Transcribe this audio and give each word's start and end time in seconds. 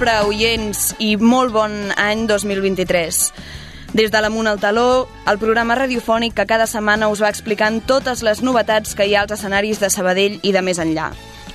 vespre, 0.00 0.24
oients, 0.24 0.94
i 0.98 1.16
molt 1.20 1.52
bon 1.52 1.72
any 2.00 2.22
2023. 2.26 3.18
Des 3.92 4.08
de 4.08 4.20
l'Amunt 4.22 4.48
al 4.48 4.60
Taló, 4.60 5.08
el 5.28 5.38
programa 5.38 5.74
radiofònic 5.76 6.32
que 6.38 6.46
cada 6.48 6.66
setmana 6.66 7.10
us 7.12 7.20
va 7.20 7.28
explicant 7.28 7.82
totes 7.84 8.22
les 8.24 8.40
novetats 8.40 8.94
que 8.96 9.04
hi 9.04 9.14
ha 9.14 9.26
als 9.26 9.34
escenaris 9.36 9.80
de 9.80 9.90
Sabadell 9.90 10.38
i 10.40 10.54
de 10.56 10.62
més 10.62 10.80
enllà. 10.80 11.10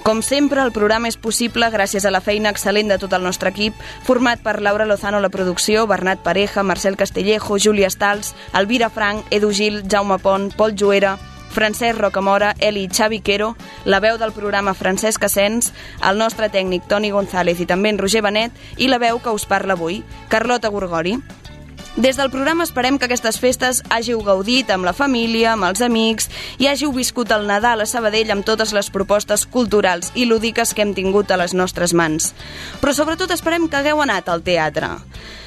Com 0.06 0.22
sempre, 0.22 0.62
el 0.62 0.76
programa 0.76 1.10
és 1.10 1.18
possible 1.18 1.72
gràcies 1.74 2.06
a 2.06 2.14
la 2.14 2.22
feina 2.22 2.52
excel·lent 2.54 2.92
de 2.92 3.00
tot 3.02 3.16
el 3.18 3.26
nostre 3.26 3.50
equip, 3.50 3.74
format 4.06 4.44
per 4.46 4.60
Laura 4.62 4.86
Lozano 4.86 5.20
la 5.20 5.34
producció, 5.34 5.88
Bernat 5.88 6.22
Pareja, 6.22 6.62
Marcel 6.62 6.98
Castellejo, 7.02 7.58
Júlia 7.58 7.90
Stals, 7.90 8.36
Elvira 8.54 8.92
Frank, 8.92 9.26
Edu 9.32 9.50
Gil, 9.50 9.82
Jaume 9.90 10.20
Pont, 10.20 10.52
Pol 10.54 10.78
Juera, 10.78 11.18
Francesc 11.56 11.98
Rocamora, 11.98 12.54
Eli 12.60 12.90
Xavi 12.92 13.22
Quero, 13.24 13.56
la 13.86 14.02
veu 14.04 14.18
del 14.20 14.34
programa 14.36 14.74
Francesc 14.76 15.24
Asens, 15.24 15.72
el 16.04 16.20
nostre 16.20 16.50
tècnic 16.52 16.84
Toni 16.92 17.14
González 17.16 17.62
i 17.64 17.70
també 17.70 17.94
en 17.94 18.02
Roger 18.02 18.26
Benet 18.26 18.52
i 18.76 18.92
la 18.92 19.00
veu 19.00 19.22
que 19.24 19.32
us 19.32 19.48
parla 19.48 19.80
avui, 19.80 20.02
Carlota 20.28 20.68
Gorgori. 20.68 21.16
Des 21.96 22.18
del 22.20 22.28
programa 22.28 22.66
esperem 22.68 22.98
que 23.00 23.08
aquestes 23.08 23.40
festes 23.40 23.80
hàgiu 23.88 24.20
gaudit 24.20 24.68
amb 24.74 24.84
la 24.84 24.92
família, 24.92 25.54
amb 25.54 25.64
els 25.70 25.80
amics 25.80 26.28
i 26.60 26.68
hàgiu 26.68 26.92
viscut 26.92 27.32
el 27.32 27.48
Nadal 27.48 27.86
a 27.86 27.88
Sabadell 27.88 28.36
amb 28.36 28.44
totes 28.44 28.76
les 28.76 28.92
propostes 28.92 29.48
culturals 29.48 30.12
i 30.14 30.28
lúdiques 30.28 30.76
que 30.76 30.84
hem 30.84 30.92
tingut 30.98 31.32
a 31.32 31.40
les 31.40 31.56
nostres 31.56 31.96
mans. 31.96 32.34
Però 32.84 32.92
sobretot 32.92 33.32
esperem 33.32 33.70
que 33.72 33.80
hagueu 33.80 34.04
anat 34.04 34.28
al 34.28 34.44
teatre. 34.44 34.92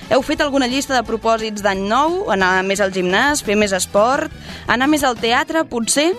Heu 0.09 0.23
fet 0.25 0.41
alguna 0.41 0.67
llista 0.67 0.95
de 0.97 1.05
propòsits 1.05 1.61
d'any 1.61 1.83
nou? 1.85 2.31
Anar 2.33 2.63
més 2.65 2.81
al 2.81 2.95
gimnàs, 2.95 3.43
fer 3.45 3.59
més 3.61 3.75
esport, 3.77 4.33
anar 4.67 4.89
més 4.89 5.05
al 5.05 5.19
teatre, 5.21 5.67
potser? 5.69 6.15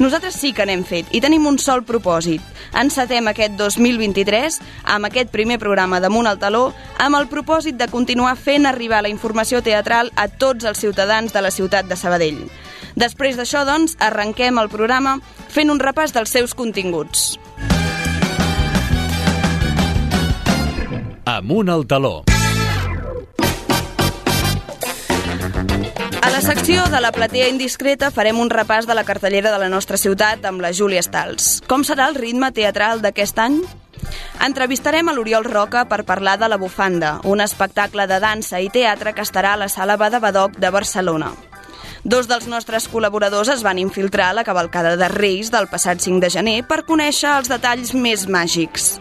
Nosaltres 0.00 0.38
sí 0.40 0.54
que 0.56 0.64
n'hem 0.66 0.82
fet 0.88 1.12
i 1.14 1.20
tenim 1.20 1.44
un 1.46 1.58
sol 1.60 1.84
propòsit. 1.86 2.42
Encetem 2.80 3.28
aquest 3.30 3.54
2023 3.60 4.58
amb 4.96 5.10
aquest 5.10 5.30
primer 5.30 5.60
programa 5.62 6.00
damunt 6.02 6.26
al 6.26 6.40
taló 6.40 6.72
amb 6.98 7.20
el 7.20 7.28
propòsit 7.30 7.76
de 7.78 7.90
continuar 7.92 8.34
fent 8.40 8.66
arribar 8.66 9.04
la 9.04 9.12
informació 9.12 9.60
teatral 9.62 10.10
a 10.16 10.26
tots 10.28 10.64
els 10.64 10.80
ciutadans 10.80 11.32
de 11.32 11.44
la 11.44 11.52
ciutat 11.52 11.86
de 11.86 12.00
Sabadell. 12.00 12.46
Després 12.96 13.36
d'això, 13.36 13.66
doncs, 13.68 13.98
arrenquem 14.00 14.58
el 14.58 14.70
programa 14.72 15.18
fent 15.52 15.70
un 15.70 15.82
repàs 15.82 16.16
dels 16.16 16.32
seus 16.32 16.54
continguts. 16.56 17.34
Amunt 21.24 21.68
al 21.68 21.86
taló. 21.86 22.22
La 26.34 26.40
secció 26.40 26.82
de 26.90 26.98
la 26.98 27.12
platea 27.14 27.46
indiscreta 27.46 28.08
farem 28.10 28.40
un 28.42 28.48
repàs 28.50 28.88
de 28.90 28.94
la 28.98 29.04
cartellera 29.06 29.52
de 29.52 29.60
la 29.62 29.68
nostra 29.70 29.94
ciutat 29.94 30.42
amb 30.50 30.64
la 30.64 30.72
Júlia 30.74 30.98
Stals. 31.06 31.60
Com 31.70 31.86
serà 31.86 32.08
el 32.10 32.18
ritme 32.18 32.50
teatral 32.50 33.04
d'aquest 33.04 33.38
any? 33.38 33.60
Entrevistarem 34.42 35.06
a 35.06 35.14
l'Oriol 35.14 35.46
Roca 35.46 35.84
per 35.86 36.02
parlar 36.02 36.34
de 36.42 36.50
La 36.50 36.58
Bufanda, 36.58 37.20
un 37.22 37.38
espectacle 37.38 38.10
de 38.10 38.18
dansa 38.18 38.58
i 38.58 38.66
teatre 38.66 39.14
que 39.14 39.22
estarà 39.22 39.54
a 39.54 39.62
la 39.62 39.70
Sala 39.70 39.94
Bada 39.94 40.18
Badoc 40.18 40.58
de 40.58 40.74
Barcelona. 40.74 41.30
Dos 42.04 42.26
dels 42.28 42.44
nostres 42.52 42.84
col·laboradors 42.92 43.48
es 43.48 43.62
van 43.64 43.78
infiltrar 43.80 44.26
a 44.28 44.34
la 44.36 44.42
cavalcada 44.44 44.90
de 45.00 45.06
Reis 45.08 45.48
del 45.48 45.70
passat 45.72 46.02
5 46.04 46.20
de 46.20 46.28
gener 46.34 46.56
per 46.68 46.82
conèixer 46.84 47.30
els 47.32 47.48
detalls 47.48 47.94
més 47.96 48.26
màgics. 48.28 48.98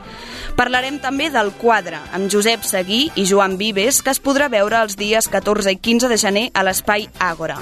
Parlarem 0.55 1.01
també 1.03 1.27
del 1.33 1.51
quadre, 1.59 1.99
amb 2.15 2.31
Josep 2.31 2.63
Seguí 2.63 3.09
i 3.19 3.25
Joan 3.27 3.57
Vives, 3.59 3.99
que 3.99 4.13
es 4.15 4.23
podrà 4.23 4.47
veure 4.47 4.79
els 4.79 4.95
dies 4.95 5.27
14 5.27 5.75
i 5.75 5.81
15 5.83 6.13
de 6.13 6.21
gener 6.21 6.45
a 6.55 6.63
l'Espai 6.63 7.09
Àgora. 7.19 7.59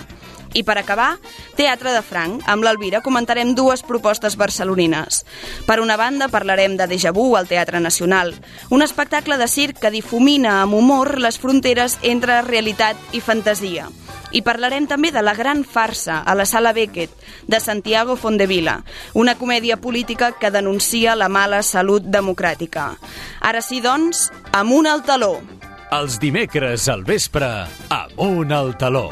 I 0.53 0.63
per 0.63 0.77
acabar, 0.77 1.17
Teatre 1.55 1.93
de 1.95 2.01
Franc. 2.03 2.43
Amb 2.49 2.65
l'Alvira 2.65 3.01
comentarem 3.01 3.53
dues 3.55 3.83
propostes 3.87 4.35
barcelonines. 4.37 5.23
Per 5.67 5.79
una 5.79 5.97
banda, 5.97 6.27
parlarem 6.27 6.75
de 6.77 6.87
Deja 6.91 7.13
Vu 7.15 7.35
al 7.37 7.47
Teatre 7.47 7.79
Nacional, 7.79 8.33
un 8.69 8.81
espectacle 8.81 9.37
de 9.37 9.47
circ 9.47 9.79
que 9.79 9.93
difumina 9.93 10.61
amb 10.61 10.75
humor 10.75 11.17
les 11.19 11.39
fronteres 11.39 11.97
entre 12.03 12.41
realitat 12.43 12.99
i 13.15 13.21
fantasia. 13.21 13.87
I 14.31 14.41
parlarem 14.43 14.87
també 14.87 15.11
de 15.11 15.21
La 15.23 15.35
gran 15.35 15.63
farsa, 15.67 16.21
a 16.23 16.35
la 16.35 16.45
Sala 16.45 16.71
Beckett, 16.73 17.11
de 17.47 17.59
Santiago 17.59 18.15
Fondevila, 18.15 18.77
una 19.13 19.35
comèdia 19.35 19.77
política 19.77 20.31
que 20.39 20.51
denuncia 20.51 21.15
la 21.15 21.27
mala 21.27 21.61
salut 21.63 22.03
democràtica. 22.03 22.93
Ara 23.41 23.61
sí, 23.61 23.81
doncs, 23.83 24.29
amunt 24.51 24.87
al 24.87 25.03
taló. 25.03 25.35
Els 25.91 26.21
dimecres 26.23 26.87
al 26.87 27.03
vespre, 27.03 27.51
Amunt 27.91 28.55
al 28.55 28.77
taló. 28.79 29.09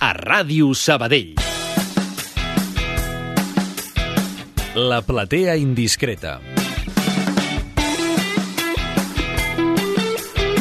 A 0.00 0.14
Ràdio 0.16 0.72
Sabadell. 0.72 1.34
La 4.74 5.02
platea 5.04 5.58
indiscreta. 5.60 6.38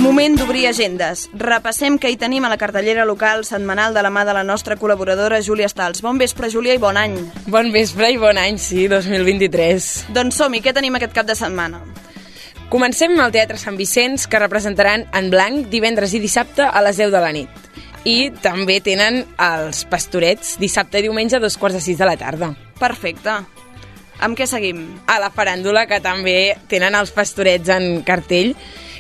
Moment 0.04 0.36
d'obrir 0.36 0.66
agendes. 0.68 1.30
Repassem 1.32 1.96
què 1.96 2.12
hi 2.12 2.18
tenim 2.20 2.44
a 2.44 2.52
la 2.52 2.58
cartellera 2.60 3.06
local 3.08 3.46
setmanal 3.48 3.96
de 3.96 4.04
la 4.04 4.12
mà 4.12 4.26
de 4.28 4.36
la 4.36 4.44
nostra 4.44 4.76
col·laboradora 4.76 5.40
Júlia 5.40 5.72
Stals. 5.72 6.04
Bon 6.04 6.20
vespre, 6.20 6.52
Júlia, 6.52 6.76
i 6.76 6.84
bon 6.84 7.00
any. 7.00 7.16
Bon 7.48 7.72
vespre 7.72 8.12
i 8.12 8.20
bon 8.20 8.36
any, 8.36 8.60
sí, 8.60 8.90
2023. 8.92 10.12
Doncs 10.20 10.44
som-hi, 10.44 10.60
què 10.60 10.76
tenim 10.76 11.00
aquest 11.00 11.16
cap 11.16 11.32
de 11.32 11.40
setmana? 11.40 11.80
Comencem 12.70 13.16
al 13.24 13.32
Teatre 13.32 13.56
Sant 13.58 13.80
Vicenç, 13.80 14.28
que 14.28 14.44
representaran 14.44 15.08
en 15.16 15.32
blanc 15.32 15.72
divendres 15.72 16.12
i 16.14 16.20
dissabte 16.20 16.68
a 16.68 16.84
les 16.84 17.00
10 17.00 17.16
de 17.16 17.24
la 17.24 17.32
nit. 17.34 17.70
I 18.08 18.32
també 18.44 18.80
tenen 18.84 19.24
els 19.36 19.84
pastorets 19.90 20.58
dissabte 20.60 21.00
i 21.00 21.08
diumenge 21.08 21.38
a 21.38 21.44
dos 21.44 21.58
quarts 21.60 21.80
de 21.80 21.82
sis 21.84 21.98
de 22.00 22.08
la 22.08 22.18
tarda. 22.20 22.54
Perfecte. 22.80 23.40
Amb 24.20 24.36
què 24.36 24.48
seguim? 24.48 24.84
A 25.08 25.20
la 25.20 25.32
faràndula, 25.32 25.86
que 25.88 26.00
també 26.04 26.56
tenen 26.72 26.96
els 26.96 27.12
pastorets 27.16 27.72
en 27.72 28.02
cartell, 28.08 28.54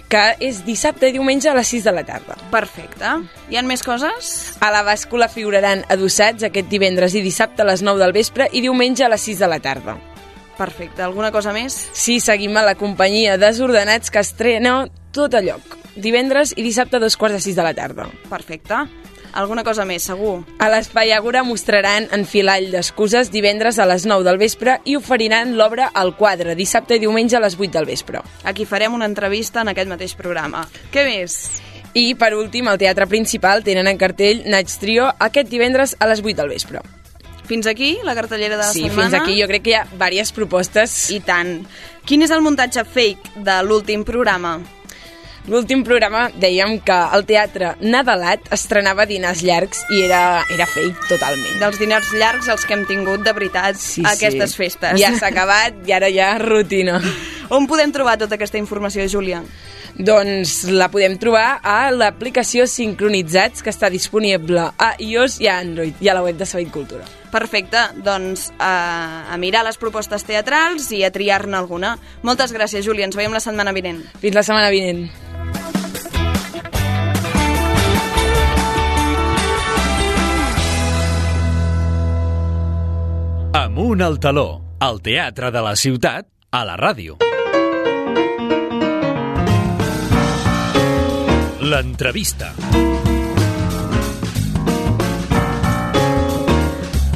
que 0.10 0.22
és 0.42 0.64
dissabte 0.66 1.10
i 1.10 1.14
diumenge 1.14 1.52
a 1.52 1.56
les 1.56 1.70
6 1.70 1.86
de 1.86 1.94
la 1.94 2.04
tarda. 2.08 2.36
Perfecte. 2.52 3.12
Hi 3.52 3.60
han 3.60 3.68
més 3.70 3.84
coses? 3.86 4.32
A 4.60 4.72
la 4.74 4.82
bàscula 4.88 5.30
figuraran 5.30 5.84
adossats 5.94 6.48
aquest 6.48 6.72
divendres 6.72 7.14
i 7.14 7.22
dissabte 7.22 7.62
a 7.62 7.70
les 7.70 7.84
9 7.86 8.02
del 8.02 8.16
vespre 8.16 8.50
i 8.52 8.64
diumenge 8.66 9.06
a 9.06 9.12
les 9.14 9.28
6 9.30 9.44
de 9.44 9.52
la 9.52 9.60
tarda. 9.62 10.00
Perfecte. 10.58 11.04
Alguna 11.06 11.32
cosa 11.32 11.54
més? 11.56 11.78
Sí, 11.94 12.18
seguim 12.20 12.58
a 12.58 12.66
la 12.66 12.76
companyia 12.76 13.38
Desordenats 13.40 14.12
que 14.12 14.20
estrena 14.20 14.90
tot 15.12 15.34
a 15.34 15.42
lloc. 15.42 15.78
Divendres 15.96 16.54
i 16.56 16.64
dissabte 16.64 16.98
a 16.98 17.04
dos 17.04 17.18
quarts 17.18 17.40
de 17.40 17.44
sis 17.44 17.56
de 17.58 17.66
la 17.66 17.74
tarda. 17.74 18.08
Perfecte. 18.30 18.86
Alguna 19.34 19.64
cosa 19.64 19.86
més, 19.86 20.04
segur. 20.10 20.40
A 20.58 20.70
l'Espai 20.72 21.12
Àgora 21.14 21.44
mostraran 21.46 22.08
Enfilall 22.16 22.72
d'excuses 22.74 23.30
divendres 23.30 23.78
a 23.78 23.86
les 23.90 24.08
9 24.10 24.26
del 24.26 24.40
vespre 24.42 24.80
i 24.90 24.96
oferiran 24.98 25.56
l'obra 25.58 25.92
al 25.94 26.16
quadre 26.18 26.56
dissabte 26.58 26.98
i 26.98 27.04
diumenge 27.04 27.38
a 27.38 27.44
les 27.44 27.58
8 27.60 27.72
del 27.78 27.90
vespre. 27.90 28.24
Aquí 28.44 28.66
farem 28.66 28.94
una 28.98 29.10
entrevista 29.10 29.62
en 29.62 29.70
aquest 29.74 29.90
mateix 29.90 30.16
programa. 30.18 30.66
Què 30.94 31.06
més? 31.06 31.38
I, 31.94 32.14
per 32.16 32.34
últim, 32.38 32.68
al 32.70 32.78
Teatre 32.82 33.08
Principal 33.10 33.64
tenen 33.66 33.90
en 33.90 33.98
cartell 33.98 34.44
Nights 34.46 34.80
Trio 34.82 35.10
aquest 35.20 35.50
divendres 35.50 35.96
a 36.00 36.10
les 36.10 36.24
8 36.26 36.36
del 36.42 36.50
vespre. 36.56 36.82
Fins 37.50 37.66
aquí, 37.66 37.98
la 38.06 38.14
cartellera 38.14 38.58
de 38.58 38.62
la 38.62 38.72
sí, 38.72 38.84
setmana? 38.86 39.10
fins 39.10 39.22
aquí 39.22 39.40
jo 39.42 39.48
crec 39.50 39.64
que 39.66 39.72
hi 39.72 39.78
ha 39.78 39.86
diverses 39.90 40.34
propostes. 40.34 40.98
I 41.14 41.22
tant. 41.26 41.56
Quin 42.06 42.26
és 42.26 42.34
el 42.34 42.46
muntatge 42.46 42.86
fake 42.86 43.42
de 43.46 43.62
l'últim 43.66 44.06
programa? 44.06 44.60
L'últim 45.48 45.84
programa 45.88 46.28
dèiem 46.36 46.76
que 46.86 46.98
el 47.16 47.24
teatre 47.26 47.72
Nadalat 47.82 48.52
estrenava 48.54 49.06
dinars 49.10 49.42
llargs 49.46 49.82
i 49.90 50.04
era, 50.06 50.44
era 50.54 50.68
fake 50.70 51.08
totalment. 51.10 51.58
Dels 51.62 51.80
diners 51.80 52.12
llargs 52.14 52.50
els 52.52 52.66
que 52.68 52.76
hem 52.76 52.86
tingut 52.90 53.24
de 53.26 53.34
veritat 53.34 53.80
Sí, 53.80 54.04
a 54.06 54.14
aquestes 54.18 54.52
sí. 54.54 54.58
festes. 54.66 55.00
Ja 55.00 55.14
s'ha 55.18 55.32
acabat 55.32 55.80
i 55.88 55.96
ara 55.96 56.12
ja 56.14 56.36
rutina. 56.42 57.00
On 57.56 57.66
podem 57.66 57.92
trobar 57.96 58.18
tota 58.22 58.36
aquesta 58.38 58.60
informació, 58.62 59.08
Júlia? 59.10 59.42
Doncs 60.00 60.68
la 60.70 60.88
podem 60.94 61.18
trobar 61.20 61.58
a 61.66 61.90
l'aplicació 61.92 62.68
Sincronitzats, 62.70 63.64
que 63.66 63.72
està 63.74 63.90
disponible 63.92 64.70
a 64.78 64.92
iOS 65.02 65.40
i 65.42 65.50
a 65.50 65.58
Android, 65.60 65.98
i 66.00 66.08
a 66.08 66.14
la 66.16 66.22
web 66.24 66.38
de 66.40 66.46
Sabell 66.48 66.70
Cultura. 66.72 67.04
Perfecte, 67.34 67.82
doncs 68.06 68.48
a, 68.62 69.26
a 69.34 69.38
mirar 69.42 69.66
les 69.68 69.78
propostes 69.82 70.24
teatrals 70.30 70.92
i 70.96 71.02
a 71.04 71.12
triar-ne 71.12 71.58
alguna. 71.58 71.98
Moltes 72.24 72.54
gràcies, 72.56 72.86
Júlia. 72.86 73.10
Ens 73.10 73.18
veiem 73.18 73.34
la 73.36 73.42
setmana 73.44 73.74
vinent. 73.76 74.06
Fins 74.22 74.38
la 74.38 74.46
setmana 74.46 74.70
vinent. 74.72 75.10
Amunt 83.52 84.04
al 84.06 84.20
taló. 84.22 84.62
El 84.78 85.00
teatre 85.02 85.50
de 85.50 85.62
la 85.66 85.72
ciutat 85.76 86.28
a 86.54 86.60
la 86.70 86.76
ràdio. 86.78 87.16
L'entrevista. 91.66 92.52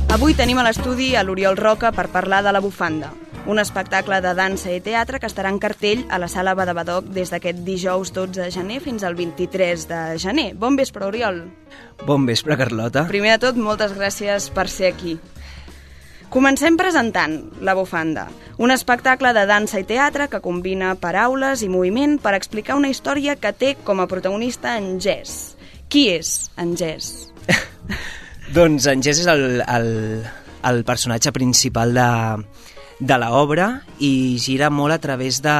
Avui 0.09 0.33
tenim 0.33 0.57
a 0.57 0.63
l'estudi 0.65 1.11
a 1.13 1.21
l'Oriol 1.21 1.53
Roca 1.55 1.91
per 1.93 2.07
parlar 2.09 2.41
de 2.41 2.51
La 2.51 2.61
Bufanda, 2.65 3.11
un 3.45 3.61
espectacle 3.61 4.17
de 4.25 4.33
dansa 4.33 4.73
i 4.73 4.81
teatre 4.81 5.21
que 5.21 5.29
estarà 5.29 5.53
en 5.53 5.61
cartell 5.61 6.01
a 6.09 6.17
la 6.17 6.31
Sala 6.31 6.55
Badabadoc 6.57 7.13
des 7.13 7.29
d'aquest 7.29 7.61
dijous 7.61 8.09
12 8.09 8.41
de 8.41 8.49
gener 8.49 8.79
fins 8.81 9.05
al 9.05 9.13
23 9.13 9.85
de 9.85 10.01
gener. 10.17 10.55
Bon 10.57 10.73
vespre, 10.81 11.05
Oriol. 11.05 11.43
Bon 12.07 12.25
vespre, 12.25 12.57
Carlota. 12.57 13.05
Primer 13.05 13.37
de 13.37 13.45
tot, 13.45 13.61
moltes 13.69 13.93
gràcies 13.93 14.49
per 14.49 14.65
ser 14.65 14.89
aquí. 14.89 15.19
Comencem 16.33 16.73
presentant 16.81 17.35
La 17.61 17.75
Bufanda, 17.77 18.23
un 18.57 18.73
espectacle 18.73 19.35
de 19.37 19.43
dansa 19.45 19.77
i 19.77 19.83
teatre 19.85 20.25
que 20.31 20.39
combina 20.41 20.95
paraules 20.97 21.61
i 21.61 21.69
moviment 21.69 22.15
per 22.17 22.31
explicar 22.33 22.73
una 22.79 22.89
història 22.89 23.35
que 23.37 23.51
té 23.53 23.75
com 23.85 24.01
a 24.01 24.07
protagonista 24.09 24.71
en 24.79 24.95
Jess. 24.97 25.53
Qui 25.93 26.07
és 26.15 26.31
en 26.57 26.71
Jess? 26.73 27.29
doncs 28.57 28.89
en 28.89 29.05
Jess 29.05 29.21
és 29.21 29.29
el, 29.29 29.61
el, 29.61 29.91
el 30.71 30.81
personatge 30.89 31.29
principal 31.37 31.93
de, 31.93 32.09
de 32.97 33.21
l'obra 33.21 33.69
i 34.01 34.39
gira 34.41 34.73
molt 34.73 34.97
a 34.97 35.01
través 35.05 35.37
de 35.45 35.55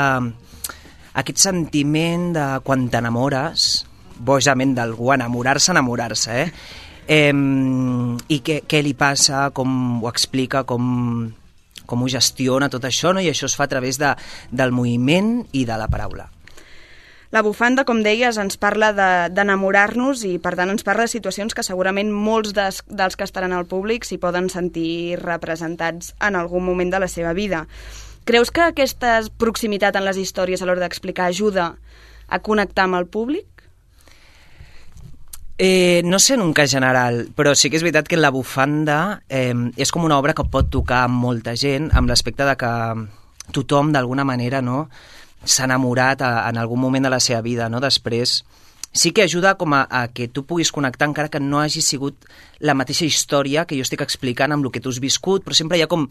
aquest 1.21 1.37
sentiment 1.51 2.31
de 2.33 2.47
quan 2.65 2.89
t'enamores, 2.89 3.83
bojament 4.17 4.73
d'algú, 4.73 5.13
enamorar-se, 5.13 5.69
enamorar-se, 5.77 6.41
eh? 6.47 6.81
Eh 7.07 7.31
I 7.33 8.39
què, 8.45 8.61
què 8.67 8.81
li 8.83 8.93
passa, 8.93 9.49
com 9.51 10.03
ho 10.03 10.09
explica, 10.09 10.63
com, 10.63 11.31
com 11.85 12.03
ho 12.03 12.07
gestiona 12.07 12.69
tot 12.69 12.85
això, 12.85 13.13
no? 13.13 13.21
i 13.21 13.29
això 13.29 13.49
es 13.49 13.55
fa 13.55 13.67
a 13.67 13.71
través 13.71 13.99
de, 13.99 14.13
del 14.51 14.71
moviment 14.71 15.43
i 15.51 15.65
de 15.65 15.77
la 15.77 15.89
paraula. 15.91 16.29
La 17.33 17.41
bufanda, 17.41 17.81
com 17.81 18.03
deies, 18.05 18.37
ens 18.37 18.59
parla 18.61 18.91
d'enamorar-nos 18.93 20.21
de, 20.21 20.35
i, 20.35 20.39
per 20.39 20.51
tant, 20.53 20.69
ens 20.69 20.85
parla 20.85 21.07
de 21.07 21.13
situacions 21.15 21.55
que 21.57 21.65
segurament 21.65 22.11
molts 22.13 22.53
des, 22.53 22.83
dels 22.85 23.17
que 23.17 23.25
estaran 23.25 23.55
al 23.57 23.65
públic 23.65 24.05
s'hi 24.05 24.19
poden 24.21 24.51
sentir 24.53 25.17
representats 25.17 26.13
en 26.21 26.37
algun 26.37 26.61
moment 26.61 26.93
de 26.93 27.01
la 27.01 27.09
seva 27.09 27.33
vida. 27.33 27.63
Creus 28.29 28.53
que 28.53 28.61
aquesta 28.61 29.15
proximitat 29.41 29.97
en 29.97 30.05
les 30.05 30.21
històries 30.21 30.61
a 30.61 30.69
l'hora 30.69 30.85
d'explicar 30.85 31.31
ajuda 31.31 31.71
a 32.29 32.39
connectar 32.39 32.85
amb 32.85 33.01
el 33.01 33.09
públic? 33.09 33.49
Eh, 35.57 36.01
no 36.03 36.17
sé 36.17 36.33
en 36.33 36.41
un 36.41 36.53
cas 36.53 36.71
general, 36.71 37.27
però 37.37 37.53
sí 37.53 37.69
que 37.69 37.77
és 37.77 37.83
veritat 37.85 38.07
que 38.09 38.17
la 38.17 38.31
bufanda 38.33 39.21
eh, 39.29 39.53
és 39.77 39.91
com 39.93 40.05
una 40.05 40.17
obra 40.17 40.33
que 40.33 40.47
pot 40.49 40.71
tocar 40.73 41.05
molta 41.13 41.53
gent, 41.53 41.91
amb 41.93 42.09
l'aspecte 42.09 42.47
de 42.47 42.55
que 42.57 42.71
tothom, 43.53 43.91
d'alguna 43.93 44.25
manera, 44.25 44.63
no, 44.65 44.87
s'ha 45.45 45.67
enamorat 45.67 46.23
a, 46.25 46.33
en 46.49 46.57
algun 46.57 46.81
moment 46.81 47.05
de 47.05 47.11
la 47.13 47.21
seva 47.21 47.43
vida, 47.45 47.69
no? 47.69 47.83
Després 47.83 48.41
sí 48.93 49.11
que 49.11 49.25
ajuda 49.25 49.53
com 49.57 49.73
a, 49.73 49.83
a 49.89 50.07
que 50.13 50.27
tu 50.27 50.45
puguis 50.45 50.71
connectar 50.71 51.09
encara 51.09 51.29
que 51.29 51.41
no 51.41 51.59
hagi 51.61 51.81
sigut 51.81 52.25
la 52.59 52.75
mateixa 52.77 53.05
història 53.05 53.65
que 53.65 53.77
jo 53.77 53.85
estic 53.85 54.01
explicant 54.05 54.53
amb 54.53 54.65
el 54.65 54.71
que 54.73 54.81
tu 54.81 54.89
has 54.93 55.01
viscut, 55.03 55.45
però 55.45 55.57
sempre 55.57 55.77
hi 55.77 55.85
ha 55.85 55.91
com, 55.91 56.07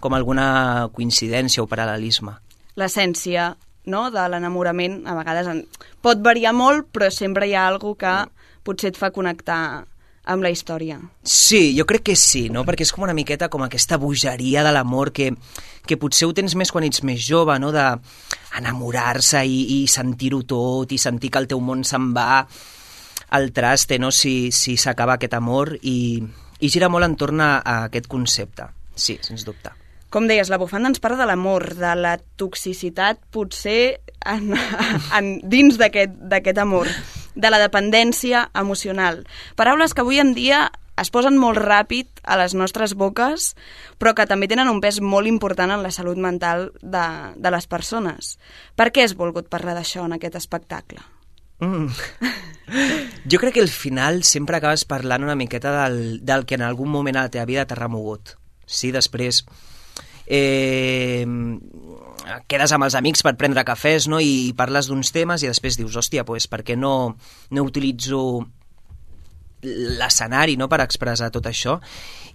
com 0.00 0.16
alguna 0.16 0.88
coincidència 0.96 1.64
o 1.64 1.68
paral·lelisme. 1.68 2.36
L'essència 2.76 3.54
no, 3.86 4.08
de 4.10 4.24
l'enamorament 4.28 5.02
a 5.08 5.16
vegades 5.18 5.48
en... 5.52 5.62
pot 6.02 6.20
variar 6.22 6.52
molt, 6.56 6.88
però 6.92 7.10
sempre 7.10 7.48
hi 7.48 7.54
ha 7.56 7.66
alguna 7.68 7.96
que 8.00 8.14
potser 8.66 8.90
et 8.92 8.98
fa 8.98 9.12
connectar 9.14 9.86
amb 10.26 10.42
la 10.42 10.50
història. 10.50 10.98
Sí, 11.22 11.70
jo 11.78 11.86
crec 11.86 12.08
que 12.10 12.16
sí, 12.18 12.48
no? 12.50 12.64
perquè 12.66 12.84
és 12.84 12.92
com 12.92 13.06
una 13.06 13.14
miqueta 13.14 13.48
com 13.48 13.62
aquesta 13.62 13.98
bogeria 14.02 14.64
de 14.66 14.72
l'amor 14.74 15.12
que, 15.14 15.30
que 15.86 15.98
potser 16.00 16.26
ho 16.26 16.34
tens 16.34 16.56
més 16.58 16.72
quan 16.74 16.84
ets 16.86 17.04
més 17.06 17.22
jove, 17.22 17.54
no? 17.62 17.70
de 17.74 17.86
enamorar-se 18.58 19.44
i, 19.46 19.60
i 19.78 19.80
sentir-ho 19.90 20.42
tot 20.48 20.92
i 20.92 20.98
sentir 20.98 21.30
que 21.30 21.42
el 21.42 21.48
teu 21.50 21.62
món 21.62 21.86
se'n 21.86 22.10
va 22.16 22.42
al 23.36 23.50
traste 23.54 24.00
no? 24.02 24.10
si 24.10 24.50
s'acaba 24.50 25.14
si 25.14 25.22
aquest 25.22 25.38
amor 25.38 25.76
i, 25.82 26.22
i 26.58 26.70
gira 26.70 26.90
molt 26.90 27.06
entorn 27.06 27.42
a, 27.42 27.50
a 27.62 27.76
aquest 27.86 28.10
concepte, 28.10 28.66
sí, 28.94 29.20
sens 29.22 29.46
dubte. 29.46 29.72
Com 30.10 30.28
deies, 30.30 30.48
la 30.50 30.58
bufanda 30.58 30.88
ens 30.88 31.02
parla 31.02 31.18
de 31.22 31.26
l'amor, 31.28 31.72
de 31.78 31.92
la 31.98 32.16
toxicitat 32.38 33.18
potser 33.34 34.00
en, 34.26 34.54
en, 35.18 35.32
dins 35.46 35.78
d'aquest 35.78 36.62
amor 36.62 36.90
de 37.36 37.52
la 37.52 37.60
dependència 37.62 38.48
emocional. 38.56 39.22
Paraules 39.54 39.94
que 39.94 40.02
avui 40.02 40.18
en 40.18 40.34
dia 40.34 40.66
es 40.96 41.12
posen 41.12 41.36
molt 41.36 41.60
ràpid 41.60 42.08
a 42.24 42.38
les 42.40 42.56
nostres 42.56 42.96
boques, 42.96 43.52
però 44.00 44.14
que 44.16 44.26
també 44.26 44.48
tenen 44.48 44.70
un 44.72 44.80
pes 44.80 45.02
molt 45.04 45.28
important 45.28 45.74
en 45.74 45.84
la 45.84 45.92
salut 45.92 46.16
mental 46.16 46.70
de, 46.80 47.06
de 47.36 47.52
les 47.52 47.68
persones. 47.68 48.36
Per 48.74 48.88
què 48.90 49.04
has 49.04 49.14
volgut 49.14 49.52
parlar 49.52 49.76
d'això 49.76 50.06
en 50.08 50.16
aquest 50.16 50.40
espectacle? 50.40 51.04
Mm. 51.60 51.92
Jo 53.30 53.38
crec 53.38 53.54
que 53.54 53.62
al 53.62 53.70
final 53.70 54.24
sempre 54.26 54.58
acabes 54.58 54.82
parlant 54.90 55.22
una 55.22 55.36
miqueta 55.38 55.70
del, 55.84 56.18
del 56.26 56.42
que 56.46 56.56
en 56.58 56.64
algun 56.66 56.90
moment 56.90 57.14
a 57.14 57.22
la 57.26 57.30
teva 57.30 57.46
vida 57.46 57.62
t'ha 57.66 57.78
remogut. 57.78 58.32
Sí, 58.66 58.90
després 58.90 59.44
eh, 60.26 61.22
quedes 62.50 62.72
amb 62.72 62.86
els 62.86 62.96
amics 62.98 63.22
per 63.22 63.36
prendre 63.38 63.64
cafès 63.66 64.08
no? 64.10 64.20
i 64.20 64.52
parles 64.56 64.88
d'uns 64.90 65.12
temes 65.14 65.42
i 65.42 65.50
després 65.50 65.78
dius, 65.78 65.96
hòstia, 65.96 66.24
pues, 66.28 66.48
per 66.50 66.62
què 66.66 66.76
no, 66.78 67.16
no 67.50 67.66
utilitzo 67.66 68.20
l'escenari 69.66 70.54
no, 70.60 70.68
per 70.68 70.82
expressar 70.84 71.30
tot 71.34 71.48
això 71.48 71.78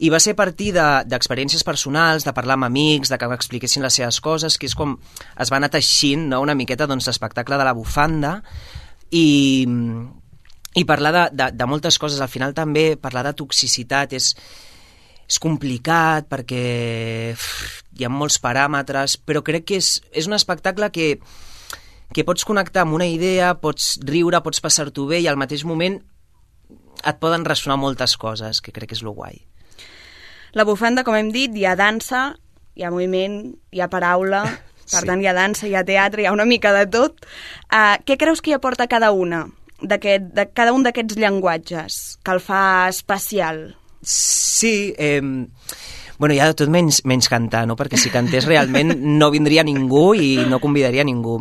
i 0.02 0.10
va 0.10 0.20
ser 0.20 0.34
a 0.34 0.40
partir 0.40 0.72
d'experiències 0.74 1.62
de, 1.62 1.68
personals, 1.68 2.26
de 2.26 2.34
parlar 2.34 2.58
amb 2.58 2.66
amics, 2.66 3.12
de 3.12 3.20
que 3.22 3.28
m'expliquessin 3.30 3.86
les 3.86 4.00
seves 4.00 4.18
coses, 4.26 4.58
que 4.58 4.66
és 4.66 4.74
com 4.78 4.96
es 5.38 5.52
van 5.54 5.68
ateixint 5.68 6.26
no, 6.32 6.42
una 6.42 6.58
miqueta 6.58 6.88
doncs, 6.90 7.06
l'espectacle 7.06 7.60
de 7.62 7.68
la 7.68 7.76
bufanda 7.78 8.40
i, 9.14 9.68
i 10.74 10.84
parlar 10.90 11.14
de, 11.14 11.24
de, 11.38 11.50
de 11.54 11.70
moltes 11.70 12.02
coses. 12.02 12.18
Al 12.18 12.34
final 12.34 12.58
també 12.58 12.96
parlar 12.98 13.28
de 13.28 13.36
toxicitat 13.38 14.18
és, 14.18 14.32
és 15.32 15.40
complicat 15.40 16.28
perquè 16.28 16.64
uf, 17.32 17.46
hi 17.96 18.04
ha 18.04 18.12
molts 18.12 18.40
paràmetres, 18.44 19.16
però 19.16 19.44
crec 19.46 19.70
que 19.70 19.80
és, 19.80 19.94
és 20.12 20.28
un 20.28 20.36
espectacle 20.36 20.92
que, 20.92 21.14
que 22.12 22.26
pots 22.28 22.44
connectar 22.48 22.84
amb 22.84 22.98
una 22.98 23.08
idea, 23.08 23.54
pots 23.56 23.94
riure, 24.08 24.44
pots 24.44 24.64
passar-t'ho 24.64 25.08
bé 25.08 25.22
i 25.24 25.30
al 25.32 25.40
mateix 25.40 25.64
moment 25.68 26.02
et 27.08 27.22
poden 27.24 27.48
ressonar 27.48 27.80
moltes 27.80 28.18
coses, 28.20 28.60
que 28.62 28.76
crec 28.76 28.92
que 28.92 29.00
és 29.00 29.06
lo 29.08 29.16
guai. 29.16 29.40
La 30.52 30.68
bufanda, 30.68 31.06
com 31.08 31.16
hem 31.16 31.32
dit, 31.32 31.56
hi 31.56 31.66
ha 31.66 31.78
dansa, 31.80 32.34
hi 32.76 32.84
ha 32.84 32.92
moviment, 32.92 33.40
hi 33.72 33.80
ha 33.80 33.88
paraula, 33.90 34.44
per 34.92 35.00
sí. 35.00 35.08
tant 35.08 35.24
hi 35.24 35.32
ha 35.32 35.38
dansa, 35.38 35.68
hi 35.70 35.78
ha 35.80 35.88
teatre, 35.88 36.26
hi 36.26 36.28
ha 36.28 36.36
una 36.36 36.46
mica 36.50 36.76
de 36.76 36.86
tot. 36.92 37.24
Uh, 37.72 37.96
què 38.04 38.20
creus 38.20 38.44
que 38.44 38.52
hi 38.52 38.60
aporta 38.60 38.92
cada 38.92 39.14
una, 39.16 39.46
de 39.80 39.98
cada 40.52 40.74
un 40.76 40.84
d'aquests 40.84 41.16
llenguatges, 41.18 42.02
que 42.20 42.36
el 42.36 42.44
fa 42.44 42.64
especial? 42.92 43.72
Sí, 44.02 44.94
eh, 44.98 45.22
Bueno, 46.22 46.36
ja 46.38 46.46
de 46.46 46.54
tot 46.54 46.70
menys, 46.70 47.00
menys 47.10 47.26
cantar, 47.26 47.64
no? 47.66 47.74
Perquè 47.74 47.98
si 47.98 48.12
cantés 48.14 48.46
realment 48.46 48.92
no 49.18 49.32
vindria 49.34 49.64
ningú 49.66 50.12
i 50.14 50.36
no 50.46 50.60
convidaria 50.62 51.02
ningú. 51.02 51.40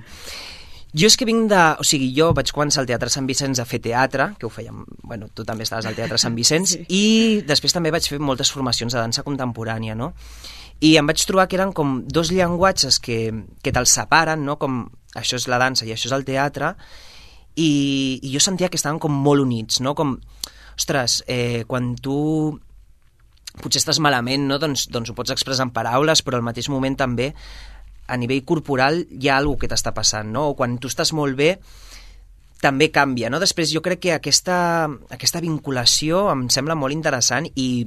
Jo 0.96 1.10
és 1.10 1.18
que 1.20 1.26
vinc 1.28 1.50
de... 1.50 1.58
O 1.76 1.84
sigui, 1.84 2.08
jo 2.16 2.30
vaig 2.32 2.48
començar 2.56 2.80
al 2.80 2.88
Teatre 2.88 3.12
Sant 3.12 3.28
Vicenç 3.28 3.60
a 3.60 3.66
fer 3.68 3.82
teatre, 3.84 4.30
que 4.40 4.48
ho 4.48 4.50
fèiem... 4.50 4.78
Bueno, 5.04 5.28
tu 5.36 5.44
també 5.44 5.66
estaves 5.68 5.84
al 5.84 5.98
Teatre 5.98 6.16
Sant 6.16 6.32
Vicenç, 6.38 6.72
sí. 6.72 6.86
i 6.88 7.02
després 7.44 7.76
també 7.76 7.92
vaig 7.92 8.08
fer 8.08 8.22
moltes 8.24 8.48
formacions 8.56 8.96
de 8.96 9.02
dansa 9.02 9.20
contemporània, 9.26 9.98
no? 10.00 10.14
I 10.80 10.94
em 10.96 11.12
vaig 11.12 11.28
trobar 11.28 11.44
que 11.46 11.60
eren 11.60 11.76
com 11.76 11.98
dos 12.08 12.32
llenguatges 12.32 13.02
que, 13.04 13.20
que 13.60 13.76
te'ls 13.76 13.92
separen, 14.00 14.48
no? 14.48 14.56
Com 14.56 14.86
això 15.12 15.36
és 15.36 15.44
la 15.52 15.60
dansa 15.60 15.84
i 15.84 15.92
això 15.92 16.08
és 16.08 16.16
el 16.16 16.24
teatre, 16.24 16.72
i, 17.54 17.70
i 18.24 18.32
jo 18.32 18.40
sentia 18.40 18.72
que 18.72 18.80
estaven 18.80 18.98
com 19.02 19.12
molt 19.12 19.44
units, 19.44 19.84
no? 19.84 19.92
Com, 19.98 20.16
ostres, 20.80 21.20
eh, 21.28 21.64
quan 21.68 21.92
tu 22.00 22.58
potser 23.60 23.82
estàs 23.82 24.00
malament, 24.00 24.46
no? 24.48 24.58
doncs, 24.62 24.88
doncs 24.92 25.10
ho 25.10 25.16
pots 25.18 25.34
expressar 25.34 25.68
en 25.68 25.74
paraules, 25.74 26.24
però 26.24 26.38
al 26.38 26.46
mateix 26.46 26.70
moment 26.72 26.96
també 26.96 27.34
a 28.10 28.16
nivell 28.18 28.42
corporal 28.46 29.04
hi 29.10 29.28
ha 29.28 29.38
alguna 29.38 29.60
que 29.60 29.70
t'està 29.70 29.92
passant, 29.94 30.30
no? 30.32 30.50
O 30.50 30.56
quan 30.58 30.78
tu 30.82 30.90
estàs 30.90 31.12
molt 31.14 31.36
bé, 31.38 31.52
també 32.60 32.90
canvia, 32.92 33.30
no? 33.32 33.40
Després 33.40 33.72
jo 33.72 33.80
crec 33.84 34.02
que 34.04 34.12
aquesta, 34.12 34.56
aquesta 35.10 35.40
vinculació 35.40 36.26
em 36.32 36.44
sembla 36.52 36.76
molt 36.76 36.92
interessant 36.92 37.48
i 37.56 37.86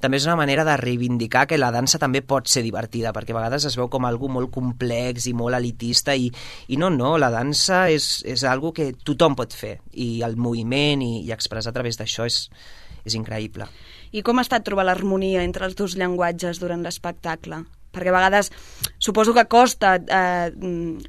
també 0.00 0.20
és 0.20 0.26
una 0.28 0.36
manera 0.36 0.64
de 0.68 0.76
reivindicar 0.80 1.46
que 1.48 1.58
la 1.58 1.72
dansa 1.72 1.98
també 2.00 2.20
pot 2.20 2.48
ser 2.48 2.62
divertida, 2.64 3.14
perquè 3.16 3.34
a 3.34 3.38
vegades 3.38 3.66
es 3.68 3.76
veu 3.80 3.88
com 3.92 4.04
algo 4.08 4.28
molt 4.32 4.52
complex 4.52 5.26
i 5.28 5.34
molt 5.36 5.56
elitista 5.56 6.16
i, 6.16 6.30
i 6.68 6.80
no, 6.80 6.92
no, 6.92 7.16
la 7.20 7.32
dansa 7.32 7.86
és, 7.92 8.20
és 8.28 8.44
algo 8.44 8.74
que 8.76 8.92
tothom 8.92 9.36
pot 9.40 9.56
fer 9.56 9.78
i 9.92 10.20
el 10.26 10.36
moviment 10.36 11.04
i, 11.04 11.24
i 11.24 11.32
expressar 11.32 11.72
a 11.72 11.78
través 11.80 12.00
d'això 12.00 12.28
és, 12.28 12.44
és 13.04 13.16
increïble. 13.16 13.68
I 14.12 14.24
com 14.26 14.40
ha 14.40 14.44
estat 14.44 14.64
trobar 14.66 14.88
l'harmonia 14.88 15.44
entre 15.46 15.64
els 15.68 15.76
dos 15.78 15.96
llenguatges 15.96 16.60
durant 16.60 16.84
l'espectacle? 16.84 17.64
Perquè 17.90 18.12
a 18.12 18.14
vegades 18.14 18.52
suposo 19.02 19.34
que 19.34 19.46
costa, 19.50 19.96
eh, 19.98 20.52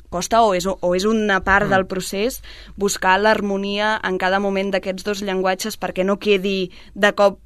costa 0.10 0.42
o, 0.42 0.56
és, 0.58 0.66
o 0.66 0.96
és 0.98 1.06
una 1.06 1.42
part 1.46 1.68
mm. 1.68 1.76
del 1.76 1.88
procés 1.90 2.42
buscar 2.76 3.20
l'harmonia 3.22 4.00
en 4.08 4.18
cada 4.22 4.42
moment 4.42 4.74
d'aquests 4.74 5.06
dos 5.06 5.24
llenguatges 5.26 5.78
perquè 5.78 6.08
no 6.08 6.20
quedi 6.22 6.72
de 6.94 7.14
cop 7.14 7.40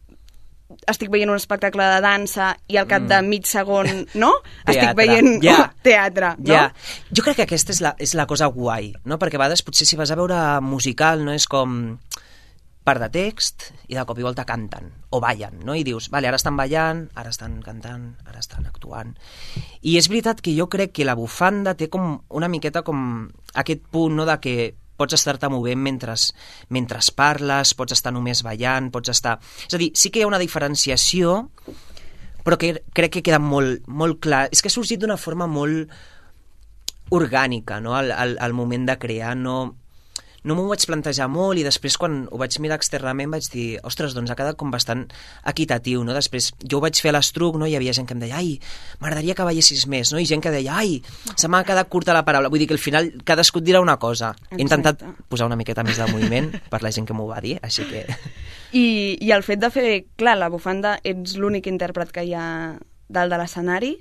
estic 0.89 1.12
veient 1.13 1.30
un 1.30 1.38
espectacle 1.38 1.86
de 1.94 2.01
dansa 2.01 2.50
i 2.72 2.80
al 2.80 2.88
cap 2.89 3.04
mm. 3.04 3.10
de 3.12 3.20
mig 3.27 3.46
segon, 3.50 3.89
no? 4.18 4.32
teatre. 4.65 4.74
Estic 4.74 4.98
veient 4.98 5.44
yeah. 5.44 5.68
teatre, 5.86 6.34
no? 6.39 6.54
Yeah. 6.54 6.72
Jo 7.12 7.25
crec 7.25 7.39
que 7.42 7.46
aquesta 7.46 7.75
és 7.75 7.82
la, 7.86 7.94
és 8.01 8.15
la 8.18 8.25
cosa 8.30 8.50
guai, 8.54 8.92
no? 9.06 9.20
Perquè 9.22 9.38
a 9.38 9.44
vegades 9.44 9.65
potser 9.65 9.88
si 9.88 10.00
vas 10.00 10.12
a 10.12 10.18
veure 10.20 10.39
musical 10.65 11.24
no 11.25 11.36
és 11.36 11.48
com 11.51 11.96
part 12.86 13.01
de 13.01 13.10
text 13.10 13.72
i 13.89 13.98
de 13.98 14.06
cop 14.06 14.20
i 14.22 14.25
volta 14.25 14.46
canten 14.46 14.92
o 15.10 15.20
ballen, 15.24 15.58
no? 15.65 15.74
I 15.74 15.84
dius, 15.84 16.12
vale, 16.13 16.30
ara 16.30 16.38
estan 16.38 16.58
ballant, 16.58 17.08
ara 17.18 17.32
estan 17.34 17.58
cantant, 17.65 18.12
ara 18.30 18.39
estan 18.39 18.68
actuant. 18.70 19.15
I 19.82 19.98
és 19.98 20.10
veritat 20.12 20.44
que 20.46 20.54
jo 20.54 20.70
crec 20.70 20.94
que 20.94 21.08
la 21.08 21.18
bufanda 21.18 21.74
té 21.74 21.89
com 21.89 22.20
una 22.30 22.50
miqueta 22.51 22.86
com 22.86 23.25
aquest 23.58 23.88
punt, 23.92 24.15
no?, 24.20 24.27
de 24.30 24.38
que 24.44 24.56
pots 24.96 25.18
estar-te 25.18 25.50
movent 25.51 25.82
mentre, 25.82 26.13
mentre 26.70 27.01
parles, 27.15 27.74
pots 27.75 27.98
estar 27.98 28.13
només 28.13 28.44
ballant, 28.46 28.92
pots 28.94 29.12
estar... 29.12 29.39
És 29.68 29.75
a 29.75 29.82
dir, 29.82 29.89
sí 29.98 30.12
que 30.12 30.22
hi 30.22 30.24
ha 30.24 30.30
una 30.30 30.39
diferenciació, 30.39 31.50
però 32.46 32.60
que 32.62 32.75
crec 32.94 33.18
que 33.18 33.24
queda 33.25 33.42
molt, 33.42 33.88
molt 33.88 34.22
clar. 34.22 34.46
És 34.54 34.62
que 34.62 34.70
ha 34.70 34.75
sorgit 34.75 35.01
d'una 35.01 35.18
forma 35.18 35.50
molt 35.50 35.89
orgànica, 37.15 37.82
no?, 37.82 37.98
al, 37.98 38.13
al, 38.13 38.38
al 38.39 38.54
moment 38.54 38.86
de 38.88 38.98
crear, 39.01 39.34
no 39.38 39.58
no 40.45 40.55
m'ho 40.55 40.67
vaig 40.69 40.85
plantejar 40.85 41.27
molt 41.31 41.59
i 41.59 41.65
després 41.65 41.97
quan 41.99 42.23
ho 42.29 42.39
vaig 42.39 42.55
mirar 42.61 42.77
externament 42.79 43.33
vaig 43.33 43.47
dir, 43.51 43.65
ostres, 43.87 44.13
doncs 44.15 44.31
ha 44.31 44.37
quedat 44.37 44.57
com 44.59 44.71
bastant 44.73 45.05
equitatiu, 45.49 46.03
no? 46.05 46.13
Després 46.15 46.51
jo 46.61 46.77
ho 46.77 46.83
vaig 46.83 46.99
fer 47.01 47.11
a 47.11 47.15
l'estruc, 47.17 47.57
no? 47.59 47.67
Hi 47.67 47.75
havia 47.79 47.95
gent 47.97 48.07
que 48.07 48.15
em 48.15 48.21
deia, 48.21 48.37
ai, 48.39 48.55
m'agradaria 49.01 49.35
que 49.37 49.47
veiessis 49.49 49.87
més, 49.91 50.13
no? 50.13 50.21
I 50.21 50.29
gent 50.29 50.43
que 50.45 50.53
deia, 50.53 50.77
ai, 50.77 50.99
se 51.33 51.49
m'ha 51.49 51.63
quedat 51.67 51.89
curta 51.89 52.13
la 52.15 52.25
paraula. 52.27 52.51
Vull 52.53 52.61
dir 52.61 52.69
que 52.69 52.77
al 52.77 52.83
final 52.83 53.11
cadascú 53.25 53.63
et 53.63 53.69
dirà 53.71 53.81
una 53.81 53.97
cosa. 54.01 54.35
He 54.53 54.61
intentat 54.61 55.01
posar 55.31 55.49
una 55.49 55.57
miqueta 55.59 55.83
més 55.83 55.97
de 56.01 56.09
moviment 56.13 56.51
per 56.71 56.83
la 56.85 56.93
gent 56.93 57.09
que 57.09 57.17
m'ho 57.17 57.27
va 57.31 57.41
dir, 57.43 57.57
així 57.65 57.87
que... 57.89 58.05
I, 58.75 58.87
I 59.23 59.31
el 59.31 59.45
fet 59.47 59.61
de 59.61 59.71
fer, 59.73 59.89
clar, 60.19 60.37
la 60.37 60.51
bufanda, 60.53 60.99
ets 61.03 61.39
l'únic 61.39 61.69
intèrpret 61.71 62.11
que 62.13 62.25
hi 62.27 62.35
ha 62.35 62.47
dalt 63.07 63.31
de 63.31 63.37
l'escenari, 63.37 63.91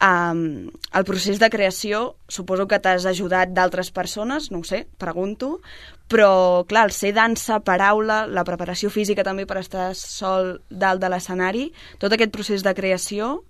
Um, 0.00 0.70
el 0.96 1.04
procés 1.04 1.36
de 1.42 1.50
creació, 1.52 2.14
suposo 2.32 2.64
que 2.64 2.78
t'has 2.80 3.04
ajudat 3.04 3.50
d'altres 3.52 3.90
persones, 3.92 4.48
no 4.48 4.62
ho 4.62 4.64
sé, 4.64 4.86
pregunto, 4.96 5.58
però, 6.08 6.64
clar, 6.70 6.86
el 6.88 6.94
ser 6.96 7.12
dansa, 7.12 7.60
paraula, 7.60 8.22
la 8.24 8.46
preparació 8.48 8.88
física 8.88 9.26
també 9.26 9.44
per 9.44 9.60
estar 9.60 9.90
sol 9.98 10.54
dalt 10.70 11.04
de 11.04 11.12
l'escenari, 11.12 11.68
tot 12.00 12.16
aquest 12.16 12.32
procés 12.32 12.64
de 12.64 12.72
creació, 12.74 13.42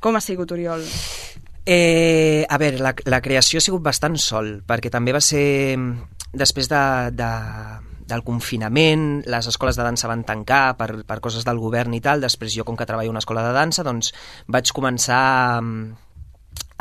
com 0.00 0.16
ha 0.16 0.24
sigut, 0.24 0.56
Oriol? 0.56 0.82
Eh, 1.62 2.42
a 2.48 2.58
veure, 2.58 2.80
la, 2.80 2.94
la 3.06 3.20
creació 3.22 3.60
ha 3.60 3.68
sigut 3.68 3.84
bastant 3.84 4.16
sol, 4.16 4.56
perquè 4.66 4.90
també 4.90 5.12
va 5.12 5.20
ser 5.20 5.76
després 6.32 6.72
de, 6.72 6.82
de, 7.20 7.32
del 8.12 8.24
confinament, 8.26 9.22
les 9.26 9.48
escoles 9.48 9.80
de 9.80 9.86
dansa 9.88 10.10
van 10.10 10.26
tancar 10.28 10.76
per, 10.78 10.90
per 11.08 11.18
coses 11.24 11.48
del 11.48 11.60
govern 11.62 11.96
i 11.96 12.02
tal, 12.04 12.22
després 12.22 12.54
jo 12.54 12.68
com 12.68 12.78
que 12.78 12.88
treballo 12.88 13.10
a 13.10 13.16
una 13.16 13.24
escola 13.24 13.44
de 13.48 13.56
dansa 13.56 13.84
doncs 13.86 14.12
vaig 14.52 14.70
començar 14.76 15.22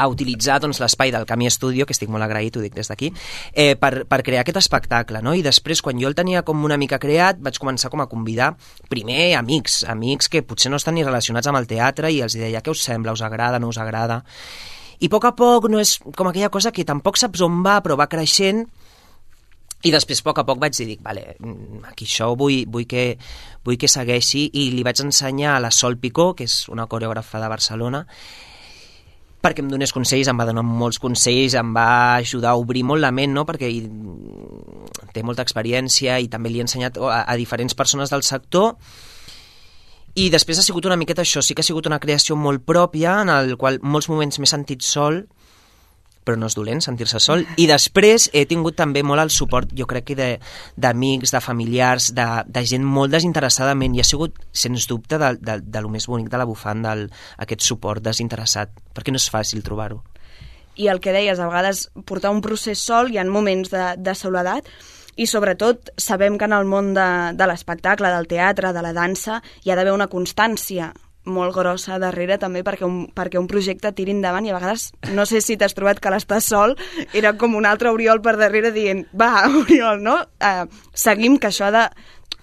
a 0.01 0.07
utilitzar 0.09 0.59
doncs, 0.61 0.79
l'espai 0.81 1.11
del 1.13 1.27
Camí 1.29 1.47
Estudio, 1.47 1.85
que 1.85 1.93
estic 1.93 2.09
molt 2.09 2.25
agraït, 2.25 2.57
ho 2.57 2.63
dic 2.63 2.73
des 2.75 2.89
d'aquí, 2.89 3.11
eh, 3.53 3.75
per, 3.77 4.07
per 4.09 4.21
crear 4.25 4.41
aquest 4.41 4.57
espectacle. 4.63 5.21
No? 5.21 5.35
I 5.37 5.43
després, 5.45 5.83
quan 5.85 5.99
jo 6.01 6.09
el 6.09 6.17
tenia 6.17 6.41
com 6.47 6.65
una 6.65 6.79
mica 6.81 6.99
creat, 6.99 7.39
vaig 7.43 7.59
començar 7.61 7.91
com 7.93 8.01
a 8.01 8.09
convidar 8.09 8.55
primer 8.89 9.35
amics, 9.37 9.83
amics 9.85 10.31
que 10.31 10.41
potser 10.41 10.73
no 10.73 10.81
estan 10.81 10.97
ni 10.97 11.05
relacionats 11.05 11.47
amb 11.51 11.61
el 11.61 11.69
teatre 11.69 12.11
i 12.11 12.21
els 12.25 12.37
deia 12.37 12.63
què 12.65 12.73
us 12.73 12.81
sembla, 12.81 13.13
us 13.13 13.25
agrada, 13.25 13.61
no 13.61 13.71
us 13.71 13.81
agrada... 13.81 14.23
I 15.01 15.07
a 15.09 15.09
poc 15.09 15.23
a 15.25 15.31
poc 15.33 15.65
no 15.65 15.79
és 15.81 15.95
com 16.13 16.27
aquella 16.29 16.51
cosa 16.53 16.69
que 16.69 16.83
tampoc 16.85 17.15
saps 17.17 17.41
on 17.41 17.63
va, 17.65 17.79
però 17.81 17.95
va 17.97 18.05
creixent 18.05 18.67
i 19.81 19.91
després, 19.93 20.21
a 20.21 20.27
poc 20.27 20.41
a 20.41 20.45
poc, 20.45 20.59
vaig 20.61 20.75
dir, 20.77 20.87
dic, 20.91 21.01
vale, 21.01 21.35
mm, 21.39 21.81
aquí 21.89 22.05
això 22.05 22.35
vull, 22.37 22.65
vull, 22.69 22.85
que, 22.85 23.17
vull 23.65 23.79
que 23.81 23.89
segueixi, 23.89 24.49
i 24.53 24.69
li 24.75 24.83
vaig 24.85 25.01
ensenyar 25.01 25.55
a 25.55 25.63
la 25.63 25.71
Sol 25.71 25.97
Picó, 25.97 26.35
que 26.35 26.45
és 26.45 26.67
una 26.69 26.85
coreògrafa 26.87 27.41
de 27.41 27.49
Barcelona, 27.49 28.05
perquè 29.41 29.63
em 29.63 29.71
donés 29.71 29.93
consells, 29.93 30.29
em 30.29 30.37
va 30.37 30.45
donar 30.45 30.61
molts 30.61 30.99
consells, 31.01 31.55
em 31.57 31.73
va 31.73 32.17
ajudar 32.19 32.51
a 32.51 32.59
obrir 32.61 32.83
molt 32.85 33.01
la 33.01 33.09
ment, 33.11 33.33
no? 33.33 33.45
perquè 33.49 33.71
té 35.13 35.23
molta 35.25 35.41
experiència 35.41 36.19
i 36.21 36.29
també 36.29 36.51
li 36.51 36.61
he 36.61 36.67
ensenyat 36.67 37.01
a, 37.01 37.23
a 37.25 37.37
diferents 37.39 37.73
persones 37.73 38.13
del 38.13 38.21
sector, 38.21 38.75
i 40.13 40.29
després 40.29 40.59
ha 40.59 40.65
sigut 40.65 40.85
una 40.85 40.99
miqueta 40.99 41.23
això, 41.23 41.41
sí 41.41 41.55
que 41.55 41.63
ha 41.63 41.65
sigut 41.65 41.87
una 41.87 41.99
creació 42.03 42.35
molt 42.35 42.61
pròpia, 42.67 43.21
en 43.23 43.31
el 43.33 43.55
qual 43.57 43.79
molts 43.81 44.11
moments 44.11 44.37
m'he 44.37 44.49
sentit 44.49 44.85
sol, 44.85 45.23
però 46.23 46.37
no 46.37 46.49
és 46.49 46.55
dolent 46.57 46.81
sentir-se 46.83 47.19
sol. 47.23 47.43
I 47.57 47.67
després 47.69 48.29
he 48.33 48.45
tingut 48.49 48.77
també 48.79 49.03
molt 49.03 49.23
el 49.23 49.33
suport, 49.33 49.71
jo 49.77 49.87
crec 49.89 50.11
que 50.11 50.17
d'amics, 50.19 51.31
de, 51.31 51.37
de 51.37 51.43
familiars, 51.43 52.11
de, 52.17 52.27
de 52.45 52.65
gent 52.67 52.85
molt 52.85 53.13
desinteressadament, 53.15 53.95
i 53.95 54.03
ha 54.03 54.07
sigut, 54.07 54.37
sens 54.51 54.87
dubte, 54.89 55.19
de, 55.21 55.33
de, 55.41 55.59
de 55.61 55.83
lo 55.83 55.91
més 55.93 56.07
bonic 56.07 56.29
de 56.31 56.41
la 56.41 56.47
bufanda, 56.49 56.93
el, 56.97 57.07
aquest 57.41 57.65
suport 57.65 58.03
desinteressat, 58.05 58.73
perquè 58.95 59.13
no 59.13 59.21
és 59.21 59.29
fàcil 59.33 59.65
trobar-ho. 59.65 60.01
I 60.79 60.87
el 60.87 61.01
que 61.03 61.13
deies, 61.13 61.39
a 61.39 61.49
vegades 61.49 61.89
portar 62.07 62.31
un 62.31 62.41
procés 62.41 62.79
sol, 62.79 63.11
hi 63.11 63.19
ha 63.19 63.27
moments 63.27 63.73
de, 63.73 63.91
de 63.99 64.15
soledat, 64.15 64.67
i 65.19 65.27
sobretot 65.27 65.91
sabem 65.99 66.37
que 66.39 66.47
en 66.47 66.55
el 66.55 66.65
món 66.65 66.93
de, 66.95 67.07
de 67.35 67.47
l'espectacle, 67.49 68.09
del 68.13 68.29
teatre, 68.31 68.71
de 68.73 68.83
la 68.85 68.93
dansa, 68.95 69.41
hi 69.65 69.71
ha 69.71 69.75
d'haver 69.75 69.93
una 69.97 70.07
constància, 70.07 70.93
molt 71.25 71.53
grossa 71.53 71.99
darrere 72.01 72.37
també 72.41 72.63
perquè 72.65 72.87
un, 72.87 73.03
perquè 73.13 73.37
un 73.39 73.49
projecte 73.49 73.91
tiri 73.93 74.13
endavant 74.15 74.45
i 74.47 74.53
a 74.53 74.57
vegades 74.57 74.89
no 75.13 75.27
sé 75.29 75.41
si 75.41 75.57
t'has 75.57 75.75
trobat 75.77 76.01
que 76.01 76.09
l'estàs 76.13 76.47
sol 76.49 76.73
era 77.13 77.35
com 77.37 77.55
un 77.55 77.67
altre 77.69 77.91
Oriol 77.93 78.23
per 78.25 78.37
darrere 78.39 78.71
dient 78.73 79.05
va 79.13 79.45
Oriol, 79.61 80.01
no? 80.01 80.17
Uh, 80.41 80.65
seguim 80.93 81.37
que 81.37 81.51
això 81.51 81.69
de 81.73 81.85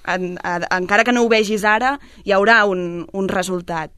en, 0.08 0.38
en, 0.38 0.64
encara 0.70 1.04
que 1.04 1.12
no 1.12 1.25
ho 1.25 1.28
vegis 1.32 1.66
ara 1.66 1.97
hi 2.25 2.35
haurà 2.37 2.62
un, 2.70 3.04
un 3.12 3.28
resultat 3.28 3.92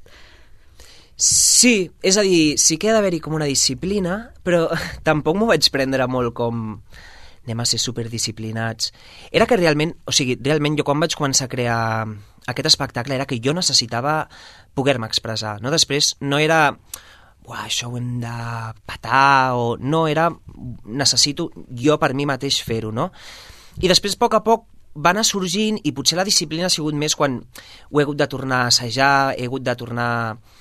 Sí, 1.21 1.91
és 2.01 2.17
a 2.17 2.23
dir, 2.25 2.57
sí 2.57 2.79
que 2.81 2.89
ha 2.89 2.95
d'haver-hi 2.97 3.19
com 3.21 3.35
una 3.37 3.45
disciplina, 3.45 4.31
però 4.41 4.63
tampoc 5.09 5.37
m'ho 5.37 5.51
vaig 5.51 5.67
prendre 5.69 6.07
molt 6.09 6.33
com 6.33 6.79
anem 7.45 7.61
a 7.61 7.67
ser 7.69 7.81
superdisciplinats. 7.83 8.89
Era 9.29 9.45
que 9.45 9.59
realment, 9.61 9.93
o 10.09 10.15
sigui, 10.17 10.39
realment 10.41 10.79
jo 10.79 10.87
quan 10.89 11.01
vaig 11.03 11.17
començar 11.19 11.45
a 11.45 11.53
crear 11.53 11.81
aquest 12.49 12.71
espectacle 12.71 13.15
era 13.15 13.27
que 13.29 13.41
jo 13.43 13.53
necessitava 13.57 14.15
poder-me 14.81 15.09
expressar. 15.11 15.59
No? 15.61 15.73
Després 15.73 16.17
no 16.25 16.41
era 16.41 16.65
Uah, 17.51 17.65
això 17.65 17.89
ho 17.89 17.97
hem 17.99 18.21
de 18.23 18.33
patar 18.87 19.57
o 19.57 19.73
no, 19.81 20.05
era 20.07 20.29
necessito 20.85 21.49
jo 21.75 21.97
per 21.99 22.13
mi 22.15 22.27
mateix 22.29 22.61
fer-ho, 22.63 22.93
no? 22.95 23.09
I 23.81 23.89
després, 23.89 24.15
a 24.15 24.21
poc 24.21 24.37
a 24.37 24.43
poc, 24.45 24.67
va 24.95 25.13
anar 25.15 25.25
sorgint 25.25 25.79
i 25.87 25.93
potser 25.97 26.19
la 26.19 26.27
disciplina 26.27 26.67
ha 26.67 26.73
sigut 26.73 26.95
més 26.99 27.15
quan 27.17 27.39
ho 27.41 28.01
he 28.01 28.05
hagut 28.05 28.19
de 28.19 28.27
tornar 28.31 28.65
a 28.65 28.71
assajar, 28.71 29.35
he 29.39 29.47
hagut 29.49 29.65
de 29.67 29.75
tornar 29.79 30.11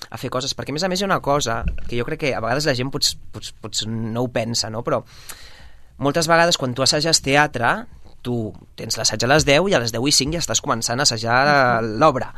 a 0.10 0.20
fer 0.22 0.32
coses, 0.34 0.56
perquè 0.56 0.74
a 0.74 0.78
més 0.78 0.86
a 0.86 0.90
més 0.90 1.02
hi 1.02 1.06
ha 1.06 1.10
una 1.10 1.22
cosa 1.26 1.64
que 1.88 1.98
jo 1.98 2.08
crec 2.08 2.24
que 2.24 2.34
a 2.34 2.42
vegades 2.42 2.70
la 2.70 2.78
gent 2.78 2.94
pots, 2.94 3.16
pots, 3.34 3.52
pots 3.52 3.86
no 3.90 4.24
ho 4.24 4.32
pensa, 4.34 4.70
no? 4.70 4.84
però 4.86 5.02
moltes 5.98 6.30
vegades 6.32 6.58
quan 6.58 6.74
tu 6.78 6.86
assages 6.86 7.22
teatre 7.26 7.74
tu 8.22 8.52
tens 8.80 8.98
l'assaig 9.00 9.24
a 9.24 9.32
les 9.32 9.46
10 9.48 9.70
i 9.72 9.76
a 9.76 9.82
les 9.82 9.94
10 9.96 10.10
i 10.10 10.16
5 10.16 10.38
ja 10.38 10.44
estàs 10.44 10.62
començant 10.64 11.00
a 11.00 11.08
assajar 11.08 11.82
l'obra. 11.84 12.34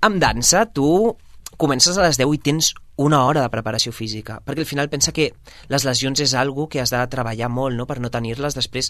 Amb 0.00 0.16
dansa, 0.16 0.64
tu 0.72 1.16
comences 1.60 1.98
a 1.98 2.06
les 2.06 2.16
10 2.16 2.30
i 2.32 2.38
tens 2.40 2.70
una 2.96 3.18
hora 3.28 3.42
de 3.44 3.50
preparació 3.52 3.92
física, 3.92 4.38
perquè 4.40 4.62
al 4.64 4.68
final 4.68 4.88
pensa 4.88 5.12
que 5.12 5.26
les 5.68 5.84
lesions 5.84 6.22
és 6.24 6.32
algo 6.32 6.68
que 6.72 6.80
has 6.80 6.92
de 6.94 7.00
treballar 7.12 7.50
molt 7.52 7.76
no? 7.76 7.84
per 7.84 7.98
no 8.00 8.08
tenir-les, 8.08 8.56
després 8.56 8.88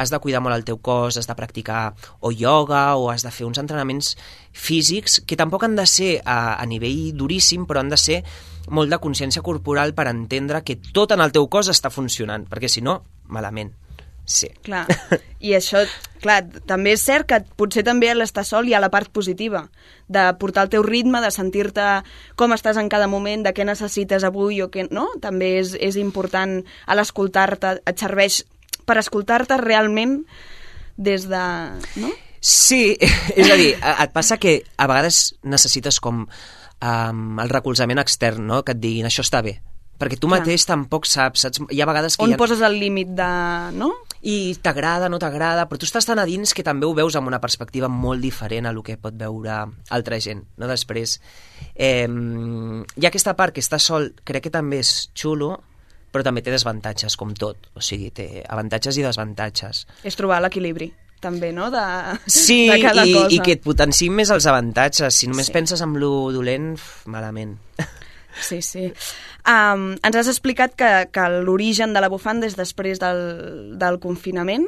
has 0.00 0.12
de 0.12 0.20
cuidar 0.24 0.40
molt 0.40 0.56
el 0.56 0.64
teu 0.64 0.80
cos, 0.80 1.20
has 1.20 1.28
de 1.28 1.36
practicar 1.36 1.92
o 2.20 2.32
ioga 2.32 2.96
o 2.96 3.10
has 3.12 3.24
de 3.24 3.34
fer 3.36 3.44
uns 3.44 3.60
entrenaments 3.60 4.14
físics 4.52 5.20
que 5.28 5.36
tampoc 5.36 5.68
han 5.68 5.76
de 5.76 5.84
ser 5.84 6.12
a, 6.24 6.56
a 6.56 6.64
nivell 6.64 7.12
duríssim, 7.12 7.68
però 7.68 7.84
han 7.84 7.92
de 7.92 8.00
ser 8.00 8.22
molt 8.72 8.88
de 8.88 9.00
consciència 9.00 9.44
corporal 9.44 9.92
per 9.92 10.08
entendre 10.08 10.64
que 10.64 10.80
tot 10.80 11.12
en 11.12 11.20
el 11.20 11.36
teu 11.36 11.52
cos 11.52 11.68
està 11.68 11.92
funcionant, 11.92 12.48
perquè 12.48 12.72
si 12.72 12.80
no, 12.80 13.02
malament. 13.28 13.76
Sí. 14.26 14.48
Clar, 14.66 14.84
i 15.46 15.54
això, 15.54 15.84
clar, 16.22 16.40
també 16.66 16.96
és 16.96 17.04
cert 17.06 17.28
que 17.30 17.38
potser 17.56 17.84
també 17.86 18.10
l'estar 18.14 18.44
sol 18.44 18.66
hi 18.66 18.74
ha 18.74 18.82
la 18.82 18.90
part 18.90 19.12
positiva, 19.14 19.62
de 20.10 20.26
portar 20.40 20.66
el 20.66 20.72
teu 20.74 20.82
ritme, 20.86 21.22
de 21.22 21.30
sentir-te 21.30 21.86
com 22.36 22.54
estàs 22.56 22.76
en 22.82 22.90
cada 22.92 23.06
moment, 23.06 23.46
de 23.46 23.54
què 23.54 23.64
necessites 23.64 24.26
avui 24.26 24.60
o 24.62 24.68
què 24.72 24.88
no, 24.90 25.08
també 25.22 25.56
és, 25.62 25.76
és 25.78 25.96
important 26.02 26.58
a 26.86 26.98
l'escoltar-te, 26.98 27.78
et 27.86 28.02
serveix 28.02 28.42
per 28.86 28.98
escoltar-te 29.00 29.58
realment 29.62 30.20
des 30.96 31.28
de... 31.30 31.44
no? 32.02 32.12
Sí, 32.40 32.96
és 33.40 33.50
a 33.50 33.56
dir, 33.58 33.72
et 33.78 34.12
passa 34.14 34.40
que 34.42 34.60
a 34.76 34.90
vegades 34.90 35.36
necessites 35.46 36.02
com 36.02 36.26
um, 36.26 37.24
el 37.42 37.50
recolzament 37.52 38.02
extern, 38.02 38.46
no? 38.46 38.62
que 38.66 38.76
et 38.76 38.82
diguin 38.82 39.08
això 39.08 39.24
està 39.26 39.42
bé, 39.44 39.58
perquè 40.00 40.18
tu 40.20 40.30
Clar. 40.30 40.40
mateix 40.40 40.66
tampoc 40.68 41.08
saps, 41.10 41.46
saps? 41.46 41.62
Hi 41.70 41.82
ha 41.82 41.88
vegades 41.88 42.16
que... 42.18 42.26
On 42.26 42.34
ha... 42.34 42.40
poses 42.40 42.62
el 42.66 42.78
límit 42.82 43.14
de... 43.18 43.30
no? 43.78 43.92
I 44.22 44.56
t'agrada, 44.62 45.10
no 45.12 45.20
t'agrada, 45.22 45.66
però 45.68 45.80
tu 45.80 45.86
estàs 45.88 46.06
tan 46.08 46.20
a 46.22 46.26
dins 46.28 46.54
que 46.56 46.64
també 46.66 46.86
ho 46.86 46.94
veus 46.96 47.16
amb 47.18 47.28
una 47.28 47.40
perspectiva 47.42 47.88
molt 47.92 48.24
diferent 48.24 48.66
a 48.66 48.72
lo 48.72 48.82
que 48.82 48.96
pot 48.96 49.16
veure 49.18 49.62
altra 49.90 50.20
gent, 50.20 50.44
no? 50.56 50.68
Després, 50.70 51.18
eh, 51.74 52.08
hi 52.08 53.04
ha 53.04 53.10
aquesta 53.12 53.36
part 53.36 53.54
que 53.54 53.64
està 53.64 53.80
sol, 53.82 54.12
crec 54.24 54.48
que 54.48 54.54
també 54.54 54.80
és 54.84 55.10
xulo, 55.14 55.54
però 56.12 56.24
també 56.24 56.40
té 56.40 56.54
desavantatges, 56.54 57.16
com 57.20 57.34
tot. 57.36 57.68
O 57.76 57.82
sigui, 57.84 58.08
té 58.14 58.40
avantatges 58.48 58.96
i 58.96 59.04
desavantatges. 59.04 59.84
És 60.06 60.16
trobar 60.16 60.40
l'equilibri 60.40 60.88
també, 61.20 61.50
no?, 61.52 61.70
de, 61.72 61.82
sí, 62.30 62.66
de 62.70 62.78
cada 62.80 63.04
i, 63.04 63.12
cosa. 63.12 63.32
i 63.34 63.40
que 63.44 63.56
et 63.56 63.62
potenciïn 63.64 64.14
més 64.16 64.30
els 64.32 64.46
avantatges. 64.48 65.16
Si 65.16 65.28
només 65.28 65.50
sí. 65.50 65.54
penses 65.56 65.82
en 65.84 65.96
lo 66.00 66.30
dolent, 66.32 66.74
malament. 67.12 67.56
Sí, 68.40 68.60
sí. 68.62 68.90
Um, 69.46 69.94
ens 70.04 70.16
has 70.16 70.28
explicat 70.28 70.74
que, 70.78 70.90
que 71.12 71.28
l'origen 71.44 71.94
de 71.94 72.02
la 72.02 72.10
bufanda 72.12 72.48
és 72.48 72.56
després 72.58 73.00
del, 73.02 73.22
del 73.80 74.00
confinament. 74.02 74.66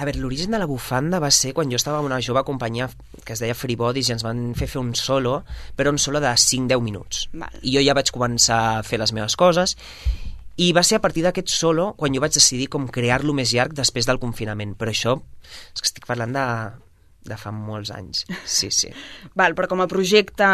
A 0.00 0.06
veure, 0.08 0.18
l'origen 0.22 0.54
de 0.54 0.58
la 0.58 0.66
bufanda 0.66 1.20
va 1.22 1.30
ser 1.30 1.52
quan 1.54 1.70
jo 1.70 1.78
estava 1.78 2.00
en 2.00 2.08
una 2.08 2.20
jove 2.24 2.42
companyia 2.48 2.88
que 3.26 3.34
es 3.34 3.42
deia 3.42 3.54
Free 3.54 3.76
Bodies 3.76 4.08
i 4.08 4.14
ens 4.16 4.24
van 4.24 4.40
fer 4.58 4.66
fer 4.70 4.80
un 4.80 4.94
solo, 4.98 5.42
però 5.76 5.92
un 5.92 6.00
solo 6.00 6.20
de 6.20 6.32
5-10 6.32 6.82
minuts. 6.82 7.26
Val. 7.32 7.60
I 7.62 7.76
jo 7.76 7.84
ja 7.84 7.94
vaig 7.94 8.10
començar 8.14 8.60
a 8.78 8.82
fer 8.86 8.98
les 9.02 9.12
meves 9.12 9.36
coses 9.36 9.76
i 10.60 10.72
va 10.76 10.82
ser 10.84 10.98
a 10.98 11.04
partir 11.04 11.22
d'aquest 11.24 11.52
solo 11.52 11.92
quan 11.98 12.14
jo 12.14 12.20
vaig 12.24 12.34
decidir 12.34 12.68
com 12.72 12.88
crear-lo 12.88 13.36
més 13.36 13.52
llarg 13.54 13.76
després 13.76 14.08
del 14.08 14.20
confinament. 14.22 14.74
Però 14.80 14.92
això, 14.92 15.18
és 15.72 15.80
que 15.80 15.88
estic 15.88 16.08
parlant 16.08 16.34
de, 16.34 16.46
de 17.28 17.38
fa 17.38 17.52
molts 17.54 17.92
anys. 17.94 18.26
Sí, 18.44 18.72
sí. 18.74 18.92
Val, 19.38 19.56
però 19.58 19.70
com 19.70 19.84
a 19.84 19.88
projecte 19.90 20.48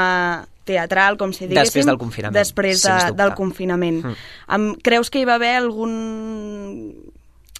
teatral, 0.68 1.16
com 1.20 1.32
si 1.32 1.46
diguéssim. 1.46 1.64
Després 1.64 1.88
del 1.88 1.98
confinament, 2.00 2.36
Després 2.36 2.84
de, 2.84 2.98
del 3.18 3.32
confinament. 3.38 4.02
Mm. 4.04 4.28
Em, 4.56 4.68
creus 4.84 5.10
que 5.10 5.22
hi 5.22 5.28
va 5.28 5.38
haver 5.40 5.54
algun... 5.62 5.94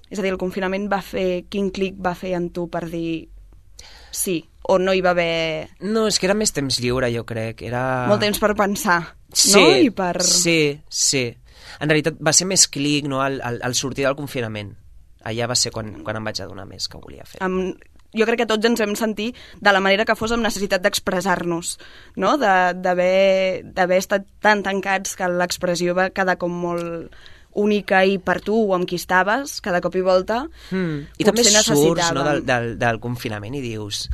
És 0.09 0.21
a 0.21 0.23
dir, 0.25 0.31
el 0.33 0.38
confinament 0.41 0.87
va 0.93 1.00
fer... 1.05 1.45
Quin 1.53 1.73
clic 1.75 1.99
va 2.05 2.15
fer 2.17 2.35
en 2.38 2.49
tu 2.55 2.69
per 2.73 2.87
dir 2.88 3.29
sí, 4.19 4.38
o 4.69 4.79
no 4.81 4.95
hi 4.97 5.03
va 5.05 5.12
haver 5.12 5.69
No, 5.85 6.07
és 6.09 6.17
que 6.19 6.27
era 6.27 6.35
més 6.37 6.53
temps 6.57 6.79
lliure, 6.81 7.11
jo 7.12 7.25
crec. 7.29 7.61
Era... 7.69 8.07
molt 8.09 8.25
temps 8.25 8.41
per 8.41 8.55
pensar, 8.57 9.03
Sí, 9.33 9.53
no? 9.53 9.67
I 9.77 9.91
per... 9.93 10.15
sí, 10.25 10.59
sí. 10.88 11.27
En 11.79 11.91
realitat 11.93 12.17
va 12.25 12.33
ser 12.33 12.47
més 12.49 12.65
clic 12.73 13.07
no, 13.07 13.21
al, 13.21 13.37
al, 13.45 13.61
al 13.62 13.77
sortir 13.77 14.07
del 14.09 14.17
confinament. 14.19 14.73
Allà 15.29 15.47
va 15.50 15.57
ser 15.59 15.71
quan, 15.75 15.93
quan 16.07 16.17
em 16.17 16.25
vaig 16.31 16.41
adonar 16.41 16.65
més 16.67 16.88
que 16.88 16.99
volia 17.03 17.27
fer. 17.29 17.43
amb, 17.45 17.77
jo 18.17 18.25
crec 18.27 18.38
que 18.43 18.47
tots 18.49 18.65
ens 18.65 18.81
vam 18.81 18.95
sentir 18.97 19.33
de 19.61 19.73
la 19.73 19.81
manera 19.85 20.05
que 20.09 20.15
fos 20.17 20.33
amb 20.33 20.43
necessitat 20.47 20.81
d'expressar-nos, 20.85 21.75
no? 22.17 22.37
De- 22.41 22.75
d'haver 22.75 23.65
d'haver 23.75 23.99
estat 23.99 24.25
tan 24.41 24.62
tancats 24.62 25.17
que 25.17 25.29
l'expressió 25.29 25.95
va 25.95 26.11
quedar 26.11 26.38
com 26.38 26.53
molt 26.53 27.12
única 27.59 28.05
i 28.07 28.19
per 28.23 28.38
tu 28.45 28.55
o 28.69 28.75
amb 28.77 28.87
qui 28.87 28.97
estaves, 29.00 29.61
cada 29.61 29.81
cop 29.81 29.97
i 29.97 30.03
volta, 30.05 30.45
Mm. 30.71 31.07
I 31.19 31.25
també 31.25 31.43
surts 31.45 32.12
no, 32.15 32.25
del, 32.25 32.45
del, 32.47 32.79
del 32.79 33.00
confinament 33.00 33.55
i 33.59 33.61
dius 33.65 34.09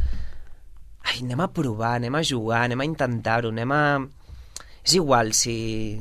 ai, 1.04 1.18
anem 1.20 1.40
a 1.44 1.48
provar, 1.52 1.96
anem 1.98 2.14
a 2.14 2.22
jugar, 2.24 2.62
anem 2.64 2.80
a 2.80 2.84
intentar-ho, 2.88 3.50
anem 3.52 3.72
a... 3.72 3.82
És 4.84 4.94
igual 4.96 5.32
si... 5.36 6.00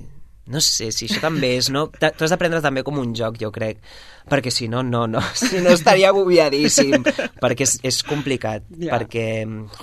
No 0.51 0.59
sé, 0.59 0.89
si 0.91 1.07
això 1.07 1.21
també 1.23 1.53
és, 1.55 1.69
no? 1.71 1.85
T'ho 1.95 2.25
has 2.25 2.33
de 2.33 2.39
prendre 2.39 2.59
també 2.63 2.83
com 2.83 2.97
un 2.99 3.13
joc, 3.15 3.37
jo 3.39 3.51
crec. 3.55 3.79
Perquè 4.27 4.51
si 4.51 4.67
no, 4.71 4.81
no, 4.83 5.05
no. 5.07 5.21
Si 5.39 5.61
no 5.63 5.71
estaria 5.71 6.09
agobiadíssim. 6.11 7.05
perquè 7.43 7.63
és, 7.67 7.77
és 7.87 8.01
complicat. 8.07 8.67
Ja. 8.75 8.97
Perquè, 8.97 9.27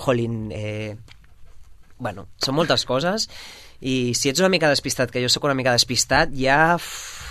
jolín, 0.05 0.43
eh, 0.53 0.97
bueno, 2.01 2.29
són 2.45 2.59
moltes 2.61 2.85
coses 2.89 3.29
i 3.81 4.13
si 4.15 4.31
ets 4.31 4.43
una 4.43 4.51
mica 4.53 4.69
despistat, 4.69 5.11
que 5.11 5.23
jo 5.23 5.31
sóc 5.33 5.49
una 5.49 5.57
mica 5.57 5.73
despistat, 5.77 6.33
ja... 6.37 6.77
Uf, 6.77 6.91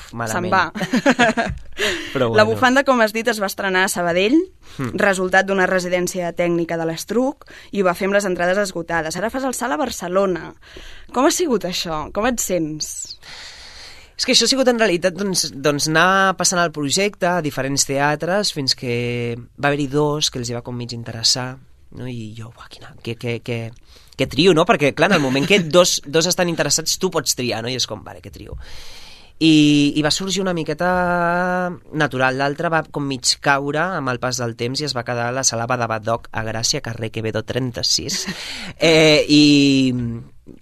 Se'n 0.10 0.18
malament. 0.18 0.50
va. 0.50 0.72
Però 2.14 2.32
La 2.34 2.42
bueno. 2.42 2.46
bufanda, 2.56 2.84
com 2.84 3.02
has 3.04 3.14
dit, 3.14 3.28
es 3.30 3.38
va 3.42 3.46
estrenar 3.46 3.84
a 3.86 3.92
Sabadell, 3.94 4.40
resultat 4.98 5.46
d'una 5.46 5.68
residència 5.70 6.32
tècnica 6.34 6.80
de 6.82 6.88
l'Estruc, 6.90 7.46
i 7.72 7.84
ho 7.84 7.86
va 7.86 7.94
fer 7.94 8.10
amb 8.10 8.18
les 8.18 8.26
entrades 8.26 8.58
esgotades. 8.58 9.16
Ara 9.20 9.30
fas 9.30 9.46
el 9.46 9.54
salt 9.54 9.78
a 9.78 9.78
Barcelona. 9.78 10.50
Com 11.14 11.30
ha 11.30 11.32
sigut 11.36 11.70
això? 11.70 12.08
Com 12.16 12.26
et 12.26 12.42
sents? 12.42 12.90
És 14.20 14.26
que 14.26 14.34
això 14.34 14.50
ha 14.50 14.52
sigut 14.52 14.68
en 14.68 14.82
realitat 14.82 15.16
doncs, 15.16 15.46
doncs 15.54 15.88
anar 15.88 16.36
passant 16.36 16.60
el 16.60 16.74
projecte 16.76 17.30
a 17.30 17.44
diferents 17.46 17.86
teatres 17.88 18.50
fins 18.52 18.74
que 18.76 19.38
va 19.56 19.70
haver-hi 19.70 19.88
dos 19.94 20.28
que 20.28 20.42
els 20.42 20.50
hi 20.50 20.58
va 20.58 20.64
com 20.66 20.76
mig 20.76 20.92
interessar 20.92 21.54
no? 21.96 22.04
i 22.10 22.34
jo, 22.36 22.50
uah, 22.52 22.68
quina, 22.68 22.92
que, 23.00 23.16
que, 23.16 23.38
que, 23.40 23.60
que 24.20 24.28
trio, 24.28 24.54
no? 24.54 24.66
Perquè, 24.68 24.92
clar, 24.96 25.12
en 25.14 25.20
el 25.20 25.24
moment 25.24 25.48
que 25.48 25.62
dos, 25.64 26.00
dos 26.06 26.28
estan 26.28 26.52
interessats, 26.52 26.98
tu 27.00 27.12
pots 27.14 27.38
triar, 27.40 27.64
no? 27.64 27.72
I 27.72 27.80
és 27.80 27.88
com, 27.88 28.04
vale, 28.04 28.20
que 28.24 28.34
trio. 28.34 28.58
I, 29.40 29.94
i 29.96 30.02
va 30.04 30.12
sorgir 30.12 30.44
una 30.44 30.54
miqueta 30.54 30.90
natural. 31.96 32.36
L'altre 32.42 32.72
va 32.72 32.84
com 32.84 33.06
mig 33.08 33.38
caure 33.40 33.80
amb 33.96 34.12
el 34.12 34.20
pas 34.20 34.42
del 34.42 34.58
temps 34.60 34.82
i 34.82 34.88
es 34.90 34.96
va 34.98 35.06
quedar 35.08 35.30
a 35.30 35.36
la 35.36 35.46
sala 35.48 35.70
de 35.80 35.88
Badoc 35.88 36.28
a 36.36 36.44
Gràcia, 36.44 36.84
carrer 36.84 37.14
Quevedo 37.16 37.46
36. 37.48 38.26
Eh, 38.80 39.26
i, 39.28 39.94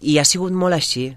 I 0.02 0.18
ha 0.18 0.26
sigut 0.26 0.54
molt 0.54 0.78
així 0.78 1.12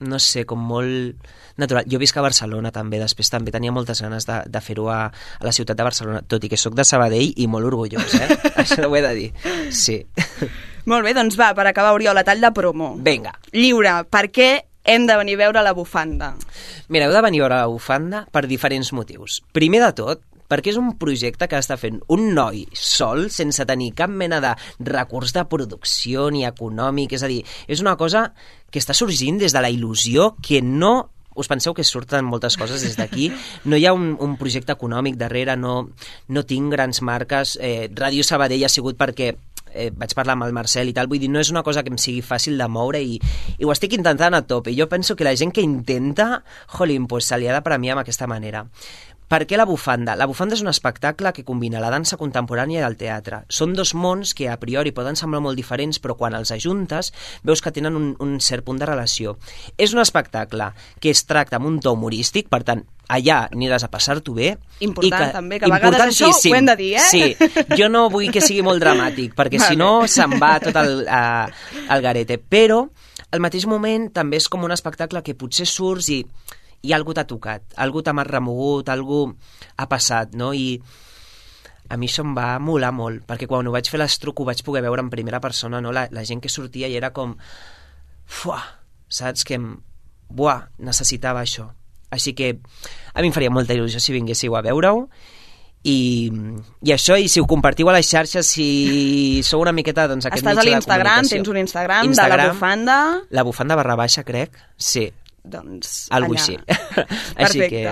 no 0.00 0.18
sé, 0.18 0.46
com 0.48 0.60
molt 0.64 1.28
natural. 1.60 1.84
Jo 1.90 2.00
visc 2.00 2.16
a 2.16 2.24
Barcelona 2.24 2.72
també, 2.72 2.98
després 3.00 3.28
també 3.32 3.52
tenia 3.52 3.72
moltes 3.72 4.00
ganes 4.00 4.26
de, 4.28 4.40
de 4.48 4.62
fer-ho 4.64 4.88
a, 4.88 5.00
a 5.12 5.44
la 5.44 5.52
ciutat 5.52 5.76
de 5.76 5.86
Barcelona, 5.86 6.22
tot 6.24 6.44
i 6.44 6.48
que 6.48 6.58
sóc 6.60 6.76
de 6.76 6.86
Sabadell 6.88 7.34
i 7.36 7.48
molt 7.52 7.68
orgullós, 7.68 8.16
eh? 8.16 8.38
Això 8.62 8.88
ho 8.88 8.96
he 8.96 9.04
de 9.04 9.14
dir. 9.18 9.30
Sí. 9.76 10.00
Molt 10.86 11.04
bé, 11.04 11.14
doncs 11.16 11.36
va, 11.40 11.52
per 11.56 11.66
acabar, 11.68 11.92
Oriol, 11.96 12.16
a 12.16 12.24
tall 12.24 12.40
de 12.40 12.52
promo. 12.56 12.94
Vinga. 13.04 13.34
Lliure, 13.52 14.00
per 14.08 14.28
què 14.32 14.50
hem 14.84 15.06
de 15.06 15.16
venir 15.20 15.36
a 15.36 15.42
veure 15.44 15.62
la 15.64 15.74
bufanda? 15.76 16.32
Mira, 16.88 17.06
heu 17.06 17.14
de 17.14 17.22
venir 17.26 17.42
a 17.42 17.44
veure 17.44 17.60
la 17.60 17.70
bufanda 17.70 18.24
per 18.32 18.46
diferents 18.48 18.92
motius. 18.96 19.40
Primer 19.52 19.82
de 19.84 19.92
tot, 19.98 20.24
perquè 20.50 20.72
és 20.72 20.80
un 20.80 20.96
projecte 20.98 21.46
que 21.46 21.60
està 21.60 21.76
fent 21.78 22.00
un 22.10 22.32
noi 22.34 22.64
sol, 22.74 23.28
sense 23.30 23.64
tenir 23.68 23.92
cap 23.98 24.10
mena 24.10 24.40
de 24.42 24.56
recurs 24.88 25.34
de 25.36 25.46
producció 25.46 26.28
ni 26.34 26.44
econòmic, 26.48 27.14
és 27.14 27.22
a 27.22 27.30
dir, 27.30 27.44
és 27.68 27.84
una 27.84 27.96
cosa 28.00 28.30
que 28.70 28.82
està 28.82 28.96
sorgint 28.96 29.38
des 29.38 29.54
de 29.54 29.62
la 29.62 29.70
il·lusió 29.70 30.34
que 30.42 30.62
no 30.64 31.10
us 31.40 31.48
penseu 31.48 31.72
que 31.72 31.86
surten 31.86 32.26
moltes 32.26 32.56
coses 32.58 32.82
des 32.82 32.96
d'aquí, 32.98 33.30
no 33.70 33.78
hi 33.78 33.86
ha 33.86 33.94
un, 33.94 34.16
un 34.20 34.34
projecte 34.36 34.74
econòmic 34.74 35.16
darrere, 35.20 35.54
no, 35.56 35.90
no 36.28 36.42
tinc 36.44 36.74
grans 36.74 37.00
marques, 37.06 37.56
eh, 37.62 37.86
Ràdio 37.94 38.26
Sabadell 38.26 38.66
ha 38.66 38.72
sigut 38.72 38.98
perquè 38.98 39.30
eh, 39.72 39.90
vaig 39.96 40.14
parlar 40.18 40.36
amb 40.38 40.48
el 40.48 40.56
Marcel 40.56 40.90
i 40.90 40.96
tal, 40.96 41.08
vull 41.10 41.20
dir, 41.22 41.30
no 41.30 41.42
és 41.42 41.52
una 41.52 41.64
cosa 41.66 41.84
que 41.84 41.92
em 41.92 41.98
sigui 42.00 42.24
fàcil 42.24 42.58
de 42.60 42.68
moure 42.68 43.02
i, 43.02 43.20
i 43.58 43.66
ho 43.66 43.72
estic 43.74 43.94
intentant 43.98 44.34
a 44.36 44.42
tope. 44.46 44.74
Jo 44.76 44.88
penso 44.88 45.16
que 45.16 45.26
la 45.26 45.36
gent 45.36 45.54
que 45.54 45.64
intenta, 45.64 46.42
jolín, 46.78 47.06
pues 47.06 47.30
se 47.30 47.38
li 47.38 47.48
ha 47.48 47.56
de 47.56 47.64
premiar 47.66 47.98
d'aquesta 47.98 48.28
manera. 48.30 48.66
Per 49.30 49.44
què 49.46 49.54
la 49.54 49.62
bufanda? 49.62 50.16
La 50.18 50.26
bufanda 50.26 50.56
és 50.56 50.62
un 50.64 50.72
espectacle 50.72 51.30
que 51.30 51.44
combina 51.46 51.78
la 51.78 51.92
dansa 51.94 52.16
contemporània 52.18 52.80
i 52.80 52.86
el 52.86 52.96
teatre. 52.98 53.44
Són 53.46 53.76
dos 53.78 53.92
mons 53.94 54.32
que 54.34 54.48
a 54.50 54.56
priori 54.58 54.90
poden 54.90 55.14
semblar 55.14 55.38
molt 55.44 55.60
diferents, 55.60 56.00
però 56.02 56.16
quan 56.18 56.34
els 56.34 56.50
ajuntes 56.50 57.12
veus 57.46 57.62
que 57.62 57.70
tenen 57.70 57.94
un, 57.94 58.08
un 58.18 58.40
cert 58.42 58.66
punt 58.66 58.82
de 58.82 58.88
relació. 58.90 59.36
És 59.78 59.94
un 59.94 60.02
espectacle 60.02 60.72
que 60.98 61.14
es 61.14 61.22
tracta 61.30 61.60
amb 61.60 61.70
un 61.70 61.78
to 61.78 61.94
humorístic, 61.94 62.50
per 62.50 62.64
tant, 62.66 62.82
allà 63.10 63.40
aniràs 63.50 63.84
a 63.86 63.90
passar-t'ho 63.92 64.34
bé. 64.36 64.52
Important, 64.86 65.32
també, 65.34 65.58
que 65.58 65.66
a 65.68 65.72
vegades 65.74 66.06
això 66.06 66.30
ho 66.30 66.54
hem 66.56 66.70
de 66.70 66.76
dir, 66.78 66.92
eh? 67.00 67.08
Sí, 67.10 67.50
jo 67.78 67.90
no 67.90 68.06
vull 68.12 68.30
que 68.32 68.42
sigui 68.44 68.62
molt 68.66 68.82
dramàtic, 68.82 69.34
perquè 69.38 69.58
si 69.58 69.74
Vale. 69.74 69.80
no 69.82 69.90
se'n 70.10 70.38
va 70.42 70.54
tot 70.62 70.78
el, 70.80 71.04
a, 71.10 71.24
el 71.90 72.06
garete. 72.06 72.38
Però, 72.38 72.84
al 73.30 73.42
mateix 73.42 73.66
moment, 73.70 74.08
també 74.14 74.40
és 74.40 74.48
com 74.50 74.64
un 74.66 74.74
espectacle 74.74 75.24
que 75.26 75.36
potser 75.38 75.68
surts 75.68 76.10
i 76.14 76.22
i 76.80 76.94
algú 76.96 77.12
t'ha 77.12 77.26
tocat, 77.28 77.74
algú 77.76 78.00
t'ha 78.00 78.14
remogut, 78.24 78.88
algú 78.88 79.26
ha 79.76 79.86
passat, 79.86 80.32
no? 80.32 80.54
I 80.54 80.80
a 81.90 81.98
mi 81.98 82.08
això 82.08 82.22
em 82.24 82.32
va 82.36 82.58
molar 82.62 82.92
molt, 82.94 83.26
perquè 83.28 83.48
quan 83.50 83.66
ho 83.66 83.74
vaig 83.74 83.90
fer 83.90 84.00
l'estruc 84.00 84.40
ho 84.40 84.46
vaig 84.48 84.62
poder 84.64 84.82
veure 84.82 85.02
en 85.02 85.10
primera 85.10 85.40
persona, 85.40 85.80
no? 85.80 85.92
La, 85.92 86.06
la 86.10 86.24
gent 86.24 86.40
que 86.40 86.48
sortia 86.48 86.88
i 86.88 86.96
era 86.96 87.12
com... 87.12 87.36
Fuà, 88.24 88.60
saps? 89.08 89.44
Que 89.44 89.58
em... 89.58 89.74
Buah, 90.30 90.70
necessitava 90.78 91.42
això. 91.42 91.66
Així 92.10 92.34
que 92.34 92.54
a 93.14 93.22
mi 93.22 93.30
em 93.30 93.34
faria 93.36 93.52
molta 93.54 93.76
il·lusió 93.76 94.02
si 94.02 94.14
vinguéssiu 94.16 94.56
a 94.58 94.64
veure-ho. 94.66 95.06
I, 95.80 96.28
i 96.84 96.92
això, 96.92 97.16
i 97.16 97.30
si 97.32 97.40
ho 97.40 97.46
compartiu 97.48 97.88
a 97.88 97.94
les 97.96 98.10
xarxes, 98.10 98.50
si 98.52 99.40
sou 99.46 99.62
una 99.64 99.72
miqueta 99.72 100.04
doncs, 100.10 100.26
aquest 100.28 100.44
Estàs 100.44 100.60
a 100.60 100.66
l'Instagram, 100.66 101.30
tens 101.30 101.48
un 101.48 101.56
Instagram, 101.62 102.12
de 102.12 102.26
la 102.28 102.50
bufanda... 102.50 102.98
La 103.32 103.46
bufanda 103.48 103.78
barra 103.80 103.96
baixa, 103.96 104.26
crec, 104.28 104.60
sí, 104.76 105.06
Doncs 105.40 106.08
algo 106.12 106.34
allà. 106.34 106.42
així. 106.42 106.58
així 107.44 107.68
que, 107.72 107.84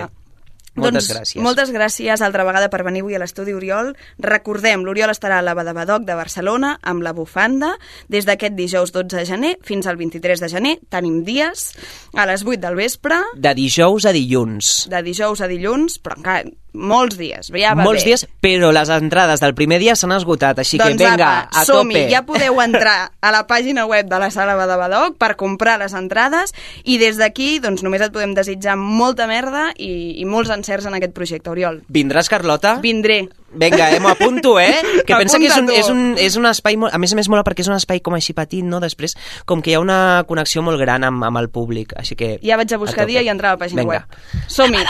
moltes 0.79 1.07
doncs, 1.07 1.13
gràcies. 1.17 1.43
Moltes 1.43 1.71
gràcies 1.75 2.21
altra 2.25 2.45
vegada 2.47 2.69
per 2.69 2.83
venir 2.87 3.01
avui 3.03 3.15
a 3.15 3.19
l'estudi 3.21 3.53
Oriol. 3.53 3.93
Recordem, 4.19 4.83
l'Oriol 4.87 5.11
estarà 5.13 5.39
a 5.39 5.45
la 5.45 5.53
Badabadoc 5.57 6.05
de 6.07 6.15
Barcelona 6.15 6.77
amb 6.81 7.03
la 7.05 7.13
bufanda 7.13 7.75
des 8.07 8.25
d'aquest 8.25 8.55
dijous 8.57 8.91
12 8.95 9.17
de 9.17 9.25
gener 9.25 9.53
fins 9.65 9.87
al 9.87 9.97
23 9.97 10.39
de 10.39 10.49
gener. 10.49 10.75
Tenim 10.89 11.23
dies 11.23 11.69
a 12.15 12.25
les 12.25 12.43
8 12.45 12.59
del 12.63 12.75
vespre, 12.75 13.19
De 13.35 13.53
dijous 13.53 14.05
a 14.05 14.11
dilluns. 14.15 14.87
de 14.89 15.03
dijous 15.03 15.41
a 15.41 15.47
dilluns, 15.47 15.99
però 16.01 16.17
encara 16.17 16.43
molts 16.73 17.17
dies. 17.17 17.49
Ja 17.53 17.73
va 17.75 17.83
Molts 17.83 18.03
bé. 18.03 18.11
dies, 18.11 18.25
però 18.41 18.71
les 18.75 18.89
entrades 18.93 19.41
del 19.41 19.55
primer 19.57 19.79
dia 19.81 19.95
s'han 19.95 20.13
esgotat, 20.15 20.59
així 20.59 20.77
doncs 20.77 20.91
que 20.97 20.97
vinga, 21.09 21.29
apa, 21.47 21.61
a 21.61 21.65
tope. 21.65 22.05
ja 22.11 22.21
podeu 22.27 22.61
entrar 22.67 23.11
a 23.21 23.31
la 23.31 23.45
pàgina 23.47 23.85
web 23.89 24.07
de 24.09 24.19
la 24.19 24.29
Sala 24.31 24.55
Badabadoc 24.59 25.17
per 25.17 25.35
comprar 25.35 25.77
les 25.79 25.93
entrades 25.97 26.53
i 26.83 26.97
des 27.01 27.17
d'aquí 27.17 27.59
doncs, 27.59 27.83
només 27.83 28.01
et 28.05 28.13
podem 28.13 28.33
desitjar 28.37 28.75
molta 28.77 29.27
merda 29.27 29.69
i, 29.77 30.19
i 30.21 30.25
molts 30.25 30.49
encerts 30.53 30.85
en 30.85 30.95
aquest 30.99 31.13
projecte, 31.13 31.49
Oriol. 31.49 31.81
Vindràs, 31.89 32.29
Carlota? 32.29 32.77
Vindré. 32.83 33.27
Vinga, 33.51 33.89
eh, 33.95 33.99
m'ho 33.99 34.11
apunto, 34.11 34.59
eh? 34.59 34.75
Que 35.07 35.15
pensa 35.17 35.39
que 35.41 35.47
és 35.49 35.57
un, 35.57 35.69
és, 35.73 35.89
un, 35.89 36.01
és 36.21 36.35
un 36.37 36.45
espai... 36.49 36.77
Molt, 36.77 36.93
a 36.93 36.99
més 37.01 37.13
a 37.13 37.17
més 37.17 37.29
mola 37.31 37.43
perquè 37.47 37.63
és 37.65 37.69
un 37.71 37.77
espai 37.77 38.01
com 38.05 38.13
així 38.17 38.35
petit, 38.37 38.63
no? 38.65 38.81
Després, 38.83 39.15
com 39.49 39.63
que 39.65 39.73
hi 39.73 39.77
ha 39.77 39.81
una 39.83 39.99
connexió 40.29 40.61
molt 40.65 40.79
gran 40.81 41.05
amb, 41.07 41.23
amb 41.25 41.41
el 41.41 41.49
públic, 41.53 41.95
així 41.97 42.17
que... 42.19 42.35
Ja 42.45 42.59
vaig 42.59 42.73
a 42.73 42.81
buscar 42.81 43.05
tope. 43.05 43.13
dia 43.13 43.25
i 43.25 43.31
entrar 43.33 43.53
a 43.53 43.57
la 43.57 43.61
pàgina 43.63 43.83
Vinga. 43.83 44.03
web. 44.05 44.45
Som-hi. 44.47 44.85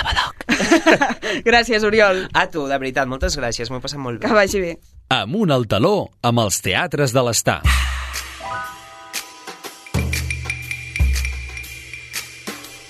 Gràcies, 1.50 1.86
Oriol. 1.88 2.26
A 2.34 2.48
tu, 2.52 2.68
de 2.68 2.78
veritat, 2.82 3.08
moltes 3.10 3.38
gràcies, 3.40 3.72
m'ho 3.72 3.80
he 3.80 3.86
passat 3.86 4.02
molt 4.02 4.20
bé. 4.20 4.28
Que 4.28 4.36
vagi 4.36 4.64
bé. 4.64 4.76
Amunt 5.10 5.56
al 5.56 5.66
taló 5.66 6.10
amb 6.22 6.44
els 6.44 6.60
teatres 6.62 7.16
de 7.16 7.24
l'estar. 7.26 7.62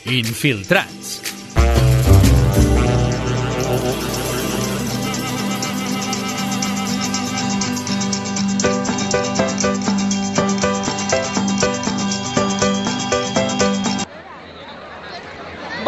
Infiltrats. 0.10 1.28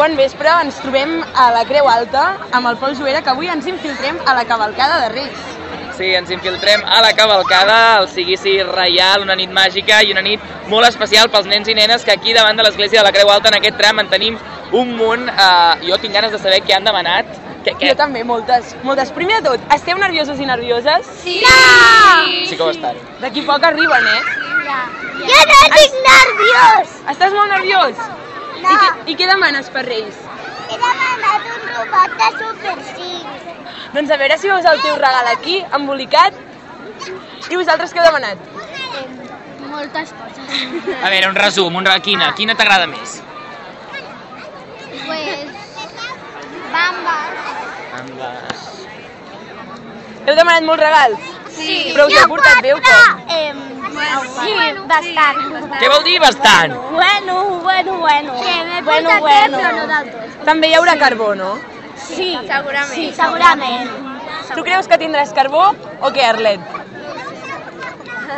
Bon 0.02 0.16
vespre, 0.18 0.50
ens 0.64 0.80
trobem 0.82 1.12
a 1.38 1.44
la 1.54 1.60
Creu 1.62 1.86
Alta 1.86 2.22
amb 2.58 2.66
el 2.66 2.74
Pol 2.80 2.96
Joera, 2.98 3.20
que 3.22 3.30
avui 3.30 3.46
ens 3.46 3.68
infiltrem 3.70 4.16
a 4.26 4.32
la 4.34 4.42
cavalcada 4.50 4.96
de 4.98 5.10
Reis. 5.12 5.42
Sí, 5.94 6.08
ens 6.18 6.32
infiltrem 6.34 6.80
a 6.82 6.98
la 7.04 7.12
cavalcada, 7.14 7.76
el 8.00 8.08
Seguici 8.10 8.56
Reial, 8.66 9.22
una 9.22 9.36
nit 9.38 9.52
màgica 9.54 10.00
i 10.02 10.10
una 10.10 10.24
nit 10.26 10.42
molt 10.72 10.88
especial 10.88 11.30
pels 11.30 11.46
nens 11.46 11.70
i 11.70 11.76
nenes 11.78 12.02
que 12.02 12.16
aquí 12.16 12.34
davant 12.34 12.58
de 12.58 12.64
l'església 12.66 12.98
de 12.98 13.04
la 13.06 13.12
Creu 13.14 13.30
Alta 13.30 13.52
en 13.52 13.58
aquest 13.60 13.78
tram 13.78 14.02
en 14.02 14.10
tenim 14.10 14.40
un 14.80 14.90
munt. 14.98 15.28
Eh, 15.30 15.86
jo 15.86 16.00
tinc 16.02 16.18
ganes 16.18 16.34
de 16.34 16.42
saber 16.42 16.58
què 16.66 16.74
han 16.74 16.90
demanat. 16.90 17.30
Què, 17.62 17.76
què? 17.76 17.92
Jo 17.92 18.00
també, 18.02 18.24
moltes, 18.26 18.74
moltes. 18.82 19.14
Primer 19.14 19.38
de 19.38 19.52
tot, 19.52 19.68
esteu 19.76 20.02
nerviosos 20.02 20.42
i 20.42 20.50
nervioses? 20.50 21.12
Sí! 21.22 21.36
No! 21.46 22.26
Sí 22.50 22.58
que 22.58 22.66
ho 22.66 22.72
estan. 22.74 22.98
D'aquí 23.22 23.46
poc 23.46 23.70
arriben, 23.70 24.10
eh? 24.16 24.20
Jo 25.22 25.46
no 25.46 25.62
estic 25.62 25.96
nerviós! 26.10 26.98
Estàs 27.14 27.38
molt 27.38 27.54
nerviós? 27.54 28.02
No. 28.62 28.70
I, 28.70 28.76
què, 28.78 28.88
I 29.12 29.16
què 29.20 29.26
demanes 29.30 29.68
per 29.74 29.82
Reis? 29.86 30.18
He 30.70 30.76
demanat 30.78 31.48
un 31.54 31.62
robot 31.72 32.10
de 32.20 32.28
Super 32.38 32.76
5. 32.94 33.56
Doncs 33.96 34.10
a 34.14 34.16
veure 34.22 34.38
si 34.40 34.48
veus 34.52 34.64
el 34.72 34.80
teu 34.84 34.94
regal 34.96 35.26
aquí, 35.32 35.58
embolicat. 35.78 36.32
I 37.50 37.58
vosaltres 37.58 37.92
què 37.92 38.00
heu 38.00 38.06
demanat? 38.08 38.38
Moltes 39.72 40.12
coses. 40.16 40.48
A 41.02 41.10
veure, 41.12 41.28
un 41.32 41.36
resum, 41.40 41.76
un, 41.80 41.86
re- 41.88 42.00
quina, 42.04 42.30
quina 42.38 42.54
t'agrada 42.56 42.86
més? 42.90 43.18
Pues... 45.06 45.48
Bambas. 46.72 48.60
Heu 50.26 50.34
demanat 50.38 50.64
molts 50.68 50.82
regals? 50.84 51.30
Sí. 51.52 51.76
Però 51.92 52.06
us 52.08 52.16
heu 52.16 52.28
portat 52.30 52.60
bé 52.64 52.72
o 52.76 52.80
com? 52.84 53.22
Eh, 53.36 53.52
sí, 53.92 54.54
bastant. 54.90 55.40
Què 55.80 55.90
vol 55.92 56.04
dir 56.06 56.18
bastant? 56.22 56.74
Bueno, 56.92 57.36
bueno, 57.66 57.98
bueno. 57.98 58.36
Sí, 58.42 58.54
m'he 58.68 58.82
bueno, 58.88 59.18
bueno. 59.20 59.58
però 59.58 59.72
no 59.76 59.86
tot. 59.92 60.44
També 60.48 60.70
hi 60.70 60.76
haurà 60.78 60.96
carbó, 61.00 61.34
no? 61.38 61.52
Sí, 61.96 62.30
segurament. 62.48 62.94
Sí, 62.94 63.12
segurament. 63.16 63.90
Tu 64.52 64.64
creus 64.66 64.88
que 64.88 64.98
tindràs 65.00 65.32
carbó 65.36 65.64
o 66.00 66.12
què, 66.14 66.24
Arlet? 66.28 66.60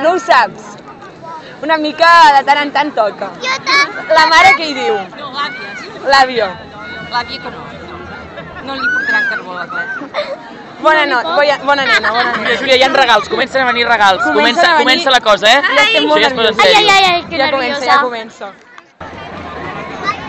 No 0.03 0.15
ho 0.15 0.19
saps? 0.19 0.75
Una 1.65 1.79
mica 1.79 2.11
de 2.37 2.43
tant 2.47 2.61
en 2.65 2.75
tant 2.75 2.93
toca. 2.97 3.31
Jo. 3.45 3.55
La 4.13 4.27
mare 4.33 4.53
què 4.59 4.69
hi 4.69 4.75
diu? 4.77 4.99
No, 5.17 5.31
l'àvia. 5.39 5.71
L'àvia. 6.15 6.51
L'àvia 7.15 7.41
que 7.47 7.55
no. 7.55 7.65
No 8.67 8.77
li 8.81 8.91
portaran 8.93 9.31
carbó 9.31 9.57
a 9.57 9.63
l'Arlet. 9.63 10.63
Bona, 10.85 11.07
no, 11.07 11.19
bona, 11.37 11.57
bona 11.65 11.85
nena, 11.89 12.11
bona 12.11 12.33
Júlia, 12.35 12.43
nena. 12.45 12.59
Júlia, 12.61 12.77
hi 12.77 12.83
ha 12.83 12.89
regals, 12.93 13.29
comencen 13.33 13.63
a 13.63 13.67
venir 13.73 13.87
regals. 13.89 14.23
Comença, 14.23 14.61
a 14.61 14.73
venir- 14.77 14.85
comença 14.85 15.11
la 15.11 15.21
cosa, 15.21 15.47
eh? 15.51 15.63
Ja 15.77 15.83
estem 15.89 16.07
molt 16.07 16.23
Això 16.23 16.29
ja 16.29 16.35
nerviosos. 16.35 16.65
Ai, 16.65 16.75
ai, 16.75 16.89
ai, 16.91 17.05
ai, 17.15 17.25
que 17.31 17.37
Ja 17.39 17.51
comença, 17.51 17.81
ja 17.81 17.97
nerviosa. 17.97 18.01
comença. 18.03 18.53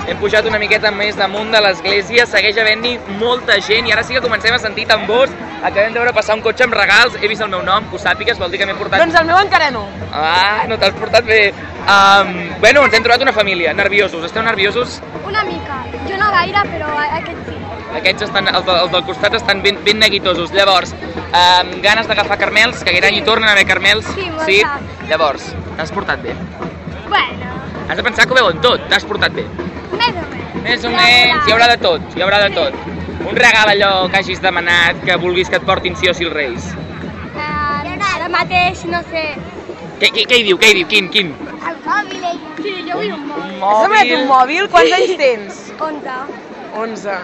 Hem 0.08 0.18
pujat 0.22 0.46
una 0.46 0.60
miqueta 0.62 0.92
més 0.92 1.16
damunt 1.18 1.50
de 1.52 1.60
l'església, 1.66 2.28
segueix 2.30 2.58
havent-hi 2.62 3.00
molta 3.20 3.56
gent 3.60 3.88
i 3.88 3.92
ara 3.92 4.04
sí 4.04 4.14
que 4.14 4.22
comencem 4.22 4.54
a 4.54 4.60
sentir 4.60 4.86
tambors. 4.86 5.32
Acabem 5.64 5.94
de 5.94 6.00
veure 6.00 6.14
passar 6.14 6.36
un 6.36 6.42
cotxe 6.46 6.64
amb 6.64 6.76
regals, 6.78 7.16
he 7.20 7.28
vist 7.28 7.42
el 7.42 7.50
meu 7.50 7.64
nom, 7.64 7.88
que 7.90 7.96
ho 7.96 8.00
sàpigues, 8.00 8.38
vol 8.38 8.52
dir 8.52 8.60
que 8.60 8.68
m'he 8.70 8.76
portat... 8.76 9.00
Doncs 9.02 9.16
el 9.20 9.26
meu 9.26 9.40
encara 9.42 9.72
no. 9.72 9.88
Ah, 10.14 10.66
no 10.70 10.78
t'has 10.78 10.94
portat 10.94 11.26
bé. 11.26 11.52
Um, 11.90 12.36
bueno, 12.62 12.84
ens 12.86 12.94
hem 12.94 13.04
trobat 13.04 13.22
una 13.26 13.34
família, 13.34 13.74
nerviosos. 13.74 14.24
Esteu 14.30 14.44
nerviosos? 14.44 15.02
Una 15.26 15.44
mica. 15.44 15.82
Jo 16.08 16.18
no 16.22 16.30
gaire, 16.32 16.62
però 16.70 16.92
aquest 17.02 17.50
sí. 17.50 17.58
Aquests 17.96 18.26
estan, 18.28 18.48
els, 18.52 18.66
de- 18.68 18.78
els 18.84 18.92
del 18.92 19.04
costat 19.08 19.34
estan 19.40 19.62
ben, 19.64 19.78
ben 19.86 20.00
neguitosos. 20.00 20.52
Llavors, 20.56 20.94
um, 20.94 21.72
ganes 21.82 22.08
d'agafar 22.08 22.38
carmels, 22.42 22.84
que 22.84 22.92
aquest 22.92 23.06
any 23.10 23.20
hi 23.20 23.24
tornen 23.28 23.50
a 23.50 23.54
haver 23.54 23.66
carmels. 23.70 24.06
Sí, 24.16 24.28
sí? 24.46 24.62
Llavors, 25.10 25.52
t'has 25.78 25.92
portat 25.96 26.22
bé. 26.24 26.36
Bueno, 27.08 27.54
Has 27.88 27.98
de 27.98 28.04
pensar 28.04 28.26
que 28.26 28.34
ho 28.34 28.36
veuen 28.36 28.60
tot, 28.62 28.82
t'has 28.90 29.04
portat 29.06 29.32
bé. 29.34 29.44
més 29.46 30.16
o 30.18 30.24
menys. 30.30 30.64
Més 30.64 30.86
o 30.86 30.90
menys, 30.90 31.48
hi 31.48 31.52
haurà 31.54 31.68
de 31.70 31.78
tot, 31.78 32.02
hi 32.18 32.22
haurà 32.26 32.40
de 32.44 32.50
tot. 32.56 32.74
Un 33.26 33.36
regal 33.36 33.70
allò 33.70 34.10
que 34.10 34.18
hagis 34.18 34.42
demanat, 34.42 35.04
que 35.06 35.16
vulguis 35.22 35.50
que 35.50 35.56
et 35.58 35.66
portin 35.66 35.96
sí 35.96 36.10
o 36.10 36.14
sí 36.14 36.26
els 36.26 36.34
Reis. 36.34 36.66
Uh, 37.36 37.94
ara 38.16 38.28
mateix, 38.30 38.84
no 38.90 39.02
sé, 39.12 39.36
Què, 40.00 40.10
què, 40.12 40.26
què 40.28 40.38
hi 40.42 40.44
diu, 40.44 40.58
què 40.60 40.72
hi 40.72 40.76
diu, 40.82 40.88
quin, 40.92 41.06
quin? 41.10 41.30
el 41.66 41.78
mòbil. 41.86 42.26
Sí, 42.62 42.74
jo 42.90 42.98
vull 42.98 43.14
un 43.16 43.22
mòbil. 43.30 43.62
Has 43.64 43.84
demanat 43.86 44.12
un 44.18 44.26
mòbil? 44.28 44.68
Quants 44.74 44.96
anys 44.98 45.14
tens? 45.22 45.62
11. 45.80 46.18
11. 46.76 47.16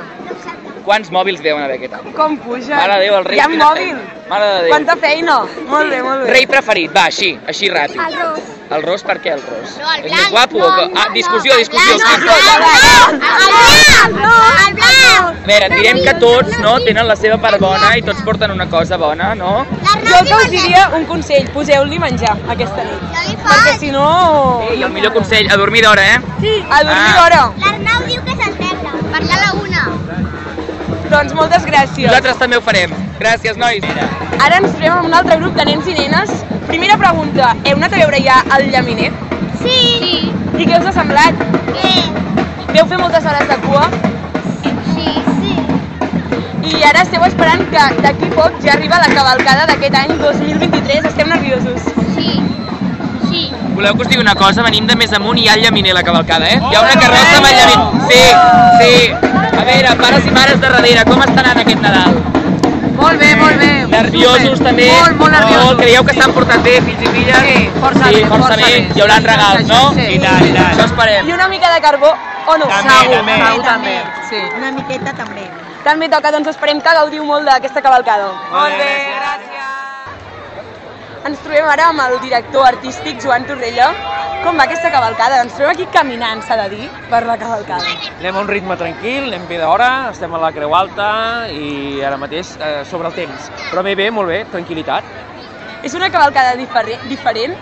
Quants 0.85 1.11
mòbils 1.13 1.41
deuen 1.45 1.61
haver 1.61 1.75
aquest 1.77 1.93
any? 1.93 2.13
Com 2.17 2.37
puja? 2.41 2.73
Mare 2.79 2.95
de 2.97 3.03
Déu, 3.05 3.17
el 3.19 3.25
rei... 3.27 3.37
Hi 3.37 3.41
ha 3.43 3.47
quina 3.51 3.65
mòbil? 3.67 3.91
feina. 3.91 4.23
Mare 4.31 4.45
de 4.47 4.61
Déu. 4.63 4.71
Quanta 4.73 4.95
feina? 5.03 5.35
Molt 5.67 5.91
bé, 5.93 5.99
molt 6.05 6.23
bé. 6.25 6.31
Rei 6.33 6.47
preferit, 6.49 6.95
va, 6.95 7.03
així, 7.11 7.29
així 7.51 7.69
ràpid. 7.69 7.99
El 8.07 8.15
ros. 8.21 8.49
El 8.71 8.83
ros, 8.87 9.03
per 9.03 9.17
què 9.21 9.33
el 9.35 9.41
ros? 9.43 9.73
No, 9.77 9.91
el 9.91 9.99
És 9.99 10.07
blanc. 10.07 10.15
més 10.15 10.29
guapo 10.31 10.57
o 10.57 10.63
no, 10.63 10.71
què? 10.77 10.85
no, 10.93 11.01
Ah, 11.01 11.07
discussió, 11.13 11.51
no, 11.53 11.59
discussió. 11.59 11.93
El 11.93 11.99
blanc, 11.99 12.23
discussió. 12.23 12.53
el 12.53 12.61
blanc, 12.63 13.11
el 13.11 13.51
blanc, 13.51 14.21
no, 14.23 14.35
el 14.67 14.73
blanc. 14.79 15.37
A 15.41 15.47
veure, 15.51 15.69
direm 15.75 15.99
que 16.05 16.13
tots 16.21 16.57
no, 16.63 16.73
tenen 16.85 17.07
la 17.09 17.15
seva 17.19 17.37
part 17.43 17.59
bona 17.59 17.91
i 17.97 18.01
tots 18.07 18.21
porten 18.23 18.51
una 18.55 18.69
cosa 18.69 18.97
bona, 18.97 19.33
no? 19.35 19.65
Jo 20.07 20.17
el 20.21 20.27
que 20.29 20.35
us 20.39 20.49
diria 20.53 20.87
un 20.95 21.05
consell, 21.09 21.49
poseu-li 21.51 21.99
menjar 21.99 22.37
aquesta 22.55 22.85
nit. 22.87 23.01
No 23.11 23.49
Perquè 23.51 23.77
si 23.79 23.91
no... 23.91 24.05
I 24.71 24.81
el 24.87 24.91
millor 24.95 25.13
consell, 25.13 25.49
a 25.51 25.57
dormir 25.57 25.83
d'hora, 25.83 26.05
eh? 26.15 26.17
A 26.69 26.83
dormir 26.83 27.11
Ah. 27.11 27.17
d'hora. 27.19 27.41
L'Arnau 27.65 28.05
diu 28.07 28.23
que 28.23 28.35
s'alterna 29.12 29.17
per 29.17 29.24
la 29.28 29.38
laguna. 29.45 29.82
Doncs 31.12 31.34
moltes 31.34 31.65
gràcies. 31.65 32.08
Nosaltres 32.08 32.38
també 32.39 32.58
ho 32.58 32.62
farem. 32.62 32.93
Gràcies, 33.19 33.58
nois. 33.58 33.84
Ara 34.39 34.62
ens 34.62 34.71
trobem 34.78 34.97
amb 34.97 35.10
un 35.10 35.13
altre 35.13 35.38
grup 35.41 35.56
de 35.56 35.65
nens 35.65 35.88
i 35.88 35.95
nenes. 35.97 36.32
Primera 36.67 36.97
pregunta, 36.97 37.56
heu 37.65 37.76
anat 37.76 37.93
a 37.93 38.00
veure 38.00 38.21
ja 38.24 38.41
el 38.58 38.69
llaminer? 38.71 39.12
Sí. 39.62 39.76
Sí. 40.00 40.32
I 40.58 40.67
què 40.67 40.80
us 40.80 40.88
ha 40.88 40.93
semblat? 40.95 41.43
Què? 41.74 41.93
Veu 42.71 42.86
fer 42.88 42.97
moltes 43.02 43.26
hores 43.28 43.47
de 43.50 43.58
cua? 43.65 43.89
Sí. 44.63 44.71
Sí. 45.41 45.56
I 46.71 46.84
ara 46.88 47.04
esteu 47.04 47.24
esperant 47.28 47.65
que 47.74 47.88
d'aquí 48.06 48.32
poc 48.38 48.62
ja 48.63 48.78
arriba 48.78 49.02
la 49.04 49.12
cavalcada 49.12 49.67
d'aquest 49.67 49.97
any 50.06 50.15
2023. 50.21 51.12
Esteu 51.12 51.28
nerviosos? 51.28 51.91
Sí. 52.15 52.39
Voleu 53.82 53.96
que 53.98 54.04
us 54.04 54.10
digui 54.10 54.22
una 54.22 54.36
cosa? 54.38 54.62
Venim 54.62 54.86
de 54.86 54.94
més 54.94 55.10
amunt 55.17 55.39
i 55.41 55.48
hi 55.48 55.48
ha 55.50 55.56
el 55.58 55.63
llaminer 55.65 55.96
la 55.98 56.04
cavalcada, 56.06 56.46
eh? 56.54 56.58
Hi 56.70 56.76
ha 56.78 56.82
una 56.86 56.98
carrossa 57.02 57.38
amb 57.39 57.48
el 57.50 57.56
llaminer. 57.58 58.04
Sí, 58.12 58.20
sí. 58.78 58.91
A 59.58 59.63
veure, 59.65 59.96
pares 59.98 60.28
i 60.30 60.34
mares 60.36 60.60
de 60.62 60.70
darrere, 60.76 61.06
com 61.08 61.24
està 61.26 61.41
anant 61.41 61.62
aquest 61.63 61.82
Nadal? 61.82 62.20
Molt 63.00 63.17
bé, 63.24 63.32
molt 63.39 63.58
bé. 63.58 63.72
Nerviosos 63.96 64.62
també? 64.62 64.86
Molt, 64.91 65.17
molt 65.24 65.34
nerviosos. 65.34 65.74
Creieu 65.82 66.06
que 66.06 66.15
s'han 66.20 66.38
portat 66.38 66.62
bé, 66.67 66.76
fills 66.86 67.02
i 67.08 67.15
filles? 67.15 67.41
Sí, 67.50 67.58
força 67.82 68.06
sí, 68.06 68.13
bé, 68.20 68.24
força, 68.28 68.44
força 68.46 68.60
bé. 68.62 68.70
bé. 68.70 68.86
Hi 68.94 69.06
haurà 69.08 69.17
regals, 69.26 69.65
no? 69.74 69.82
sí. 69.98 70.08
I 70.13 70.22
tant, 70.28 70.46
i 70.46 70.54
tant. 70.60 70.70
Això 70.76 70.88
esperem. 70.91 71.34
I 71.34 71.38
una 71.39 71.50
mica 71.58 71.74
de 71.74 71.82
carbó, 71.89 72.13
o 72.13 72.62
no? 72.62 72.70
També, 72.78 72.96
Segur, 73.02 73.17
també. 73.17 73.41
segur, 73.48 73.67
també. 73.72 73.98
Sí. 74.30 74.46
Una 74.62 74.74
miqueta 74.78 75.17
també. 75.26 75.50
També 75.89 76.13
toca, 76.13 76.38
doncs 76.38 76.54
esperem 76.54 76.86
que 76.86 76.98
gaudiu 77.02 77.26
molt 77.26 77.50
d'aquesta 77.50 77.82
cavalcada. 77.82 78.30
Molt 78.54 78.78
bé, 78.78 78.94
gràcies. 79.17 79.70
Ens 81.21 81.41
trobem 81.43 81.67
ara 81.69 81.91
amb 81.91 82.01
el 82.01 82.15
director 82.23 82.65
artístic 82.65 83.19
Joan 83.21 83.43
Torrella. 83.45 83.91
Com 84.41 84.57
va 84.57 84.65
aquesta 84.65 84.89
cavalcada? 84.89 85.43
Ens 85.45 85.53
trobem 85.53 85.75
aquí 85.75 85.86
caminant, 85.93 86.41
s'ha 86.41 86.57
de 86.63 86.65
dir, 86.71 86.88
per 87.12 87.19
la 87.27 87.36
cavalcada. 87.38 87.91
Anem 88.17 88.39
a 88.39 88.41
un 88.41 88.49
ritme 88.49 88.77
tranquil, 88.79 89.27
anem 89.29 89.45
bé 89.49 89.60
d'hora, 89.62 89.89
estem 90.10 90.34
a 90.34 90.39
la 90.41 90.49
Creu 90.55 90.73
Alta 90.73 91.12
i 91.53 92.01
ara 92.01 92.17
mateix 92.17 92.55
eh, 92.57 92.79
sobre 92.89 93.12
el 93.12 93.17
temps. 93.19 93.51
Però 93.69 93.86
bé, 93.86 93.93
bé, 93.99 94.10
molt 94.10 94.34
bé, 94.34 94.41
tranquil·litat. 94.49 95.13
És 95.86 95.93
una 95.97 96.10
cavalcada 96.13 96.57
diferent, 96.57 97.05
diferent 97.10 97.53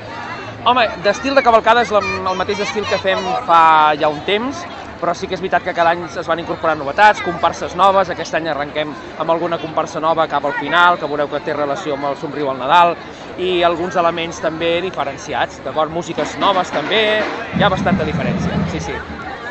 Home, 0.68 0.84
d'estil 1.06 1.38
de 1.38 1.42
cavalcada 1.44 1.86
és 1.86 1.92
la, 1.96 2.02
el 2.04 2.36
mateix 2.36 2.60
estil 2.66 2.84
que 2.88 2.98
fem 3.00 3.22
fa 3.48 3.62
ja 4.00 4.10
un 4.12 4.20
temps, 4.28 4.60
però 5.00 5.16
sí 5.16 5.28
que 5.28 5.38
és 5.38 5.42
veritat 5.42 5.64
que 5.64 5.74
cada 5.74 5.94
any 5.96 6.04
es 6.08 6.28
van 6.28 6.42
incorporant 6.42 6.80
novetats, 6.80 7.24
comparses 7.26 7.76
noves, 7.80 8.12
aquest 8.12 8.36
any 8.36 8.50
arrenquem 8.52 8.92
amb 9.18 9.32
alguna 9.32 9.58
comparsa 9.62 10.02
nova 10.04 10.28
cap 10.28 10.46
al 10.46 10.58
final, 10.60 11.00
que 11.00 11.08
veureu 11.08 11.32
que 11.32 11.42
té 11.46 11.56
relació 11.56 11.96
amb 11.96 12.12
el 12.12 12.20
somriu 12.20 12.52
al 12.52 12.60
Nadal, 12.60 12.96
i 13.40 13.64
alguns 13.64 13.96
elements 13.96 14.42
també 14.44 14.78
diferenciats, 14.84 15.64
d'acord? 15.64 15.92
Músiques 15.92 16.38
noves 16.40 16.72
també, 16.76 17.02
hi 17.58 17.64
ha 17.64 17.72
bastanta 17.72 18.08
diferència, 18.08 18.60
sí, 18.72 18.84
sí. 18.92 18.98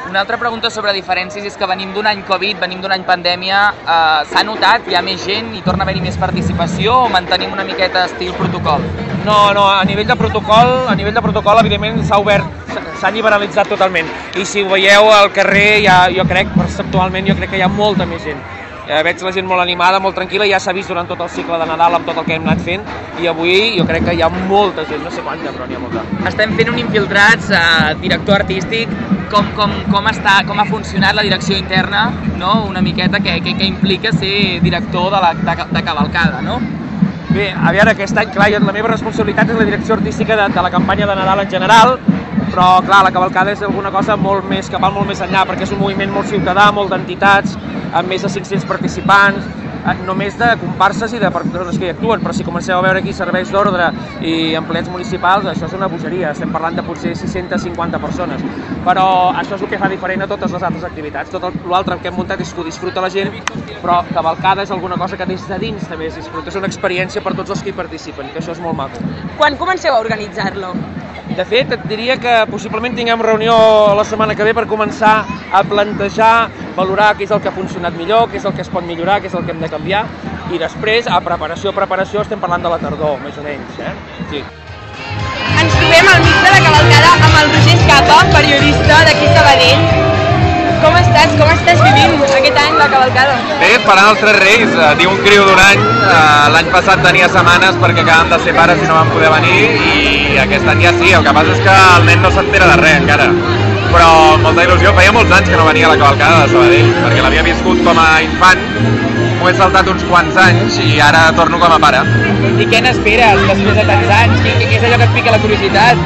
Una 0.08 0.22
altra 0.22 0.38
pregunta 0.40 0.70
sobre 0.72 0.94
diferències 0.96 1.44
és 1.44 1.56
que 1.60 1.68
venim 1.68 1.92
d'un 1.92 2.06
any 2.08 2.22
Covid, 2.24 2.62
venim 2.62 2.80
d'un 2.80 2.94
any 2.96 3.04
pandèmia, 3.04 3.60
eh, 3.76 4.24
s'ha 4.30 4.44
notat, 4.44 4.88
hi 4.88 4.96
ha 4.96 5.04
més 5.04 5.20
gent 5.24 5.52
i 5.56 5.60
torna 5.60 5.84
a 5.84 5.88
haver-hi 5.88 6.06
més 6.08 6.16
participació 6.16 7.02
o 7.04 7.12
mantenim 7.12 7.52
una 7.52 7.68
miqueta 7.68 8.06
estil 8.08 8.32
protocol? 8.40 8.88
No, 9.28 9.52
no, 9.52 9.64
a 9.68 9.84
nivell 9.84 10.06
de 10.08 10.16
protocol, 10.16 10.70
a 10.88 10.94
nivell 10.96 11.12
de 11.12 11.20
protocol, 11.20 11.58
evidentment, 11.60 11.98
s'ha 12.08 12.16
obert, 12.22 12.46
s'ha- 13.00 13.10
liberalitzat 13.12 13.68
totalment. 13.68 14.08
I 14.40 14.44
si 14.48 14.62
ho 14.62 14.68
veieu 14.70 15.10
al 15.12 15.28
carrer, 15.36 15.82
ja, 15.84 15.98
jo 16.14 16.24
crec, 16.24 16.48
perceptualment, 16.56 17.28
jo 17.28 17.36
crec 17.36 17.50
que 17.52 17.58
hi 17.60 17.64
ha 17.66 17.68
molta 17.68 18.06
més 18.08 18.24
gent. 18.24 18.40
Ja 18.88 19.02
veig 19.04 19.20
la 19.20 19.32
gent 19.36 19.44
molt 19.44 19.60
animada, 19.60 19.98
molt 20.00 20.16
tranquil·la, 20.16 20.46
ja 20.48 20.58
s'ha 20.58 20.72
vist 20.72 20.88
durant 20.88 21.06
tot 21.10 21.20
el 21.20 21.28
cicle 21.28 21.58
de 21.60 21.66
Nadal 21.68 21.98
amb 21.98 22.06
tot 22.08 22.16
el 22.22 22.24
que 22.24 22.38
hem 22.38 22.46
anat 22.48 22.62
fent, 22.64 22.86
i 23.20 23.28
avui 23.28 23.76
jo 23.76 23.84
crec 23.84 24.06
que 24.08 24.14
hi 24.16 24.22
ha 24.24 24.30
molta 24.48 24.86
gent, 24.88 25.04
no 25.04 25.10
sé 25.12 25.20
quanta, 25.26 25.52
però 25.52 25.68
n'hi 25.68 25.76
ha 25.76 25.82
molta. 25.84 26.06
Estem 26.32 26.56
fent 26.56 26.72
un 26.72 26.78
infiltrats, 26.86 27.50
eh, 27.52 27.94
director 28.00 28.40
artístic, 28.40 28.88
com, 29.28 29.52
com, 29.58 29.76
com, 29.92 30.08
està, 30.08 30.38
com 30.48 30.58
ha 30.58 30.64
funcionat 30.64 31.14
la 31.14 31.26
direcció 31.28 31.58
interna, 31.60 32.06
no? 32.40 32.64
una 32.72 32.80
miqueta 32.80 33.20
que, 33.20 33.42
que, 33.44 33.52
que 33.58 33.66
implica 33.66 34.10
ser 34.12 34.62
director 34.64 35.10
de, 35.12 35.20
la, 35.20 35.34
de, 35.34 35.64
de 35.76 35.84
cavalcada, 35.84 36.40
no? 36.40 36.56
Bé, 37.28 37.50
a 37.52 37.72
veure, 37.76 37.92
aquest 37.92 38.16
any, 38.16 38.30
clar, 38.32 38.48
la 38.64 38.72
meva 38.72 38.88
responsabilitat 38.88 39.50
és 39.52 39.58
la 39.58 39.66
direcció 39.68 39.98
artística 39.98 40.36
de, 40.38 40.46
de 40.54 40.62
la 40.64 40.70
campanya 40.72 41.06
de 41.10 41.16
Nadal 41.18 41.42
en 41.42 41.50
general, 41.52 41.98
però, 42.48 42.68
clar, 42.86 43.02
la 43.04 43.12
cavalcada 43.12 43.52
és 43.52 43.60
alguna 43.66 43.92
cosa 43.92 44.16
molt 44.16 44.48
més, 44.48 44.70
que 44.72 44.80
va 44.80 44.88
molt 44.94 45.10
més 45.10 45.20
enllà, 45.20 45.42
perquè 45.44 45.66
és 45.66 45.74
un 45.76 45.82
moviment 45.82 46.14
molt 46.14 46.30
ciutadà, 46.32 46.70
molt 46.72 46.94
d'entitats, 46.94 47.58
amb 47.92 48.08
més 48.08 48.24
de 48.24 48.30
500 48.32 48.64
participants, 48.70 49.44
només 50.06 50.36
de 50.38 50.48
comparses 50.60 51.12
i 51.14 51.20
de 51.22 51.30
persones 51.30 51.78
que 51.78 51.88
hi 51.88 51.92
actuen, 51.94 52.22
però 52.24 52.34
si 52.34 52.46
comenceu 52.46 52.78
a 52.78 52.84
veure 52.84 53.02
aquí 53.02 53.12
serveis 53.12 53.50
d'ordre 53.52 53.90
i 54.20 54.54
empleats 54.58 54.90
municipals, 54.92 55.46
això 55.46 55.68
és 55.68 55.76
una 55.76 55.88
bogeria, 55.88 56.32
estem 56.32 56.52
parlant 56.52 56.76
de 56.76 56.84
potser 56.86 57.14
650 57.16 58.00
persones, 58.02 58.44
però 58.84 59.06
això 59.32 59.56
és 59.56 59.62
el 59.62 59.72
que 59.72 59.80
fa 59.80 59.90
diferent 59.90 60.22
a 60.24 60.30
totes 60.30 60.52
les 60.52 60.62
altres 60.62 60.84
activitats. 60.84 61.30
Tot 61.30 61.54
l'altre 61.68 61.98
que 62.02 62.12
hem 62.12 62.18
muntat 62.18 62.40
és 62.44 62.52
que 62.52 62.62
ho 62.62 62.66
disfruta 62.66 63.04
la 63.04 63.10
gent, 63.12 63.34
però 63.82 64.02
cavalcada 64.12 64.64
és 64.66 64.70
alguna 64.74 64.98
cosa 65.00 65.16
que 65.16 65.26
des 65.26 65.46
de 65.48 65.58
dins 65.58 65.88
també 65.88 66.08
es 66.08 66.16
disfruta, 66.18 66.50
és 66.50 66.60
una 66.60 66.70
experiència 66.70 67.22
per 67.22 67.34
tots 67.34 67.50
els 67.54 67.62
que 67.62 67.72
hi 67.72 67.76
participen, 67.76 68.32
que 68.32 68.42
això 68.42 68.56
és 68.56 68.62
molt 68.64 68.76
maco. 68.76 69.02
Quan 69.38 69.56
comenceu 69.56 69.94
a 69.94 70.00
organitzar-lo? 70.00 70.74
De 71.38 71.44
fet, 71.46 71.70
et 71.70 71.82
diria 71.86 72.16
que 72.18 72.32
possiblement 72.50 72.96
tinguem 72.96 73.20
reunió 73.22 73.54
la 73.94 74.02
setmana 74.02 74.34
que 74.34 74.42
ve 74.42 74.54
per 74.56 74.64
començar 74.66 75.12
a 75.54 75.60
plantejar, 75.62 76.48
valorar 76.74 77.12
què 77.14 77.28
és 77.28 77.34
el 77.34 77.42
que 77.44 77.50
ha 77.52 77.54
funcionat 77.54 77.94
millor, 77.94 78.26
què 78.32 78.40
és 78.40 78.46
el 78.48 78.56
que 78.56 78.64
es 78.64 78.70
pot 78.72 78.82
millorar, 78.82 79.20
què 79.22 79.30
és 79.30 79.36
el 79.38 79.44
que 79.46 79.54
hem 79.54 79.62
de 79.62 79.67
canviar, 79.72 80.04
i 80.52 80.60
després, 80.60 81.06
a 81.06 81.20
preparació, 81.24 81.72
preparació, 81.76 82.22
estem 82.24 82.40
parlant 82.40 82.64
de 82.64 82.72
la 82.72 82.80
tardor, 82.82 83.18
més 83.24 83.36
o 83.38 83.44
menys, 83.46 83.78
eh? 83.80 83.94
Sí. 84.32 84.44
Ens 85.58 85.74
trobem 85.74 86.08
al 86.14 86.22
mig 86.22 86.40
de 86.44 86.54
la 86.54 86.62
cavalcada 86.68 87.14
amb 87.18 87.38
el 87.42 87.52
Roger 87.54 87.76
Escapa, 87.76 88.18
periodista 88.34 89.04
d'aquí 89.08 89.30
Sabadell. 89.34 90.26
Com 90.78 90.94
estàs? 90.94 91.32
Com 91.38 91.48
estàs 91.50 91.80
vivint 91.82 92.12
aquest 92.22 92.58
any 92.62 92.76
la 92.78 92.86
cavalcada? 92.92 93.34
Bé, 93.58 93.72
esperant 93.78 94.12
els 94.12 94.20
tres 94.22 94.36
reis. 94.38 94.74
Eh, 94.76 94.90
Diu 95.00 95.10
un 95.10 95.18
criu 95.24 95.44
d'un 95.48 95.58
any. 95.64 95.82
Eh, 95.82 96.50
L'any 96.54 96.70
passat 96.74 97.02
tenia 97.02 97.26
setmanes 97.32 97.78
perquè 97.82 98.04
acabàvem 98.04 98.30
de 98.34 98.38
ser 98.44 98.54
pares 98.54 98.84
i 98.84 98.86
no 98.86 98.94
van 99.00 99.10
poder 99.10 99.32
venir 99.34 99.56
i 100.34 100.38
aquest 100.44 100.70
any 100.70 100.84
ja 100.86 100.94
sí. 101.00 101.10
El 101.18 101.26
que 101.26 101.34
passa 101.34 101.56
és 101.56 101.64
que 101.66 101.76
el 101.96 102.06
nen 102.06 102.22
no 102.22 102.30
s'entera 102.30 102.70
de 102.70 102.78
res 102.84 103.00
encara. 103.02 103.28
Però 103.90 104.08
amb 104.36 104.46
molta 104.46 104.68
il·lusió. 104.68 104.94
Feia 105.00 105.14
molts 105.16 105.34
anys 105.40 105.50
que 105.50 105.58
no 105.58 105.66
venia 105.66 105.88
a 105.90 105.94
la 105.96 106.00
cavalcada 106.04 106.44
de 106.44 106.52
Sabadell 106.54 106.92
perquè 107.02 107.24
l'havia 107.26 107.46
viscut 107.50 107.82
com 107.88 107.98
a 108.04 108.10
infant. 108.22 109.17
M'ho 109.38 109.48
he 109.50 109.54
saltat 109.54 109.86
uns 109.92 110.02
quants 110.10 110.36
anys 110.42 110.78
i 110.82 110.98
ara 111.00 111.28
torno 111.36 111.60
com 111.62 111.72
a 111.72 111.78
pare. 111.82 112.00
I 112.58 112.66
què 112.70 112.80
n'esperes 112.82 113.44
després 113.46 113.76
de 113.78 113.84
tants 113.90 114.10
anys? 114.22 114.40
Què, 114.44 114.56
què 114.64 114.74
és 114.80 114.86
allò 114.88 114.98
que 114.98 115.06
et 115.10 115.14
pica 115.18 115.34
la 115.36 115.40
curiositat? 115.44 116.02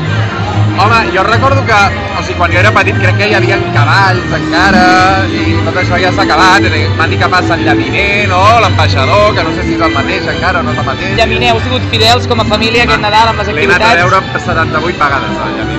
Home, 0.83 0.99
jo 1.13 1.23
recordo 1.25 1.61
que, 1.69 1.79
o 2.19 2.23
sigui, 2.25 2.37
quan 2.39 2.53
jo 2.53 2.59
era 2.63 2.71
petit 2.73 2.97
crec 3.01 3.19
que 3.19 3.27
hi 3.29 3.35
havia 3.37 3.59
cavalls 3.75 4.31
encara 4.39 4.85
i 5.29 5.43
tot 5.67 5.77
això 5.83 5.99
ja 6.01 6.13
s'ha 6.17 6.25
acabat. 6.25 6.65
M'han 6.99 7.13
dit 7.13 7.21
que 7.21 7.29
passa 7.35 7.59
el 7.59 7.65
llaminer, 7.67 8.27
no? 8.31 8.41
l'ambaixador, 8.65 9.35
que 9.37 9.45
no 9.45 9.53
sé 9.57 9.67
si 9.69 9.77
és 9.77 9.85
el 9.89 9.93
mateix 9.97 10.29
encara 10.33 10.61
o 10.61 10.63
no 10.65 10.73
és 10.73 10.81
el 10.81 10.89
mateix. 10.89 11.13
Llaminer, 11.21 11.53
heu 11.53 11.61
sigut 11.67 11.85
fidels 11.93 12.29
com 12.31 12.41
a 12.41 12.49
família 12.49 12.87
aquest 12.89 13.05
Nadal 13.05 13.33
amb 13.33 13.43
les 13.45 13.53
L'he 13.53 13.67
anat 13.69 13.85
a 13.85 13.93
activitats? 13.93 14.01
veure 14.01 14.45
78 14.49 15.05
vegades 15.05 15.33
llaminer, 15.37 15.53
vull 15.53 15.59
dir 15.59 15.69
que 15.69 15.72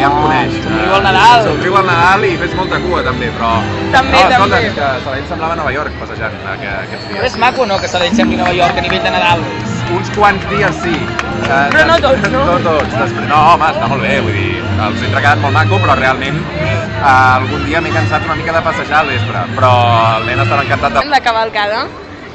ja 0.00 0.08
em 0.08 0.16
coneix. 0.16 0.54
Somriu 0.64 0.94
al 0.96 1.02
Nadal. 1.06 1.42
Somriu 1.46 1.76
al 1.80 1.86
Nadal 1.86 2.24
i 2.28 2.32
fes 2.40 2.54
molta 2.58 2.78
cua 2.84 3.02
també, 3.06 3.28
però... 3.36 3.50
També, 3.94 4.20
no, 4.24 4.30
escolta, 4.30 4.56
també. 4.56 4.72
que 4.76 4.88
Sabadell 5.04 5.26
semblava 5.28 5.56
Nova 5.60 5.72
York 5.76 5.92
passejant 6.00 6.36
aqu- 6.54 6.72
aquests 6.84 7.06
Però 7.10 7.20
dies. 7.20 7.32
és 7.32 7.38
maco, 7.44 7.66
no?, 7.70 7.78
que 7.82 7.88
Sabadell 7.92 8.16
sembli 8.16 8.36
Nova 8.40 8.52
York 8.56 8.78
a 8.78 8.84
nivell 8.86 9.02
de 9.06 9.12
Nadal. 9.16 9.44
Uns 9.90 10.10
quants 10.14 10.44
dies 10.50 10.76
sí. 10.84 10.94
Eh, 10.96 11.62
Però 11.74 11.84
no 11.88 11.96
tots, 12.02 12.28
no? 12.30 12.44
No 12.46 12.58
tots. 12.66 12.92
Després, 12.94 13.26
no, 13.28 13.38
home, 13.54 13.70
està 13.74 13.88
molt 13.90 14.02
bé, 14.06 14.12
vull 14.22 14.36
dir, 14.36 14.60
el 14.86 14.94
centre 15.00 15.18
ha 15.18 15.24
quedat 15.24 15.40
molt 15.42 15.54
maco, 15.56 15.80
però 15.82 15.96
realment 15.98 16.38
eh, 16.38 17.10
algun 17.10 17.64
dia 17.66 17.80
m'he 17.82 17.90
cansat 17.94 18.24
una 18.28 18.36
mica 18.38 18.54
de 18.54 18.62
passejar 18.68 19.00
al 19.02 19.10
vespre, 19.14 19.42
però 19.56 19.72
el 20.20 20.28
nen 20.30 20.44
estava 20.46 20.62
encantat 20.62 20.94
de... 21.00 21.04
La 21.10 21.20
cavalcada, 21.24 21.82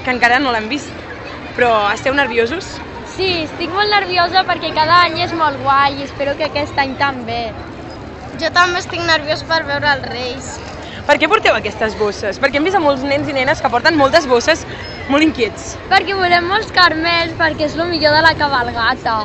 que 0.04 0.12
encara 0.12 0.40
no 0.44 0.52
l'hem 0.52 0.68
vist. 0.70 0.92
Però 1.56 1.70
esteu 1.94 2.12
nerviosos? 2.14 2.76
Sí, 3.16 3.28
estic 3.46 3.70
molt 3.72 3.88
nerviosa 3.94 4.42
perquè 4.44 4.74
cada 4.76 4.98
any 5.06 5.22
és 5.24 5.34
molt 5.40 5.62
guai 5.64 6.02
i 6.02 6.04
espero 6.04 6.34
que 6.36 6.50
aquest 6.50 6.80
any 6.84 6.98
també. 7.00 7.46
Jo 8.42 8.50
també 8.52 8.82
estic 8.82 9.00
nerviós 9.08 9.44
per 9.48 9.62
veure 9.70 9.94
els 9.94 10.10
Reis. 10.12 10.50
Per 11.08 11.16
què 11.22 11.30
porteu 11.32 11.56
aquestes 11.56 11.96
bosses? 11.96 12.42
Perquè 12.42 12.60
hem 12.60 12.68
vist 12.68 12.76
a 12.76 12.84
molts 12.84 13.06
nens 13.08 13.30
i 13.32 13.38
nenes 13.38 13.62
que 13.64 13.72
porten 13.72 13.96
moltes 13.96 14.28
bosses 14.28 14.66
molt 15.08 15.24
inquiets. 15.24 15.76
Perquè 15.88 16.18
volem 16.18 16.50
molts 16.52 16.76
carmels, 16.76 17.38
perquè 17.40 17.70
és 17.70 17.80
el 17.80 17.88
millor 17.94 18.18
de 18.18 18.24
la 18.26 18.36
cabalgata. 18.42 19.18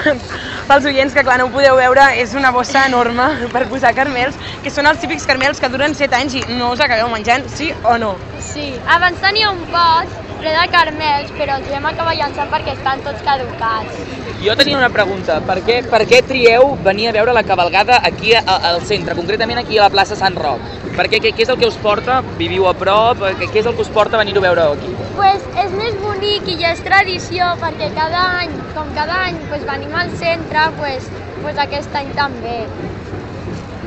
Pels 0.68 0.86
oients 0.88 1.14
que 1.14 1.24
clar 1.26 1.38
no 1.40 1.48
ho 1.48 1.52
podeu 1.54 1.76
veure, 1.78 2.06
és 2.22 2.34
una 2.38 2.52
bossa 2.54 2.86
enorme 2.88 3.26
per 3.54 3.64
posar 3.70 3.92
carmels, 3.96 4.38
que 4.64 4.72
són 4.72 4.88
els 4.90 5.00
típics 5.02 5.26
carmels 5.28 5.60
que 5.62 5.70
duren 5.72 5.96
7 5.98 6.18
anys 6.18 6.38
i 6.40 6.44
no 6.58 6.72
us 6.74 6.82
acabeu 6.84 7.10
menjant, 7.12 7.48
sí 7.52 7.72
o 7.82 7.96
no? 8.00 8.14
Sí. 8.52 8.68
Abans 8.96 9.20
tenia 9.22 9.52
un 9.52 9.64
pot 9.72 10.18
ple 10.42 10.54
de 10.56 10.66
carmels, 10.74 11.30
però 11.38 11.60
els 11.60 11.70
vam 11.70 11.86
acabar 11.92 12.16
llançant 12.18 12.50
perquè 12.50 12.76
estan 12.78 13.02
tots 13.06 13.22
caducats. 13.26 14.21
Jo 14.42 14.56
tenia 14.58 14.76
una 14.76 14.88
pregunta. 14.90 15.36
Per 15.46 15.60
què, 15.62 15.76
per 15.86 16.00
què 16.10 16.18
trieu 16.26 16.72
venir 16.82 17.08
a 17.08 17.12
veure 17.14 17.32
la 17.36 17.44
cabalgada 17.46 18.00
aquí 18.02 18.32
a- 18.34 18.42
al 18.70 18.80
centre, 18.82 19.14
concretament 19.14 19.58
aquí 19.60 19.78
a 19.78 19.82
la 19.84 19.90
plaça 19.90 20.16
Sant 20.16 20.34
Roc? 20.36 20.58
Per 20.96 21.06
què, 21.08 21.20
què, 21.22 21.30
què 21.32 21.42
és 21.44 21.48
el 21.48 21.58
que 21.58 21.66
us 21.68 21.76
porta? 21.76 22.22
Viviu 22.38 22.66
a 22.66 22.74
prop? 22.74 23.18
Què, 23.38 23.46
què 23.52 23.60
és 23.60 23.66
el 23.66 23.74
que 23.76 23.82
us 23.82 23.88
porta 23.88 24.16
a 24.16 24.18
venir 24.24 24.36
a 24.36 24.40
veure 24.40 24.62
aquí? 24.72 24.90
Pues 25.14 25.42
és 25.64 25.70
més 25.78 25.94
bonic 26.00 26.48
i 26.48 26.56
ja 26.58 26.72
és 26.72 26.80
tradició 26.82 27.52
perquè 27.60 27.92
cada 27.94 28.24
any, 28.40 28.50
com 28.74 28.90
cada 28.96 29.20
any 29.28 29.36
pues, 29.48 29.64
venim 29.64 29.94
al 29.94 30.10
centre, 30.18 30.66
pues, 30.78 31.04
pues 31.42 31.56
aquest 31.58 31.94
any 31.94 32.10
també. 32.18 32.64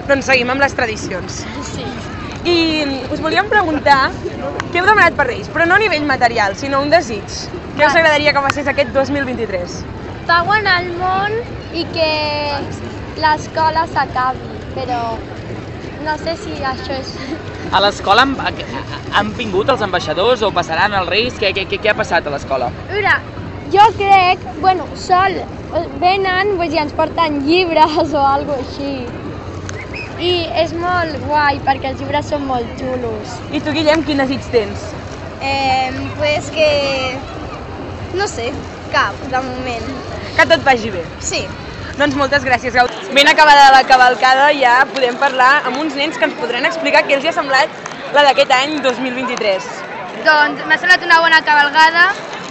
Doncs 0.08 0.26
seguim 0.26 0.50
amb 0.52 0.62
les 0.62 0.74
tradicions. 0.74 1.44
Sí. 1.74 1.84
I 2.46 3.02
us 3.12 3.20
volíem 3.20 3.48
preguntar 3.50 4.12
què 4.72 4.80
heu 4.80 4.86
demanat 4.86 5.15
per 5.18 5.26
Reis, 5.28 5.50
però 5.50 5.65
no 5.68 5.76
a 5.76 5.80
nivell 5.80 6.06
material, 6.06 6.56
sinó 6.56 6.82
un 6.82 6.89
desig. 6.91 7.26
Què 7.76 7.88
us 7.88 7.96
agradaria 7.96 8.32
que 8.32 8.39
passés 8.39 8.68
aquest 8.68 8.94
2023? 8.94 9.84
Pau 10.26 10.48
en 10.56 10.66
el 10.66 10.88
món 10.98 11.34
i 11.78 11.84
que 11.94 12.10
l'escola 13.22 13.84
s'acabi, 13.92 14.56
però 14.74 15.02
no 16.02 16.16
sé 16.18 16.34
si 16.42 16.56
això 16.66 16.98
és... 16.98 17.12
A 17.70 17.82
l'escola 17.84 18.24
han, 18.26 18.58
han 19.14 19.30
vingut 19.38 19.70
els 19.70 19.84
ambaixadors 19.86 20.42
o 20.46 20.50
passaran 20.56 20.96
els 20.98 21.12
reis? 21.12 21.38
Què, 21.38 21.52
què, 21.54 21.68
què, 21.70 21.80
què 21.84 21.94
ha 21.94 21.98
passat 21.98 22.26
a 22.26 22.34
l'escola? 22.34 22.72
Mira, 22.90 23.14
jo 23.74 23.86
crec, 24.00 24.50
bueno, 24.64 24.88
sol, 24.98 25.38
venen 26.02 26.56
pues, 26.58 26.74
i 26.74 26.82
ens 26.82 26.98
porten 26.98 27.44
llibres 27.46 28.14
o 28.14 28.26
alguna 28.26 28.62
així. 28.64 29.06
I 30.26 30.34
és 30.64 30.74
molt 30.80 31.22
guai 31.28 31.62
perquè 31.68 31.94
els 31.94 32.02
llibres 32.02 32.34
són 32.34 32.50
molt 32.50 32.82
xulos. 32.82 33.38
I 33.54 33.62
tu, 33.62 33.76
Guillem, 33.76 34.02
quin 34.08 34.26
desig 34.26 34.50
tens? 34.50 34.90
Eh, 35.44 35.92
pues 36.18 36.50
que... 36.56 36.70
no 38.16 38.30
sé, 38.32 38.50
cap, 38.94 39.18
de 39.30 39.42
moment. 39.52 40.14
Que 40.36 40.45
tot 40.52 40.63
vagi 40.67 40.91
bé. 40.91 41.02
Sí. 41.24 41.45
Doncs 41.95 42.15
moltes 42.19 42.43
gràcies, 42.43 42.74
Gau. 42.76 42.89
Ben 43.15 43.28
acabada 43.32 43.69
la 43.71 43.84
cavalcada, 43.88 44.50
ja 44.60 44.82
podem 44.91 45.15
parlar 45.21 45.62
amb 45.69 45.80
uns 45.80 45.95
nens 45.95 46.17
que 46.19 46.28
ens 46.28 46.36
podran 46.41 46.67
explicar 46.67 47.06
què 47.08 47.15
els 47.15 47.24
hi 47.24 47.32
ha 47.32 47.36
semblat 47.38 47.71
la 48.15 48.26
d'aquest 48.28 48.52
any 48.58 48.76
2023. 48.84 49.69
Doncs 50.26 50.65
m'ha 50.67 50.80
semblat 50.82 51.06
una 51.08 51.21
bona 51.24 51.39
cabalgada 51.48 52.10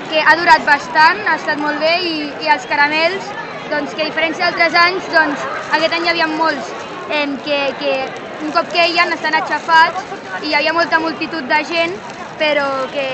que 0.08 0.22
ha 0.24 0.34
durat 0.40 0.64
bastant, 0.64 1.20
ha 1.28 1.36
estat 1.36 1.60
molt 1.60 1.80
bé 1.84 1.92
i, 2.08 2.14
i 2.46 2.50
els 2.56 2.64
caramels, 2.72 3.28
doncs 3.68 3.92
que 3.92 4.06
a 4.06 4.08
diferència 4.08 4.48
d'altres 4.48 4.80
anys, 4.86 5.12
doncs 5.12 5.44
aquest 5.76 5.98
any 5.98 6.08
hi 6.08 6.14
havia 6.14 6.32
molts 6.32 6.72
eh, 7.10 7.28
que, 7.44 7.60
que 7.82 7.94
un 8.46 8.52
cop 8.56 8.72
que 8.72 8.84
ellen 8.88 9.12
estan 9.12 9.36
aixafats 9.42 10.08
i 10.40 10.50
hi 10.50 10.56
havia 10.56 10.76
molta 10.76 11.04
multitud 11.04 11.44
de 11.52 11.62
gent, 11.68 11.96
però 12.40 12.68
que 12.96 13.08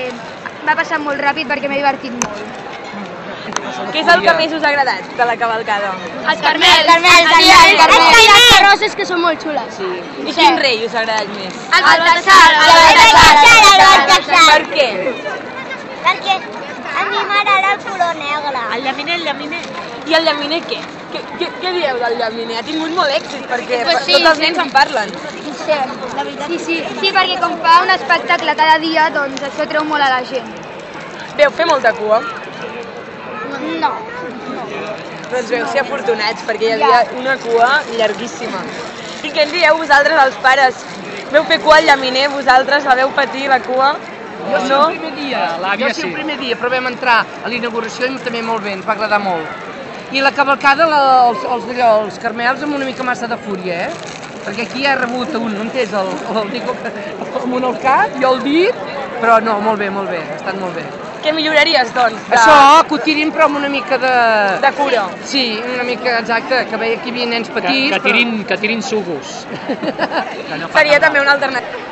va 0.63 0.79
passar 0.79 1.03
molt 1.03 1.19
ràpid 1.19 1.51
perquè 1.51 1.67
m'he 1.67 1.83
divertit 1.83 2.15
molt. 2.23 2.70
Què 3.91 3.99
és 4.01 4.09
el 4.13 4.21
que 4.25 4.33
més 4.37 4.53
us 4.55 4.63
ha 4.63 4.69
agradat 4.71 5.09
de 5.17 5.25
la 5.29 5.35
cavalcada? 5.41 5.91
Els 6.31 6.41
carmels, 6.45 6.77
els 6.79 6.87
carmels, 6.91 7.33
els 7.41 7.81
carmels, 7.81 8.21
i 8.21 8.29
les 8.29 8.47
carrosses 8.53 8.95
que 8.99 9.05
són 9.09 9.21
molt 9.25 9.43
xules. 9.43 9.75
Sí. 9.77 9.89
I 10.25 10.35
quin 10.37 10.57
rei 10.63 10.85
us 10.87 10.95
ha 10.95 11.03
agradat 11.03 11.33
més? 11.35 11.59
El 11.77 11.85
Baltasar, 11.89 12.47
el 12.55 12.73
Baltasar, 12.77 13.59
el 13.73 13.83
Baltasar. 13.83 14.47
Per 14.47 14.63
què? 14.75 14.89
Perquè 16.07 16.39
a 17.01 17.05
mi 17.09 17.21
m'agrada 17.29 17.75
el 17.75 17.83
color 17.85 18.15
negre. 18.23 18.65
El 18.77 18.83
llaminer, 18.87 19.19
el 19.19 19.25
llaminer. 19.29 19.61
I 20.07 20.17
el 20.17 20.25
llaminer 20.25 20.61
què? 20.71 20.79
Què, 21.11 21.21
què, 21.39 21.47
què 21.61 21.71
dieu 21.75 21.97
del 22.01 22.17
llaminer? 22.19 22.59
Ha 22.61 22.65
tingut 22.67 22.93
molt 22.95 23.11
èxit 23.13 23.43
perquè 23.51 23.81
Pues 23.87 24.05
sí, 24.05 24.13
tots 24.15 24.29
els 24.31 24.37
sí. 24.39 24.43
nens 24.45 24.61
en 24.65 24.71
parlen. 24.71 25.11
Sí, 25.61 25.77
la 26.15 26.23
veritat. 26.23 26.47
Sí, 26.49 26.59
sí, 26.65 26.77
sí, 26.99 27.11
perquè 27.11 27.37
com 27.41 27.57
fa 27.63 27.81
un 27.83 27.91
espectacle 27.97 28.55
cada 28.61 28.77
dia, 28.83 29.09
doncs 29.13 29.43
això 29.49 29.67
treu 29.69 29.83
molt 29.87 30.03
a 30.07 30.09
la 30.15 30.21
gent. 30.31 30.47
Veu 31.37 31.51
fer 31.57 31.67
molta 31.69 31.91
cua? 31.99 32.21
No. 33.81 33.91
Doncs 35.31 35.51
veu 35.53 35.67
ser 35.71 35.81
afortunats 35.83 36.43
perquè 36.47 36.69
hi 36.69 36.73
havia 36.75 37.01
una 37.19 37.37
cua 37.41 37.69
llarguíssima. 37.89 38.61
I 39.21 39.31
què 39.31 39.45
en 39.45 39.53
dieu 39.53 39.77
vosaltres, 39.79 40.17
els 40.25 40.39
pares? 40.43 40.85
Veu 41.31 41.45
fer 41.47 41.59
cua 41.63 41.77
al 41.79 41.87
llaminer, 41.87 42.27
vosaltres 42.33 42.87
la 42.89 42.95
veu 42.99 43.11
patir, 43.15 43.47
la 43.51 43.61
cua? 43.63 43.91
Jo 44.41 44.59
sí, 44.59 44.69
no? 44.69 44.79
el 44.89 44.97
primer 44.97 45.11
dia, 45.15 45.41
jo 45.79 45.89
sí, 45.93 46.07
el 46.07 46.13
primer 46.15 46.37
dia, 46.39 46.55
però 46.57 46.71
vam 46.73 46.89
entrar 46.89 47.19
a 47.45 47.51
l'inauguració 47.51 48.09
i 48.09 48.17
també 48.25 48.41
molt 48.43 48.65
bé, 48.65 48.73
ens 48.79 48.87
va 48.87 48.95
agradar 48.97 49.21
molt. 49.21 49.69
I 50.11 50.23
la 50.25 50.33
cavalcada, 50.35 50.87
la, 50.89 51.01
els, 51.29 51.45
els, 51.45 51.69
allò, 51.75 51.91
els 52.07 52.17
carmels 52.19 52.65
amb 52.65 52.75
una 52.75 52.87
mica 52.89 53.05
massa 53.07 53.29
de 53.31 53.37
fúria, 53.45 53.85
eh? 53.85 54.09
Perquè 54.41 54.65
aquí 54.65 54.87
ha 54.89 54.97
rebut 54.97 55.37
un, 55.37 55.53
no 55.53 55.67
entès, 55.67 55.93
el, 55.93 56.09
el, 56.33 56.41
el, 56.57 56.73
el, 56.73 57.37
amb 57.45 57.55
un 57.61 57.69
al 57.69 57.77
cap 57.85 58.17
i 58.17 58.25
el 58.27 58.41
dit, 58.43 58.83
però 59.21 59.37
no, 59.45 59.59
molt 59.61 59.79
bé, 59.79 59.91
molt 59.93 60.09
bé, 60.09 60.25
ha 60.25 60.39
estat 60.41 60.57
molt 60.57 60.75
bé. 60.81 60.89
Què 61.21 61.33
milloraries, 61.37 61.91
doncs? 61.93 62.21
De... 62.27 62.37
Això, 62.37 62.55
que 62.89 62.95
ho 62.97 62.99
tirin 63.05 63.31
però 63.33 63.45
amb 63.49 63.59
una 63.59 63.69
mica 63.69 63.97
de... 64.01 64.13
De 64.63 64.71
cura. 64.77 65.03
Sí, 65.29 65.45
una 65.73 65.85
mica, 65.85 66.17
exacte, 66.19 66.63
que 66.69 66.79
veia 66.81 66.97
que 67.01 67.11
hi 67.11 67.13
havia 67.13 67.27
nens 67.29 67.51
petits, 67.53 67.93
que, 67.93 67.99
tirin, 68.07 68.39
que 68.49 68.57
tirin 68.63 68.81
sucos. 68.85 69.43
Seria 70.77 71.01
també 71.03 71.21
una 71.21 71.35
alternativa. 71.37 71.89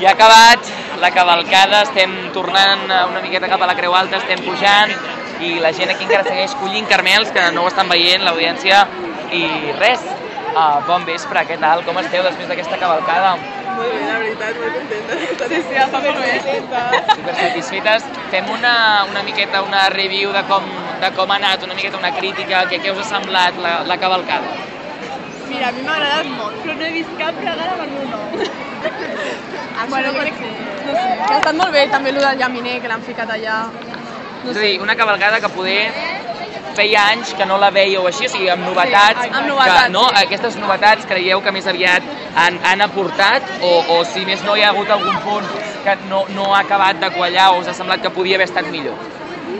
Ja 0.00 0.10
ha 0.10 0.16
acabat 0.16 0.72
la 1.00 1.10
cavalcada, 1.14 1.84
estem 1.86 2.12
tornant 2.34 2.84
una 2.90 3.22
miqueta 3.22 3.48
cap 3.48 3.62
a 3.62 3.68
la 3.70 3.76
Creu 3.78 3.94
Alta, 3.96 4.18
estem 4.20 4.42
pujant 4.44 4.92
i 5.40 5.56
la 5.60 5.72
gent 5.76 5.92
aquí 5.92 6.06
encara 6.06 6.24
segueix 6.26 6.56
collint 6.60 6.88
carmels 6.90 7.30
que 7.32 7.44
no 7.54 7.64
ho 7.64 7.70
estan 7.70 7.88
veient, 7.92 8.24
l'audiència, 8.24 8.82
i 9.36 9.44
res, 9.78 10.02
uh, 10.54 10.80
bon 10.88 11.04
vespre, 11.08 11.44
què 11.48 11.60
tal, 11.60 11.84
com 11.86 12.00
esteu 12.02 12.24
després 12.26 12.50
d'aquesta 12.50 12.80
cavalcada? 12.80 13.36
Molt 13.76 13.92
bé, 13.92 14.04
la 14.08 14.18
veritat, 14.22 14.58
molt 14.60 14.76
contenta. 14.78 15.16
Sí, 15.50 15.58
sí, 15.68 15.76
està 15.82 16.00
molt 16.04 16.20
bé. 16.22 16.30
Super 17.10 17.34
satisfetes. 17.40 18.06
Fem 18.32 18.48
una, 18.54 18.76
una 19.10 19.24
miqueta 19.26 19.60
una 19.66 19.88
review 19.92 20.32
de 20.36 20.42
com, 20.48 20.70
de 21.02 21.10
com 21.18 21.32
ha 21.32 21.36
anat, 21.40 21.66
una 21.68 21.76
miqueta 21.76 22.00
una 22.00 22.12
crítica, 22.16 22.64
què, 22.70 22.80
què 22.84 22.94
us 22.94 23.04
ha 23.04 23.08
semblat 23.10 23.60
la, 23.60 23.76
la 23.88 23.98
cavalcada? 24.00 24.54
Mira, 25.46 25.68
a 25.68 25.74
mi 25.76 25.84
m'ha 25.86 25.98
agradat 25.98 26.30
molt, 26.32 26.56
però 26.64 26.74
no 26.78 26.86
he 26.88 26.94
vist 26.96 27.12
cap 27.20 27.36
regala 27.38 27.76
per 27.78 27.86
mi 27.92 28.06
no. 28.12 28.22
bueno, 29.92 30.12
crec 30.20 30.40
que... 30.40 30.50
No 30.86 30.96
sé, 30.96 31.12
que 31.20 31.32
ha 31.34 31.38
estat 31.38 31.56
molt 31.60 31.76
bé 31.76 31.86
també 31.92 32.14
el 32.14 32.20
del 32.22 32.40
llaminer, 32.40 32.80
que 32.82 32.90
l'han 32.90 33.04
ficat 33.06 33.30
allà. 33.36 33.60
No 34.42 34.52
és 34.52 34.58
a 34.58 34.64
dir, 34.64 34.74
una 34.82 34.96
cavalcada 34.98 35.40
que 35.42 35.52
poder 35.54 35.80
feia 36.76 37.06
anys 37.12 37.32
que 37.38 37.46
no 37.48 37.58
la 37.62 37.70
veieu 37.74 38.06
així, 38.08 38.26
o 38.26 38.32
sigui, 38.32 38.48
amb 38.52 38.66
novetats, 38.66 39.22
Sí, 39.22 39.30
amb 39.32 39.48
novetats, 39.48 39.82
que, 39.86 39.92
no, 39.94 40.04
aquestes 40.22 40.58
novetats 40.60 41.08
creieu 41.08 41.42
que 41.44 41.52
més 41.54 41.66
aviat 41.66 42.06
han, 42.44 42.58
han 42.70 42.84
aportat 42.86 43.48
o, 43.60 43.72
o 43.96 44.00
si 44.12 44.24
més 44.28 44.42
no 44.46 44.56
hi 44.56 44.64
ha 44.64 44.72
hagut 44.74 44.90
algun 44.96 45.20
punt 45.24 45.48
que 45.84 45.96
no, 46.10 46.24
no 46.36 46.50
ha 46.54 46.62
acabat 46.64 47.00
de 47.02 47.12
quallar 47.16 47.52
o 47.54 47.60
us 47.62 47.70
ha 47.70 47.76
semblat 47.76 48.02
que 48.02 48.12
podia 48.14 48.40
haver 48.40 48.48
estat 48.50 48.68
millor? 48.72 48.98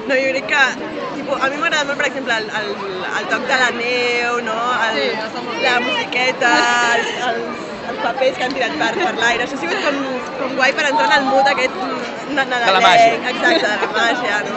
No, 0.07 0.15
jo 0.15 0.33
crec 0.35 0.51
que 0.51 0.65
tipo, 1.17 1.37
a 1.37 1.49
mi 1.51 1.57
m'agrada 1.59 1.87
molt, 1.89 1.99
per 1.99 2.09
exemple, 2.11 2.37
el, 2.37 2.51
el, 2.61 2.99
el 3.21 3.31
toc 3.33 3.47
de 3.51 3.63
la 3.63 3.71
neu, 3.79 4.43
no? 4.47 4.59
el, 4.89 5.01
sí, 5.33 5.47
la 5.65 5.79
musiqueta, 5.83 6.53
els, 6.97 7.17
els, 7.31 7.76
els 7.91 7.99
papers 8.03 8.37
que 8.39 8.45
han 8.45 8.55
tirat 8.57 8.73
per, 8.81 8.93
per 9.05 9.15
l'aire. 9.21 9.45
Això 9.47 9.57
ha 9.59 9.63
sigut 9.65 9.83
com, 9.85 9.97
com 10.41 10.57
guai 10.59 10.73
per 10.77 10.87
entrar 10.91 11.07
en 11.11 11.17
el 11.19 11.25
mood 11.31 11.47
aquest 11.53 11.75
na- 12.37 12.45
nadalenc. 12.45 12.83
màgia. 12.87 13.15
Exacte, 13.33 13.67
de 13.67 13.77
la 13.83 13.91
màgia, 13.99 14.43
no? 14.49 14.57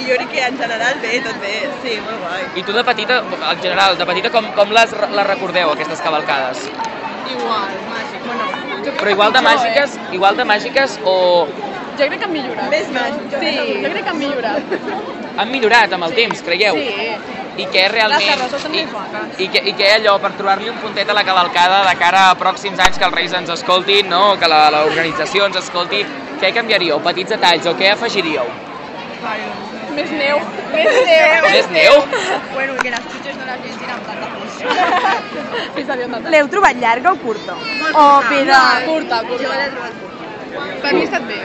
I 0.00 0.06
jo 0.08 0.14
crec 0.16 0.30
que 0.34 0.44
en 0.46 0.56
general 0.58 0.94
bé, 1.02 1.20
tot 1.26 1.40
bé, 1.42 1.54
sí, 1.82 1.96
molt 2.06 2.20
guai. 2.24 2.42
I 2.54 2.62
tu 2.62 2.72
de 2.72 2.84
petita, 2.84 3.18
en 3.52 3.62
general, 3.62 3.98
de 3.98 4.06
petita 4.06 4.30
com, 4.30 4.46
com 4.56 4.70
les, 4.72 4.92
les 5.18 5.26
recordeu, 5.26 5.72
aquestes 5.72 6.00
cavalcades? 6.00 6.68
Igual, 7.30 7.74
màgic. 7.90 8.20
Bueno, 8.26 8.96
Però 9.00 9.10
igual 9.10 9.32
de 9.32 9.38
pitjor, 9.40 9.56
màgiques, 9.56 9.98
igual 10.12 10.36
de 10.36 10.44
màgiques 10.44 10.98
o 11.04 11.16
Eh? 11.48 11.69
Jo 12.00 12.06
crec 12.08 12.18
que 12.22 12.26
han 12.28 12.32
millorat. 12.32 12.70
Més. 12.72 12.86
Sí, 12.88 13.52
jo 13.84 13.90
crec 13.90 14.02
que 14.04 14.10
han 14.14 14.18
millorat. 14.18 14.74
han 15.40 15.50
millorat 15.52 15.92
amb 15.98 16.04
el 16.08 16.14
temps, 16.16 16.42
creieu? 16.46 16.76
Sí. 16.80 17.12
I 17.60 17.66
què 17.68 17.82
realment... 17.92 18.22
Les 18.22 18.30
carrosses 18.30 18.62
són 18.62 18.74
i, 18.74 18.84
més 18.84 18.92
maques. 18.94 19.40
i, 19.42 19.48
què, 19.52 19.60
I 19.68 19.72
què 19.76 19.88
allò, 19.98 20.14
per 20.22 20.30
trobar-li 20.38 20.70
un 20.70 20.78
puntet 20.80 21.08
a 21.10 21.16
la 21.16 21.24
cavalcada 21.26 21.82
de 21.88 21.94
cara 22.00 22.22
a 22.30 22.36
pròxims 22.38 22.78
anys 22.80 22.96
que 22.98 23.04
els 23.08 23.14
Reis 23.18 23.32
ens 23.36 23.50
escoltin, 23.52 24.08
no? 24.08 24.36
que 24.40 24.48
la- 24.48 24.70
l'organització 24.72 25.44
ens 25.50 25.58
escolti, 25.60 26.00
què 26.40 26.52
canviaríeu? 26.56 27.00
Petits 27.04 27.34
detalls 27.34 27.66
o 27.66 27.74
què 27.76 27.90
afegiríeu? 27.92 28.46
Més 29.96 30.10
neu. 30.16 30.38
Més 30.72 30.92
neu. 31.10 31.42
Més 31.56 31.66
neu? 31.74 31.96
Bueno, 32.54 32.76
que 32.80 32.90
les 32.94 33.02
xutxes 33.10 33.36
no 33.36 33.44
les 33.50 33.58
llegin 33.66 33.90
amb 33.90 34.04
tanta 34.06 34.26
força. 34.36 36.30
L'heu 36.30 36.48
trobat 36.54 36.76
llarga 36.80 37.12
o 37.12 37.16
curta? 37.24 37.56
O 37.92 38.06
peda... 38.30 38.60
curta, 38.86 39.20
curta. 39.26 39.42
Jo 39.44 39.58
l'he 39.58 39.68
trobat 39.74 39.94
curta. 40.00 40.70
Per 40.84 40.94
mi 40.94 41.02
ha 41.02 41.08
estat 41.10 41.26
bé. 41.28 41.40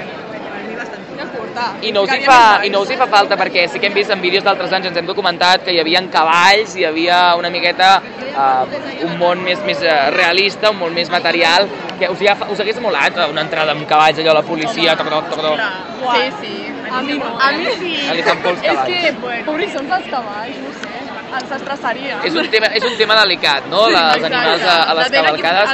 Mi 1.15 1.25
curta. 1.32 1.65
I 1.82 1.91
no, 1.95 2.04
us 2.04 2.12
hi 2.12 2.21
fa, 2.25 2.39
I 2.67 2.69
no 2.73 2.82
us 2.84 2.91
hi 2.91 2.97
fa 2.99 3.08
falta 3.12 3.38
perquè 3.39 3.65
sí 3.71 3.80
que 3.80 3.88
hem 3.89 3.95
vist 3.95 4.12
en 4.12 4.21
vídeos 4.23 4.43
d'altres 4.43 4.73
anys, 4.75 4.89
ens 4.91 4.99
hem 4.99 5.08
documentat 5.08 5.63
que 5.65 5.75
hi 5.75 5.80
havia 5.80 6.01
cavalls, 6.12 6.75
hi 6.75 6.86
havia 6.88 7.19
una 7.39 7.51
miqueta 7.54 7.91
uh, 8.01 8.65
un 9.08 9.15
món 9.21 9.43
més, 9.45 9.62
més 9.67 9.82
eh, 9.84 9.95
realista, 10.15 10.71
un 10.73 10.82
món 10.82 10.93
més 10.95 11.12
material, 11.13 11.69
que 11.99 12.10
us, 12.12 12.21
hi 12.21 12.30
ha, 12.32 12.36
us 12.51 12.60
hagués 12.60 12.82
molat 12.84 13.17
eh, 13.17 13.30
una 13.32 13.45
entrada 13.47 13.75
amb 13.75 13.88
cavalls, 13.89 14.19
allò, 14.19 14.36
la 14.39 14.43
policia, 14.43 14.97
tocó, 14.99 15.21
tocó. 15.32 15.56
Sí, 15.56 16.28
sí. 16.41 16.56
A 16.91 17.01
mi 17.01 17.17
no. 17.17 17.32
A 17.39 17.51
mi 17.56 17.71
sí. 17.80 17.95
A 18.10 18.13
els 18.13 18.67
És 18.73 18.84
que, 18.86 18.99
bueno, 19.21 19.45
pobrissons 19.47 19.97
els 19.99 20.12
cavalls, 20.12 20.62
no 20.67 20.75
sé. 20.82 20.94
Ens 21.41 21.52
estressaria. 21.58 22.19
És 22.24 22.36
un 22.36 22.48
tema, 22.50 22.67
és 22.78 22.84
un 22.88 22.95
tema 22.98 23.15
delicat, 23.19 23.65
no? 23.71 23.86
Sí, 23.88 23.93
Les 23.95 24.24
animals 24.30 24.63
a, 24.63 24.76
a 24.91 24.93
les 25.00 25.10
cavalcades. 25.12 25.69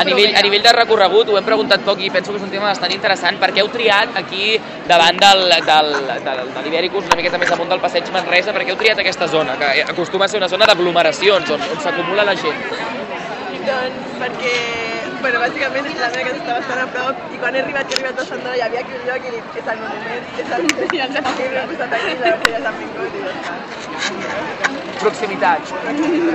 a- 0.00 0.04
nivell, 0.04 0.34
a 0.36 0.42
nivell 0.42 0.62
de 0.62 0.72
recorregut 0.72 1.28
ho 1.28 1.38
hem 1.38 1.44
preguntat 1.44 1.80
poc 1.86 2.00
i 2.00 2.10
penso 2.10 2.32
que 2.32 2.38
és 2.38 2.42
un 2.44 2.50
tema 2.50 2.66
bastant 2.72 2.92
interessant 2.92 3.38
perquè 3.40 3.60
heu 3.62 3.68
triat 3.68 4.16
aquí 4.16 4.58
davant 4.86 5.16
del, 5.18 5.44
del, 5.70 5.92
del, 6.24 6.42
de 6.54 6.62
l'Ibèricus, 6.66 7.04
una 7.06 7.16
miqueta 7.16 7.38
més 7.38 7.52
amunt 7.52 7.68
del 7.70 7.80
passeig 7.80 8.10
Manresa, 8.12 8.52
perquè 8.52 8.70
heu 8.74 8.76
triat 8.80 8.98
aquesta 8.98 9.26
zona, 9.28 9.56
que 9.56 9.82
acostuma 9.88 10.24
a 10.24 10.28
ser 10.28 10.38
una 10.42 10.48
zona 10.48 10.66
d'aglomeracions, 10.66 11.50
on, 11.50 11.60
on 11.72 11.80
s'acumula 11.80 12.24
la 12.24 12.34
gent. 12.36 12.58
Doncs 13.64 14.18
perquè, 14.20 14.56
bueno, 15.24 15.40
bàsicament 15.40 15.86
és 15.88 15.94
la 15.96 16.08
meva 16.12 16.24
casa 16.26 16.40
està 16.42 16.54
bastant 16.58 16.80
a 16.82 16.86
prop 16.92 17.20
i 17.32 17.38
quan 17.40 17.54
he 17.56 17.60
arribat, 17.64 17.86
que 17.88 17.94
he 17.94 17.98
arribat 17.98 18.18
a 18.22 18.24
Sant 18.28 18.42
Doi, 18.44 18.58
hi 18.58 18.64
havia 18.66 18.80
aquí 18.84 18.96
un 18.98 19.04
lloc 19.08 19.24
i 19.24 19.30
dic, 19.32 19.46
és 19.60 19.70
el 19.72 19.78
monument, 19.80 20.26
és 20.42 20.50
el 20.56 20.64
monument, 20.66 20.90
i 20.98 21.02
ens 21.04 21.16
hem 21.20 21.28
posat 21.70 21.94
aquí, 21.98 22.16
llavors 22.20 22.50
ja 22.52 22.58
s'han 22.64 22.76
vingut 22.82 23.16
i 23.16 23.22
ja 23.24 23.30
està. 23.32 23.54
Proximitat. 25.00 25.72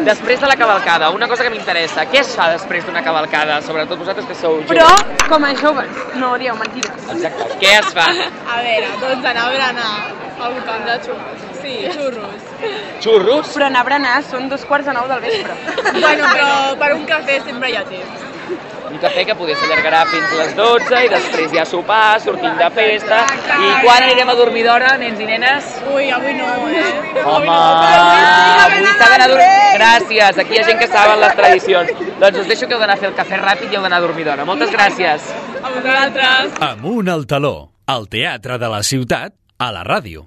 Després 0.08 0.42
de 0.42 0.50
la 0.50 0.56
cavalcada, 0.62 1.10
una 1.14 1.28
cosa 1.30 1.46
que 1.46 1.52
m'interessa, 1.54 2.06
què 2.10 2.22
es 2.24 2.32
fa 2.38 2.48
després 2.54 2.88
d'una 2.88 3.04
cavalcada, 3.06 3.60
sobretot 3.68 4.02
vosaltres 4.02 4.26
que 4.30 4.38
sou 4.40 4.58
joves? 4.64 4.72
Però, 4.72 5.28
com 5.30 5.46
a 5.46 5.52
joves, 5.62 6.02
no 6.22 6.32
dieu 6.42 6.58
mentides. 6.58 7.06
Exacte. 7.16 7.50
Què 7.62 7.76
es 7.84 7.94
fa? 7.98 8.08
A 8.56 8.64
veure, 8.66 8.90
doncs 9.04 9.30
anar 9.34 9.46
a 9.46 9.54
berenar 9.54 9.92
al 10.40 10.56
voltant 10.56 10.86
de 10.88 10.98
xurros. 11.06 11.46
Sí, 11.62 11.76
xurros. 11.94 12.50
Xurros? 13.04 13.54
Però 13.54 13.70
anar 13.70 13.84
a 13.86 13.90
berenar 13.92 14.18
són 14.32 14.50
dos 14.50 14.66
quarts 14.66 14.90
de 14.90 14.98
nou 14.98 15.10
del 15.12 15.22
vespre. 15.28 15.60
bueno, 16.06 16.34
però 16.34 16.50
per 16.82 16.94
un 16.98 17.06
cafè 17.10 17.40
sempre 17.46 17.70
hi 17.70 17.78
ha 17.78 17.86
temps. 17.92 18.29
Un 18.90 18.98
cafè 18.98 19.24
que 19.28 19.36
poder 19.38 19.56
s'allargarà 19.60 20.02
fins 20.10 20.32
les 20.40 20.56
12 20.58 21.02
i 21.06 21.10
després 21.12 21.52
ja 21.54 21.66
sopar, 21.70 22.20
sortim 22.24 22.56
de 22.58 22.70
festa. 22.74 23.20
I 23.54 23.70
quan 23.84 24.06
anirem 24.06 24.32
a 24.34 24.36
dormir 24.40 24.64
d'hora, 24.66 24.96
nens 25.02 25.22
i 25.22 25.28
nenes? 25.30 25.68
Ui, 25.94 26.10
avui 26.16 26.34
no, 26.40 26.48
eh? 26.74 26.88
Home, 27.22 27.54
avui 27.54 28.88
s'ha 28.88 29.12
d'anar 29.12 29.28
a 29.28 29.30
dormir... 29.36 29.52
Gràcies, 29.78 30.42
aquí 30.42 30.58
hi 30.58 30.64
ha 30.64 30.66
gent 30.72 30.82
que 30.82 30.90
saben 30.90 31.22
les 31.22 31.38
tradicions. 31.38 31.94
Doncs 32.24 32.42
us 32.42 32.50
deixo 32.50 32.66
que 32.66 32.78
heu 32.78 32.82
d'anar 32.82 32.98
a 32.98 33.04
fer 33.04 33.12
el 33.12 33.16
cafè 33.20 33.40
ràpid 33.44 33.70
i 33.70 33.78
heu 33.78 33.86
d'anar 33.86 34.02
a 34.02 34.08
dormir 34.08 34.26
d'hora. 34.26 34.48
Moltes 34.50 34.74
gràcies. 34.74 35.30
A 35.62 35.70
vosaltres. 35.76 36.60
Amunt 36.72 37.14
al 37.14 37.30
taló, 37.30 37.56
al 37.86 38.10
teatre 38.10 38.58
de 38.58 38.74
la 38.74 38.82
ciutat, 38.82 39.38
a 39.60 39.72
la 39.76 39.86
ràdio. 39.86 40.26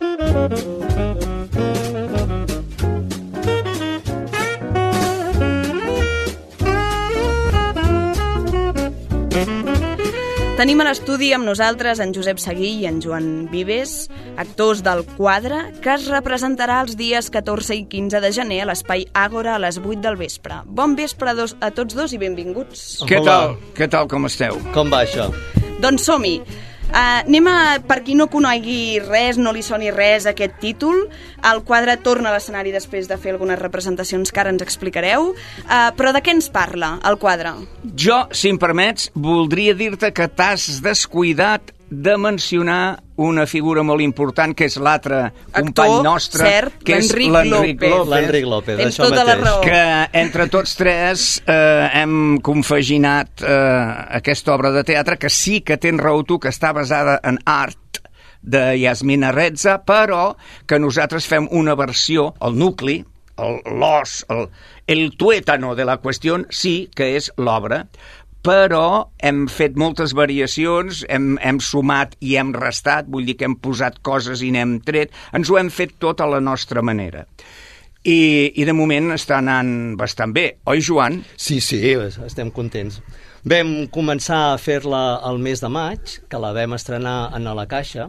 Tenim 10.63 10.79
a 10.79 10.85
l'estudi 10.87 11.33
amb 11.35 11.43
nosaltres 11.43 11.99
en 11.99 12.13
Josep 12.15 12.39
Seguí 12.39 12.69
i 12.79 12.85
en 12.87 13.01
Joan 13.03 13.49
Vives, 13.51 14.05
actors 14.39 14.79
del 14.87 15.01
quadre, 15.17 15.57
que 15.83 15.91
es 15.97 16.05
representarà 16.07 16.77
els 16.85 16.95
dies 16.95 17.33
14 17.35 17.75
i 17.75 17.83
15 17.91 18.21
de 18.23 18.31
gener 18.31 18.61
a 18.63 18.69
l'Espai 18.71 19.03
Àgora 19.11 19.57
a 19.57 19.63
les 19.65 19.81
8 19.83 19.99
del 20.05 20.21
vespre. 20.21 20.61
Bon 20.71 20.95
vespre 20.95 21.33
a, 21.33 21.35
dos, 21.35 21.57
a 21.59 21.73
tots 21.75 21.99
dos 21.99 22.15
i 22.15 22.23
benvinguts. 22.23 22.85
Què 23.11 23.19
tal? 23.27 23.57
Què 23.75 23.91
tal, 23.91 24.07
com 24.07 24.31
esteu? 24.31 24.63
Com 24.71 24.95
va 24.95 25.03
això? 25.03 25.33
Doncs 25.83 26.07
som-hi. 26.07 26.37
Uh, 26.93 27.23
anem 27.25 27.47
a, 27.49 27.59
per 27.89 28.03
qui 28.05 28.13
no 28.19 28.27
conegui 28.29 29.01
res, 29.01 29.39
no 29.41 29.55
li 29.57 29.63
soni 29.65 29.89
res 29.95 30.27
aquest 30.29 30.59
títol, 30.61 31.07
el 31.49 31.63
quadre 31.65 31.97
torna 32.05 32.29
a 32.29 32.35
l'escenari 32.35 32.75
després 32.75 33.09
de 33.09 33.17
fer 33.17 33.33
algunes 33.33 33.57
representacions 33.57 34.29
que 34.29 34.43
ara 34.43 34.53
ens 34.53 34.61
explicareu, 34.61 35.31
uh, 35.33 35.89
però 35.97 36.13
de 36.13 36.21
què 36.21 36.37
ens 36.37 36.51
parla 36.53 36.99
el 37.09 37.17
quadre? 37.23 37.55
Jo, 37.97 38.27
si 38.37 38.53
em 38.53 38.61
permets, 38.61 39.09
voldria 39.15 39.73
dir-te 39.73 40.13
que 40.13 40.29
t'has 40.29 40.83
descuidat 40.85 41.73
de 41.93 42.15
mencionar 42.17 43.03
una 43.21 43.45
figura 43.47 43.83
molt 43.85 44.01
important, 44.01 44.55
que 44.57 44.65
és 44.71 44.79
l'altre 44.81 45.19
company 45.53 45.99
nostre, 46.03 46.47
cert, 46.49 46.79
que 46.83 46.97
és 46.97 47.11
l'Enric 47.13 47.53
López. 47.53 47.91
López. 47.93 48.09
L'Enric 48.15 48.47
López, 48.49 48.79
Tens 48.81 48.95
això 48.97 49.11
tota 49.11 49.21
la 49.21 49.37
mateix. 49.37 49.45
raó. 49.45 49.61
que 49.61 50.21
entre 50.23 50.49
tots 50.49 50.75
tres 50.81 51.27
eh, 51.45 51.91
hem 52.01 52.17
confaginat 52.41 53.45
eh, 53.45 54.17
aquesta 54.23 54.55
obra 54.57 54.73
de 54.73 54.83
teatre, 54.89 55.19
que 55.21 55.31
sí 55.31 55.61
que 55.61 55.77
tens 55.77 56.01
raó 56.01 56.25
tu, 56.25 56.41
que 56.41 56.49
està 56.49 56.73
basada 56.73 57.21
en 57.23 57.39
art 57.45 58.01
de 58.41 58.65
Yasmina 58.81 59.31
Reza, 59.31 59.77
però 59.87 60.33
que 60.67 60.81
nosaltres 60.81 61.29
fem 61.29 61.47
una 61.53 61.77
versió, 61.79 62.33
el 62.41 62.57
nucli, 62.59 63.05
el 63.39 63.61
l'os, 63.79 64.25
el, 64.33 64.49
el 64.87 65.17
tuétano 65.17 65.77
de 65.77 65.85
la 65.85 66.01
qüestió, 66.03 66.41
sí 66.51 66.91
que 66.97 67.13
és 67.17 67.31
l'obra, 67.37 67.85
però 68.43 69.09
hem 69.23 69.47
fet 69.47 69.77
moltes 69.79 70.15
variacions, 70.19 71.05
hem, 71.09 71.37
hem 71.39 71.61
sumat 71.63 72.17
i 72.21 72.37
hem 72.41 72.53
restat, 72.57 73.07
vull 73.11 73.27
dir 73.29 73.37
que 73.39 73.47
hem 73.47 73.57
posat 73.63 74.01
coses 74.03 74.43
i 74.43 74.51
n'hem 74.55 74.81
tret, 74.87 75.15
ens 75.33 75.51
ho 75.51 75.59
hem 75.61 75.71
fet 75.71 75.95
tot 76.03 76.21
a 76.21 76.29
la 76.31 76.43
nostra 76.43 76.83
manera. 76.83 77.27
I, 78.03 78.51
i 78.59 78.65
de 78.67 78.75
moment 78.75 79.13
està 79.15 79.39
anant 79.39 79.95
bastant 79.99 80.35
bé, 80.35 80.49
oi 80.67 80.83
Joan? 80.83 81.21
Sí, 81.39 81.61
sí, 81.63 81.79
estem 82.27 82.51
contents. 82.51 82.99
Vam 83.47 83.89
començar 83.91 84.53
a 84.53 84.59
fer-la 84.59 85.19
al 85.27 85.41
mes 85.43 85.63
de 85.63 85.67
maig, 85.71 86.17
que 86.31 86.39
la 86.39 86.53
vam 86.55 86.75
estrenar 86.77 87.33
en 87.35 87.47
la 87.47 87.65
Caixa. 87.71 88.09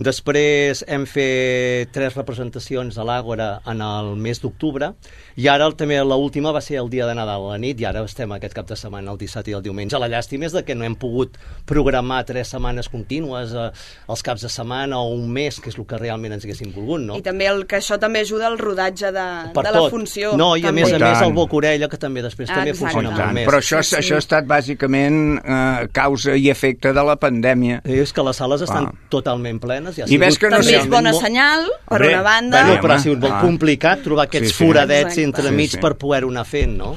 Després 0.00 0.80
hem 0.88 1.04
fet 1.04 1.90
tres 1.92 2.16
representacions 2.16 2.96
a 2.96 3.04
l'Àgora 3.04 3.50
en 3.68 3.82
el 3.84 4.14
mes 4.16 4.40
d'octubre 4.40 4.94
i 5.40 5.46
ara 5.48 5.64
el, 5.68 5.74
també 5.78 5.96
l'última 6.04 6.50
va 6.52 6.60
ser 6.60 6.76
el 6.82 6.90
dia 6.92 7.06
de 7.08 7.14
Nadal 7.16 7.46
a 7.46 7.52
la 7.54 7.58
nit 7.62 7.80
i 7.80 7.86
ara 7.88 8.02
estem 8.04 8.32
aquest 8.36 8.52
cap 8.56 8.66
de 8.68 8.76
setmana, 8.76 9.12
el 9.14 9.18
dissabte 9.20 9.50
i 9.52 9.54
el 9.56 9.62
diumenge. 9.64 9.98
La 10.02 10.08
llàstima 10.12 10.44
és 10.48 10.52
de 10.52 10.62
que 10.66 10.74
no 10.76 10.84
hem 10.84 10.96
pogut 11.00 11.38
programar 11.66 12.24
tres 12.28 12.48
setmanes 12.52 12.88
contínues, 12.92 13.52
eh, 13.54 13.70
els 14.10 14.22
caps 14.26 14.42
de 14.42 14.50
setmana 14.52 14.98
o 15.00 15.14
un 15.14 15.30
mes, 15.32 15.60
que 15.60 15.70
és 15.70 15.78
el 15.78 15.86
que 15.86 15.98
realment 15.98 16.34
ens 16.36 16.44
haguéssim 16.44 16.72
volgut, 16.74 17.00
no? 17.00 17.16
I 17.16 17.22
també 17.22 17.46
el, 17.48 17.64
que 17.70 17.78
això 17.80 17.98
també 17.98 18.20
ajuda 18.26 18.46
al 18.50 18.58
rodatge 18.58 19.12
de, 19.12 19.26
Per 19.54 19.64
de 19.64 19.70
la 19.70 19.78
tot. 19.78 19.90
funció. 19.90 20.34
No, 20.36 20.56
i 20.56 20.60
a 20.64 20.66
també. 20.68 20.82
més 20.82 20.92
a 20.92 20.96
I 20.96 21.00
més 21.06 21.22
el 21.22 21.32
boca-orella, 21.32 21.88
que 21.88 21.96
també 21.96 22.22
després 22.22 22.50
Ah, 22.50 22.54
també 22.60 22.70
exacte. 22.70 22.92
funciona 22.94 23.08
I 23.14 23.18
molt 23.20 23.32
més. 23.38 23.48
Però 23.48 23.58
això, 23.62 23.82
sí, 23.82 23.96
això 23.96 24.14
ha 24.16 24.18
estat 24.24 24.44
bàsicament 24.46 25.38
eh, 25.44 25.88
causa 25.92 26.36
i 26.36 26.50
efecte 26.50 26.92
de 26.92 27.02
la 27.04 27.16
pandèmia. 27.16 27.80
És 27.84 28.12
que 28.12 28.22
les 28.22 28.36
sales 28.36 28.62
estan 28.62 28.86
Ah. 28.86 28.92
totalment 29.08 29.60
plenes. 29.60 29.96
I, 29.98 30.02
ha 30.02 30.06
I 30.08 30.16
ves 30.18 30.38
que 30.38 30.48
no 30.50 30.56
També 30.58 30.76
és 30.76 30.88
bona 30.88 31.12
molt- 31.12 31.22
senyal, 31.24 31.66
per 31.88 32.00
Hombre, 32.00 32.08
una 32.14 32.22
banda. 32.22 32.64
Bueno, 32.66 32.82
però 32.82 32.94
ha 32.94 32.98
sigut 32.98 33.18
molt 33.20 33.34
ah. 33.34 33.40
complicat 33.42 34.02
trobar 34.02 34.24
aquests 34.26 34.48
Sí, 34.50 34.54
sí. 34.54 34.64
foradets 34.66 35.00
Exacte. 35.06 35.22
Entremig 35.30 35.70
Sí, 35.72 35.78
sí. 35.78 35.82
per 35.82 35.94
poder-ho 36.00 36.30
anar 36.32 36.46
fent, 36.48 36.76
no? 36.78 36.94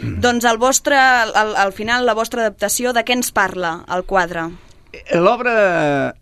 Doncs 0.00 0.46
el 0.48 0.58
vostre, 0.58 0.96
al, 0.96 1.54
al 1.56 1.72
final, 1.76 2.06
la 2.08 2.16
vostra 2.16 2.46
adaptació, 2.46 2.94
de 2.96 3.04
què 3.04 3.16
ens 3.16 3.32
parla 3.36 3.82
el 3.92 4.06
quadre? 4.08 4.48
L'obra 5.20 5.56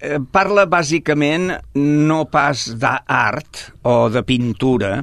eh, 0.02 0.18
parla 0.34 0.64
bàsicament 0.66 1.52
no 1.78 2.24
pas 2.26 2.66
d'art 2.80 3.68
o 3.86 4.08
de 4.10 4.24
pintura, 4.26 4.96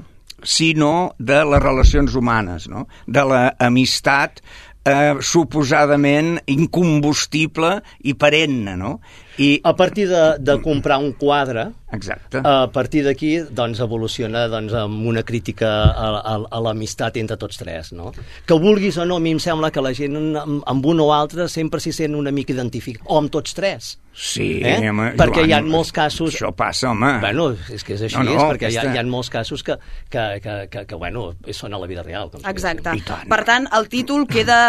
sinó 0.43 1.13
de 1.19 1.39
les 1.45 1.63
relacions 1.63 2.15
humanes, 2.17 2.67
no? 2.67 2.87
de 3.07 3.23
l'amistat 3.29 4.41
eh, 4.83 5.15
suposadament 5.21 6.39
incombustible 6.51 7.77
i 8.03 8.15
perenne, 8.17 8.75
no? 8.77 8.97
I... 9.41 9.49
A 9.65 9.73
partir 9.75 10.07
de, 10.09 10.21
de 10.39 10.55
comprar 10.61 10.99
un 11.01 11.13
quadre, 11.17 11.69
Exacte. 11.91 12.39
a 12.43 12.67
partir 12.71 13.01
d'aquí 13.05 13.31
doncs, 13.49 13.81
evoluciona 13.83 14.45
doncs, 14.51 14.75
amb 14.77 15.07
una 15.09 15.23
crítica 15.27 15.69
a, 15.89 16.11
a, 16.19 16.35
a 16.45 16.61
l'amistat 16.67 17.17
entre 17.21 17.37
tots 17.41 17.57
tres. 17.59 17.89
No? 17.97 18.11
Que 18.47 18.57
vulguis 18.61 18.99
o 19.01 19.05
no, 19.09 19.17
a 19.17 19.23
mi 19.23 19.33
em 19.35 19.41
sembla 19.43 19.71
que 19.73 19.83
la 19.83 19.93
gent 19.97 20.15
amb, 20.19 20.61
amb 20.69 20.85
un 20.93 21.01
o 21.03 21.09
altre 21.15 21.49
sempre 21.51 21.81
s'hi 21.83 21.93
sent 21.95 22.15
una 22.19 22.31
mica 22.35 22.53
identificat, 22.53 23.03
o 23.09 23.17
amb 23.19 23.33
tots 23.33 23.57
tres. 23.57 23.95
Sí, 24.11 24.59
eh? 24.59 24.75
home, 24.89 25.13
perquè 25.15 25.39
Joan, 25.45 25.49
hi 25.49 25.53
ha 25.55 25.61
molts 25.63 25.93
casos... 25.95 26.35
Això 26.35 26.51
passa, 26.55 26.89
home. 26.91 27.13
Bueno, 27.23 27.49
és 27.71 27.83
que 27.87 27.95
és 27.95 28.01
així, 28.09 28.17
No, 28.19 28.25
no, 28.27 28.33
és 28.35 28.43
perquè 28.43 28.67
aquesta- 28.67 28.83
hi, 28.85 28.91
ha, 28.91 28.95
hi 28.99 28.99
ha 28.99 29.07
molts 29.07 29.31
casos 29.31 29.63
que, 29.63 29.77
que, 30.11 30.25
que, 30.43 30.55
que, 30.73 30.85
que 30.89 30.99
bueno, 30.99 31.29
són 31.55 31.73
a 31.73 31.79
la 31.79 31.87
vida 31.87 32.03
real. 32.03 32.29
Com 32.33 32.43
Exacte. 32.51 32.97
Per 33.31 33.41
tant, 33.47 33.69
el 33.79 33.87
títol 33.91 34.27
queda 34.27 34.59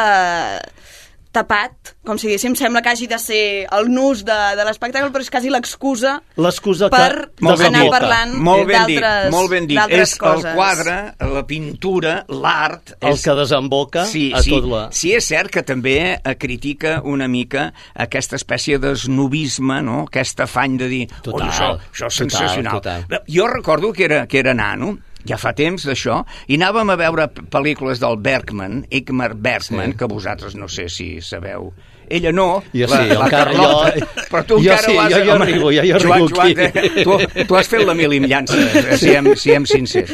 tapat, 1.32 1.94
com 2.04 2.18
si 2.20 2.28
diguéssim, 2.28 2.54
sembla 2.58 2.82
que 2.84 2.90
hagi 2.92 3.06
de 3.08 3.18
ser 3.18 3.42
el 3.72 3.88
nus 3.92 4.20
de, 4.26 4.36
de 4.58 4.64
l'espectacle, 4.68 5.08
però 5.14 5.24
és 5.24 5.30
quasi 5.32 5.50
l'excusa 5.52 6.18
L'excusa 6.36 6.90
que 6.92 6.98
per 6.98 7.30
Molt 7.40 7.58
ben 7.62 7.70
anar 7.70 7.82
dit. 7.86 7.92
parlant 7.94 8.34
molt 8.36 8.66
ben 8.68 8.84
dit, 8.90 9.06
molt 9.32 9.50
ben 9.50 9.66
dit. 9.70 9.78
És 9.88 10.14
coses. 10.20 10.44
el 10.44 10.56
quadre, 10.58 10.96
la 11.32 11.44
pintura, 11.48 12.14
l'art... 12.28 12.94
El 13.00 13.14
és... 13.16 13.22
que 13.24 13.36
desemboca 13.38 14.04
sí, 14.06 14.26
a 14.34 14.42
sí, 14.44 14.52
tot 14.52 14.68
la... 14.68 14.82
Sí, 14.92 15.14
és 15.16 15.24
cert 15.32 15.50
que 15.54 15.62
també 15.66 15.96
eh, 16.14 16.34
critica 16.38 16.98
una 17.04 17.28
mica 17.32 17.70
aquesta 17.94 18.36
espècie 18.36 18.78
d'esnovisme, 18.82 19.80
no? 19.82 20.02
aquest 20.10 20.40
afany 20.44 20.76
de 20.80 20.88
dir 20.90 21.02
Total, 21.22 21.46
"Oi, 21.46 21.48
això, 21.48 21.70
això 21.92 22.06
és 22.12 22.18
total, 22.18 22.28
sensacional. 22.28 22.80
total. 22.80 23.24
Jo 23.28 23.48
recordo 23.48 23.92
que 23.92 24.04
era, 24.04 24.26
que 24.26 24.38
era 24.38 24.52
nano, 24.54 24.98
ja 25.28 25.38
fa 25.38 25.52
temps 25.54 25.86
d'això, 25.86 26.22
i 26.48 26.56
anàvem 26.58 26.90
a 26.90 26.96
veure 26.96 27.28
pel·lícules 27.52 28.00
del 28.02 28.16
Bergman, 28.18 28.84
Igmar 28.90 29.34
Bergman, 29.34 29.92
Sí. 29.92 29.98
que 29.98 30.06
vosaltres 30.10 30.54
no 30.56 30.68
sé 30.68 30.88
si 30.88 31.20
sabeu. 31.20 31.72
Ella 32.12 32.32
no, 32.32 32.62
Jo 32.74 32.86
la, 32.90 32.96
sí, 33.02 33.08
la 33.16 33.28
Carlota, 33.30 33.92
jo- 33.96 34.06
però 34.28 34.42
tu 34.44 34.54
jo 34.60 34.72
encara 34.72 34.82
sí, 34.82 34.94
l'has... 34.98 35.12
jo- 35.14 35.24
jo 35.24 35.34
home, 35.34 35.46
rigo, 35.46 35.70
jo- 35.72 35.82
jo 35.86 35.98
Joan, 35.98 36.18
rigo 36.18 36.28
Joan, 36.28 36.58
eh, 36.58 37.04
tu, 37.04 37.44
tu 37.46 37.56
has 37.56 37.68
fet 37.70 37.86
la 37.86 37.94
milimllança, 37.94 38.58
eh, 38.58 38.98
siguem, 39.00 39.30
siguem 39.36 39.64
sincers. 39.66 40.12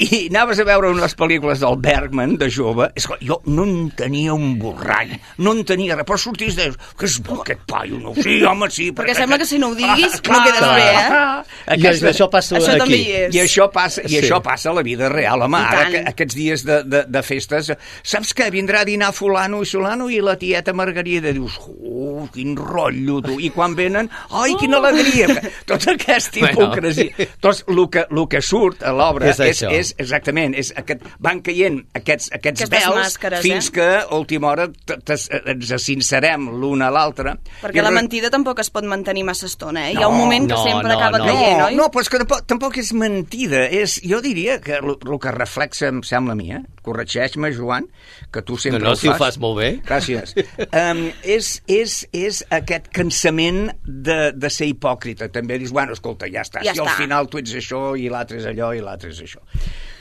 I 0.00 0.28
anaves 0.30 0.58
a 0.62 0.64
veure 0.64 0.90
unes 0.94 1.12
pel·lícules 1.18 1.60
del 1.60 1.76
Bergman, 1.82 2.36
de 2.40 2.48
jove, 2.50 2.86
és 2.96 3.04
que 3.06 3.18
jo 3.26 3.36
no 3.52 3.66
en 3.68 3.90
tenia 3.98 4.32
un 4.32 4.54
borrall, 4.58 5.10
no 5.44 5.52
en 5.52 5.60
tenia 5.68 5.96
res, 5.98 6.06
però 6.08 6.16
sortís 6.20 6.56
de... 6.56 6.70
Que 6.96 7.04
és 7.08 7.18
bo 7.26 7.40
aquest 7.42 7.66
paio, 7.68 7.98
no? 8.00 8.14
Sí, 8.16 8.38
home, 8.48 8.70
sí. 8.72 8.90
Perquè 8.96 9.14
sembla 9.18 9.36
que 9.40 9.46
si 9.48 9.58
no 9.60 9.68
ho 9.72 9.74
diguis, 9.76 10.16
Ah, 10.20 10.32
no 10.32 10.40
quedes 10.46 10.60
clar. 10.60 10.74
bé, 10.76 10.86
eh? 10.86 11.08
Ah, 11.10 11.76
I 11.76 11.84
això 11.90 12.30
passa 12.32 12.56
Això 12.56 12.76
aquí. 12.80 13.00
I 13.28 13.42
això 13.42 13.68
passa, 13.72 14.02
i 14.06 14.08
Sí. 14.14 14.18
això 14.22 14.40
passa 14.42 14.70
a 14.70 14.74
la 14.78 14.82
vida 14.86 15.08
real, 15.12 15.42
home, 15.42 15.58
ara 15.60 15.84
que, 15.90 16.02
aquests 16.14 16.34
dies 16.38 16.64
de, 16.64 16.80
de, 16.84 17.02
de 17.06 17.22
festes, 17.26 17.70
saps 18.02 18.32
que 18.34 18.48
vindrà 18.50 18.80
a 18.80 18.88
dinar 18.88 19.12
fulano 19.12 19.60
i 19.62 19.66
solano 19.68 20.08
i 20.08 20.20
la 20.24 20.36
tieta 20.40 20.72
Margarida 20.72 21.32
dius, 21.36 21.58
oh, 21.60 22.26
quin 22.32 22.56
rotllo, 22.56 23.20
tu, 23.26 23.36
i 23.40 23.50
quan 23.52 23.74
venen, 23.76 24.08
ai, 24.30 24.54
quina 24.60 24.78
alegria, 24.80 25.28
tota 25.68 25.92
aquesta 25.92 26.40
Bueno. 26.40 26.70
hipocresia. 26.70 27.28
Doncs 27.42 27.64
el 27.68 27.84
que, 27.92 28.06
el 28.10 28.26
que 28.32 28.40
surt 28.42 28.82
a 28.86 28.92
l'obra 28.96 29.28
És 29.30 29.38
és, 29.40 29.46
és, 29.50 29.62
això. 29.62 29.74
És, 29.90 29.94
exactament, 30.06 30.54
és 30.58 30.70
aquest, 30.78 31.02
van 31.20 31.42
caient 31.44 31.80
aquests, 31.98 32.30
aquests 32.38 32.64
Aquestes 32.66 32.86
vels 32.86 32.96
màscares, 33.02 33.42
fins 33.44 33.68
eh? 33.68 33.74
que 33.76 33.88
a 34.00 34.14
última 34.16 34.48
hora 34.54 34.68
t- 34.70 34.96
t- 35.04 35.18
ens 35.50 35.74
sincerem 35.84 36.48
l'un 36.62 36.82
a 36.86 36.90
l'altre. 36.94 37.36
Perquè 37.60 37.80
I 37.80 37.84
la 37.84 37.90
re- 37.90 37.96
mentida 38.00 38.30
tampoc 38.32 38.60
es 38.62 38.70
pot 38.70 38.86
mantenir 38.88 39.24
massa 39.28 39.46
estona, 39.50 39.88
eh? 39.88 39.94
Hi 39.94 40.00
ha 40.02 40.06
No, 40.06 40.14
un 40.14 40.18
moment 40.24 40.46
que 40.48 40.54
no, 40.54 40.62
sempre 40.64 40.88
no, 40.92 40.98
acaba 40.98 41.18
no. 41.18 41.26
caient, 41.26 41.58
no, 41.58 41.66
oi? 41.70 41.76
no, 41.78 41.90
però 41.90 42.02
és 42.06 42.08
que 42.12 42.20
tampoc, 42.22 42.46
tampoc 42.50 42.78
és 42.80 42.92
mentida. 42.96 43.66
És, 43.68 43.98
jo 44.06 44.20
diria 44.24 44.58
que 44.62 44.78
el, 44.80 44.96
que 45.20 45.32
reflexa, 45.34 45.88
em 45.92 46.00
sembla 46.06 46.32
a 46.32 46.38
mi, 46.38 46.50
eh? 46.54 46.62
corregeix-me, 46.86 47.50
Joan, 47.54 47.86
que 48.32 48.40
tu 48.42 48.56
sempre 48.56 48.80
No, 48.80 48.86
no, 48.86 48.92
ho 48.92 48.96
si 48.96 49.08
ho 49.08 49.12
fas. 49.12 49.34
fas 49.34 49.38
molt 49.42 49.58
bé. 49.60 49.70
Gràcies. 49.86 50.32
Um, 50.72 51.02
és, 51.22 51.50
és, 51.68 51.98
és 52.16 52.40
aquest 52.56 52.88
cansament 52.94 53.70
de, 53.84 54.30
de 54.32 54.50
ser 54.50 54.70
hipòcrita. 54.72 55.28
També 55.32 55.58
dius, 55.60 55.72
bueno, 55.76 55.92
escolta, 55.96 56.28
ja 56.32 56.40
està. 56.46 56.62
Ja 56.64 56.72
si 56.72 56.80
està. 56.80 56.88
al 56.88 56.96
final 57.02 57.28
tu 57.30 57.38
ets 57.42 57.52
això 57.60 57.82
i 58.00 58.08
l'altre 58.12 58.40
és 58.40 58.46
allò 58.48 58.72
i 58.76 58.80
l'altre 58.84 59.10
és 59.12 59.20
això. 59.26 59.42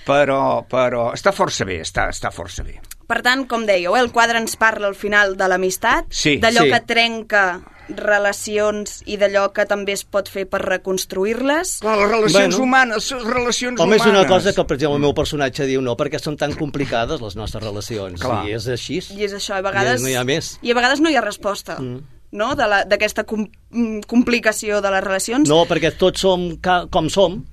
Però, 0.10 0.66
però 0.70 1.10
està 1.14 1.32
força 1.36 1.66
bé, 1.70 1.80
està, 1.86 2.10
està 2.10 2.32
força 2.34 2.64
bé. 2.66 2.80
Per 3.10 3.22
tant, 3.26 3.47
com 3.49 3.64
dèieu, 3.66 3.95
eh, 3.95 4.01
el 4.03 4.12
quadre 4.14 4.38
ens 4.38 4.55
parla 4.60 4.86
al 4.89 4.95
final 4.95 5.36
de 5.38 5.47
l'amistat, 5.49 6.05
Sí, 6.14 6.36
d'allò 6.41 6.66
sí. 6.68 6.72
que 6.74 6.80
trenca 6.86 7.43
relacions 7.89 8.99
i 9.10 9.16
d'allò 9.18 9.47
que 9.55 9.66
també 9.70 9.95
es 9.97 10.03
pot 10.05 10.30
fer 10.30 10.43
per 10.49 10.60
reconstruir-les. 10.62 11.80
Clar, 11.82 11.95
les 11.97 12.12
relacions 12.12 12.55
Bueno. 12.55 12.64
humanes, 12.64 13.12
les 13.12 13.24
relacions 13.24 13.80
Home, 13.82 13.95
és 13.95 14.01
humanes. 14.03 14.20
una 14.20 14.28
cosa 14.30 14.53
que, 14.53 14.64
per 14.66 14.76
exemple, 14.78 14.95
el 14.95 15.01
meu 15.01 15.14
personatge 15.14 15.66
diu 15.66 15.82
no, 15.82 15.95
perquè 15.97 16.20
són 16.22 16.38
tan 16.38 16.53
complicades 16.53 17.22
les 17.22 17.36
nostres 17.36 17.64
relacions. 17.64 18.22
Clar. 18.22 18.45
I 18.47 18.53
és 18.53 18.68
així. 18.68 18.99
I 19.18 19.24
és 19.26 19.34
això, 19.34 19.55
a 19.57 19.62
vegades... 19.62 20.01
I 20.01 20.03
no 20.03 20.10
hi 20.10 20.16
ha 20.16 20.24
més. 20.24 20.60
I 20.62 20.72
a 20.72 20.76
vegades 20.76 20.99
no 21.01 21.10
hi 21.10 21.16
ha 21.16 21.22
resposta, 21.22 21.80
mm. 21.80 22.03
no?, 22.34 22.53
de 22.55 22.68
la- 22.68 22.84
d'aquesta 22.86 23.24
com, 23.26 23.47
mm, 23.72 24.01
complicació 24.07 24.82
de 24.82 24.91
les 24.91 25.03
relacions. 25.03 25.49
No, 25.49 25.66
perquè 25.66 25.95
tots 25.97 26.22
som 26.22 26.57
ca, 26.62 26.86
com 26.91 27.10
som, 27.10 27.43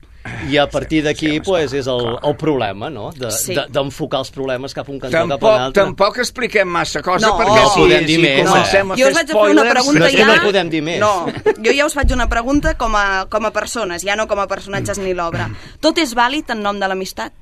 i 0.51 0.57
a 0.59 0.67
partir 0.69 1.03
d'aquí 1.05 1.31
sí, 1.31 1.41
pues, 1.41 1.73
és 1.73 1.87
el, 1.87 2.01
clar. 2.01 2.19
el 2.25 2.37
problema, 2.37 2.91
no? 2.91 3.11
De- 3.13 3.31
Sí. 3.31 3.55
de- 3.55 3.67
D'enfocar 3.69 4.21
els 4.21 4.31
problemes 4.31 4.73
cap 4.75 4.89
a 4.89 4.93
un 4.93 4.99
cantó 5.01 5.13
cap 5.13 5.21
a 5.23 5.25
un 5.25 5.31
Tampoc, 5.31 5.51
altre. 5.61 5.83
tampoc 5.83 6.19
expliquem 6.19 6.69
massa 6.69 7.03
cosa, 7.03 7.27
No, 7.29 7.39
perquè 7.39 7.63
no 7.63 7.69
si, 7.71 7.81
podem 7.81 8.07
dir 8.07 8.17
si 8.17 8.23
més, 8.23 8.49
comencem 8.49 8.87
no. 8.89 8.95
a 8.95 8.97
Jo 8.97 9.05
fer 9.05 9.11
us 9.11 9.17
vaig 9.17 9.31
a 9.31 9.35
fer 9.35 9.51
una 9.51 9.71
pregunta 9.71 9.99
No, 10.01 10.09
ja... 10.11 10.27
no 10.27 10.43
podem 10.43 10.71
dir 10.71 10.83
més. 10.83 11.01
No, 11.01 11.27
jo 11.65 11.73
ja 11.73 11.87
us 11.87 11.95
faig 11.95 12.13
una 12.13 12.29
pregunta 12.29 12.75
com 12.77 12.95
a, 12.97 13.27
com 13.31 13.45
a 13.47 13.51
persones, 13.53 14.03
ja 14.03 14.17
no 14.17 14.27
com 14.27 14.39
a 14.39 14.47
personatges 14.47 14.99
ni 14.99 15.15
l'obra. 15.15 15.51
Tot 15.81 15.99
és 15.99 16.15
vàlid 16.15 16.51
en 16.51 16.63
nom 16.63 16.79
de 16.79 16.89
l'amistat? 16.89 17.33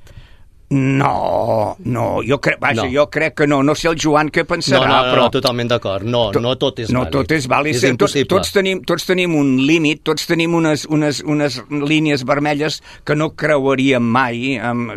No, 0.69 1.75
no, 1.85 2.21
jo 2.27 2.39
crec, 2.41 2.59
vaja, 2.59 2.83
No. 2.83 2.89
jo 2.91 3.09
crec 3.09 3.35
que 3.35 3.47
no. 3.47 3.61
No 3.63 3.75
sé 3.75 3.87
el 3.89 3.97
Joan 4.01 4.29
què 4.31 4.43
No, 4.43 4.47
pensarà, 4.55 4.87
no, 4.87 4.95
no, 4.95 5.11
però... 5.11 5.21
no, 5.25 5.29
totalment 5.31 5.69
d'acord. 5.69 6.03
No, 6.05 6.31
To- 6.31 6.41
no 6.41 6.55
tot 6.57 6.79
és 6.79 6.89
no 6.91 7.01
vàlid. 7.03 7.11
tot 7.11 7.31
és 7.31 7.47
vàlid. 7.47 7.75
És 7.75 7.81
Sí, 7.81 7.91
tots, 7.95 8.13
tots, 8.27 8.51
tenim, 8.51 8.81
tots 8.83 9.05
tenim 9.05 9.35
un 9.35 9.57
límit, 9.65 10.01
tots 10.03 10.25
tenim 10.27 10.53
unes, 10.55 10.85
unes, 10.89 11.21
unes 11.25 11.61
línies 11.69 12.23
vermelles 12.25 12.81
que 13.03 13.15
no 13.15 13.31
creuaríem 13.35 14.01
mai 14.03 14.57
amb, 14.57 14.93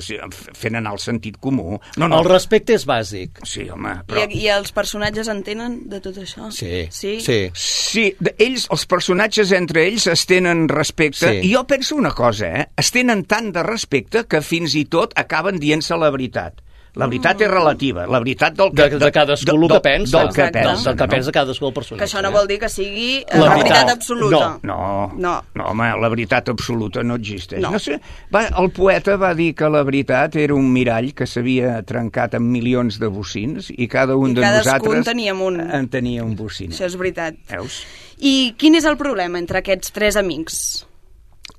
fent 0.54 0.76
anar 0.76 0.92
el 0.92 0.98
sentit 0.98 1.36
comú. 1.38 1.78
No, 1.96 2.08
no. 2.08 2.18
El 2.20 2.24
respecte 2.28 2.74
és 2.74 2.86
bàsic. 2.86 3.42
Sí, 3.44 3.68
home, 3.70 4.02
Però... 4.06 4.24
I, 4.28 4.38
I 4.44 4.48
els 4.48 4.72
personatges 4.72 5.28
entenen 5.28 5.88
de 5.88 6.00
tot 6.00 6.16
això? 6.16 6.50
Sí, 6.50 6.86
Sí? 6.90 7.20
sí. 7.20 7.50
Sí, 7.54 8.14
ells, 8.38 8.66
els 8.70 8.86
personatges 8.86 9.52
entre 9.52 9.84
ells 9.86 10.06
es 10.06 10.24
tenen 10.26 10.68
respecte, 10.68 11.18
Sí. 11.40 11.48
i 11.48 11.54
jo 11.54 11.64
penso 11.66 11.96
una 11.96 12.10
cosa, 12.12 12.46
eh? 12.60 12.66
Es 12.76 12.90
tenen 12.92 13.24
tant 13.24 13.52
de 13.52 13.62
respecte 13.62 14.24
que 14.28 14.40
fins 14.42 14.74
i 14.74 14.84
tot 14.86 15.12
acaben 15.16 15.57
dient-se 15.58 15.96
la 15.98 16.10
veritat. 16.14 16.62
La 16.98 17.06
veritat 17.06 17.38
és 17.44 17.50
relativa, 17.52 18.06
la 18.10 18.18
veritat 18.18 18.56
del 18.58 18.72
que... 18.74 18.88
De, 18.90 18.98
de 18.98 19.10
cadascú 19.14 19.52
el 19.54 19.68
que 19.70 19.78
pensa. 19.84 20.18
Del 20.24 20.32
que 20.34 20.46
pensa, 20.50 20.88
Del 20.88 20.96
que 20.96 21.04
no? 21.06 21.10
pensa 21.12 21.32
cadascú 21.36 21.66
el 21.68 21.74
personatge. 21.76 22.00
Que 22.00 22.08
això 22.08 22.22
no 22.24 22.30
eh? 22.32 22.34
vol 22.34 22.48
dir 22.48 22.56
que 22.58 22.68
sigui 22.72 23.20
eh, 23.20 23.26
La 23.36 23.44
la, 23.44 23.50
veritat. 23.52 23.68
veritat 23.68 23.92
absoluta. 23.92 24.48
No, 24.66 25.12
No. 25.14 25.34
no, 25.54 25.66
home, 25.68 25.90
la 26.00 26.08
veritat 26.10 26.48
absoluta 26.48 27.04
no 27.06 27.14
existeix. 27.20 27.60
No. 27.62 27.70
No 27.76 27.78
sé, 27.78 28.00
va, 28.34 28.46
el 28.48 28.70
poeta 28.74 29.14
va 29.20 29.30
dir 29.38 29.52
que 29.54 29.68
la 29.70 29.84
veritat 29.86 30.34
era 30.42 30.56
un 30.56 30.72
mirall 30.72 31.12
que 31.14 31.28
s'havia 31.28 31.76
trencat 31.86 32.34
en 32.40 32.50
milions 32.50 32.98
de 32.98 33.06
bocins 33.06 33.70
i 33.76 33.86
cada 33.86 34.16
un 34.16 34.32
I 34.32 34.40
de 34.40 34.50
nosaltres 34.58 35.06
teníem 35.06 35.40
un. 35.44 35.60
en 35.60 35.88
tenia 35.92 36.24
un 36.24 36.34
bocin. 36.34 36.72
Això 36.74 36.88
és 36.88 36.96
veritat. 36.98 37.36
Veus? 37.52 37.84
I 38.18 38.54
quin 38.58 38.74
és 38.74 38.84
el 38.88 38.96
problema 38.98 39.38
entre 39.38 39.60
aquests 39.62 39.92
tres 39.94 40.16
amics? 40.18 40.87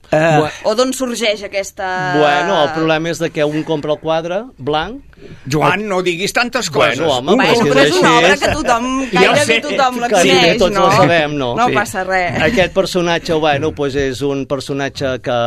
Uh, 0.10 0.48
O 0.66 0.74
d'on 0.74 0.90
sorgeix 0.98 1.44
aquesta... 1.46 1.86
Bueno, 2.18 2.64
el 2.64 2.72
problema 2.74 3.12
és 3.12 3.20
de 3.22 3.30
que 3.30 3.46
un 3.46 3.62
compra 3.68 3.94
el 3.94 4.00
quadre 4.02 4.44
blanc... 4.58 5.04
Joan, 5.52 5.84
no 5.90 6.00
diguis 6.02 6.32
tantes 6.34 6.70
coses. 6.72 6.98
Bueno, 6.98 7.12
home, 7.18 7.34
Un 7.36 7.42
però 7.42 7.52
és 7.52 7.60
que 7.60 7.70
Però 7.70 7.82
és 7.84 7.96
una 8.00 8.12
obra 8.18 8.38
que 8.40 8.50
tothom, 8.56 8.86
Ja 9.12 9.20
ho 9.20 9.34
gairebé 9.34 9.46
sé, 9.46 9.58
tothom 9.66 9.98
la 10.00 10.08
que 10.10 10.22
sí, 10.24 10.30
coneix, 10.32 10.58
tots 10.62 10.76
no? 10.78 10.86
la 10.88 10.96
sabem, 10.96 11.36
no? 11.38 11.50
No 11.60 11.68
Sí. 11.68 11.76
passa 11.76 12.04
res. 12.08 12.38
Aquest 12.48 12.74
personatge, 12.74 13.34
bueno, 13.44 13.72
pues 13.76 13.98
és 14.00 14.22
un 14.26 14.46
personatge 14.48 15.12
que, 15.22 15.40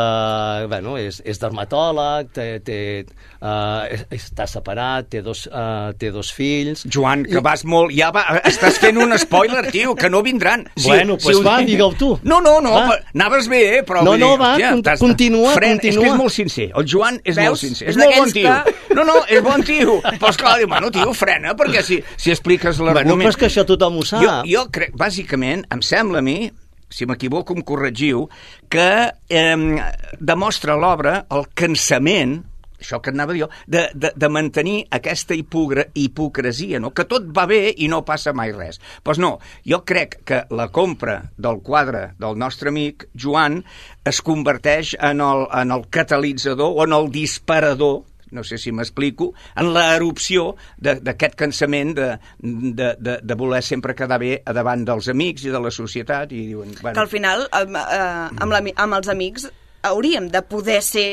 bueno, 0.69 0.99
és, 1.01 1.23
és 1.25 1.41
dermatòleg, 1.41 2.29
té, 2.37 2.47
té, 2.61 2.79
uh, 3.43 3.91
està 4.15 4.47
separat, 4.47 5.09
té 5.11 5.21
dos, 5.27 5.45
uh, 5.51 5.91
té 5.99 6.13
dos 6.15 6.31
fills... 6.33 6.85
Joan, 6.87 7.25
que 7.27 7.43
vas 7.45 7.65
molt... 7.69 7.91
Ja 7.97 8.13
va, 8.15 8.23
estàs 8.49 8.79
fent 8.81 8.97
un 9.03 9.13
spoiler, 9.19 9.65
tio, 9.75 9.97
que 9.99 10.09
no 10.11 10.23
vindran. 10.23 10.69
Bueno, 10.87 11.19
pues 11.19 11.37
ho 11.37 11.43
va, 11.43 11.59
dic- 11.61 11.73
digue-ho 11.75 11.91
tu. 11.99 12.13
No, 12.23 12.41
no, 12.41 12.61
no, 12.65 12.73
Va. 12.79 12.97
anaves 13.15 13.49
bé, 13.51 13.61
eh, 13.79 13.83
però... 13.89 14.05
No, 14.07 14.15
no, 14.17 14.33
va, 14.39 14.55
hòstia, 14.55 14.71
cont- 14.77 14.87
t'has- 14.87 15.03
continua, 15.03 15.53
Fred, 15.59 15.81
és 15.81 15.81
que 15.83 15.91
continua. 15.97 16.15
és 16.15 16.21
molt 16.23 16.37
sincer. 16.39 16.69
El 16.79 16.87
Joan 16.89 17.21
és 17.25 17.37
Veus? 17.37 17.49
molt 17.51 17.63
sincer. 17.67 17.89
És 17.91 17.97
És, 17.97 18.01
molt 18.03 18.17
bon 18.23 18.33
tio. 18.39 18.55
que- 18.65 18.95
No, 18.97 19.05
no, 19.09 19.19
és 19.27 19.43
bon 19.43 19.63
tio. 19.67 19.99
Però 20.07 20.31
esclar, 20.31 20.57
diu, 20.61 20.69
bueno, 20.71 20.91
tio, 20.95 21.13
frena, 21.17 21.55
perquè 21.59 21.83
si, 21.83 22.01
si 22.17 22.31
expliques 22.31 22.79
Bueno, 22.79 22.95
l'argument... 22.95 23.27
però 23.27 23.35
és 23.35 23.41
que 23.41 23.49
això 23.51 23.67
tothom 23.69 23.99
ho 23.99 24.07
sap. 24.07 24.23
Jo, 24.23 24.35
jo 24.47 24.67
crec, 24.71 24.93
bàsicament, 25.01 25.67
em 25.73 25.81
sembla 25.83 26.21
a 26.21 26.23
mi, 26.27 26.51
si 26.93 27.07
m'equivoco 27.09 27.55
em 27.57 27.63
corregiu, 27.65 28.27
que 28.69 28.89
eh, 29.33 29.57
demostra 30.21 30.77
l'obra 30.77 31.23
el 31.33 31.47
cansament 31.57 32.43
això 32.83 33.01
que 33.03 33.13
anava 33.15 33.37
jo, 33.39 33.49
de, 33.67 33.87
de, 33.95 34.13
de 34.15 34.31
mantenir 34.33 34.83
aquesta 34.93 35.37
hipogre, 35.39 35.89
hipocresia, 35.95 36.81
no? 36.83 36.93
que 36.93 37.07
tot 37.09 37.31
va 37.35 37.47
bé 37.51 37.65
i 37.73 37.89
no 37.91 38.03
passa 38.07 38.35
mai 38.37 38.53
res. 38.53 38.79
Doncs 38.83 39.05
pues 39.13 39.23
no, 39.23 39.33
jo 39.69 39.83
crec 39.89 40.21
que 40.29 40.45
la 40.55 40.69
compra 40.75 41.19
del 41.37 41.63
quadre 41.65 42.13
del 42.21 42.39
nostre 42.39 42.73
amic 42.73 43.09
Joan 43.19 43.63
es 44.09 44.23
converteix 44.25 44.97
en 45.01 45.23
el, 45.25 45.47
en 45.53 45.75
el 45.75 45.87
catalitzador 45.91 46.73
o 46.77 46.87
en 46.87 46.97
el 46.97 47.13
disparador 47.13 48.03
no 48.33 48.43
sé 48.49 48.57
si 48.57 48.73
m'explico, 48.73 49.35
en 49.61 49.71
l'erupció 49.75 50.55
d'aquest 50.81 51.37
cansament 51.37 51.93
de, 51.99 52.07
de, 52.41 52.87
de, 52.97 53.19
de 53.21 53.37
voler 53.37 53.61
sempre 53.63 53.93
quedar 53.95 54.19
bé 54.23 54.39
davant 54.57 54.87
dels 54.89 55.11
amics 55.13 55.45
i 55.45 55.53
de 55.53 55.61
la 55.61 55.71
societat 55.71 56.33
i 56.33 56.47
diuen, 56.49 56.73
Que 56.73 56.87
bueno, 56.89 57.05
al 57.05 57.11
final, 57.13 57.45
amb, 57.53 57.77
eh, 57.77 58.01
amb, 58.33 58.55
la, 58.55 58.63
amb 58.87 58.99
els 58.99 59.13
amics, 59.13 59.51
hauríem 59.85 60.31
de 60.33 60.43
poder 60.49 60.81
ser 60.83 61.09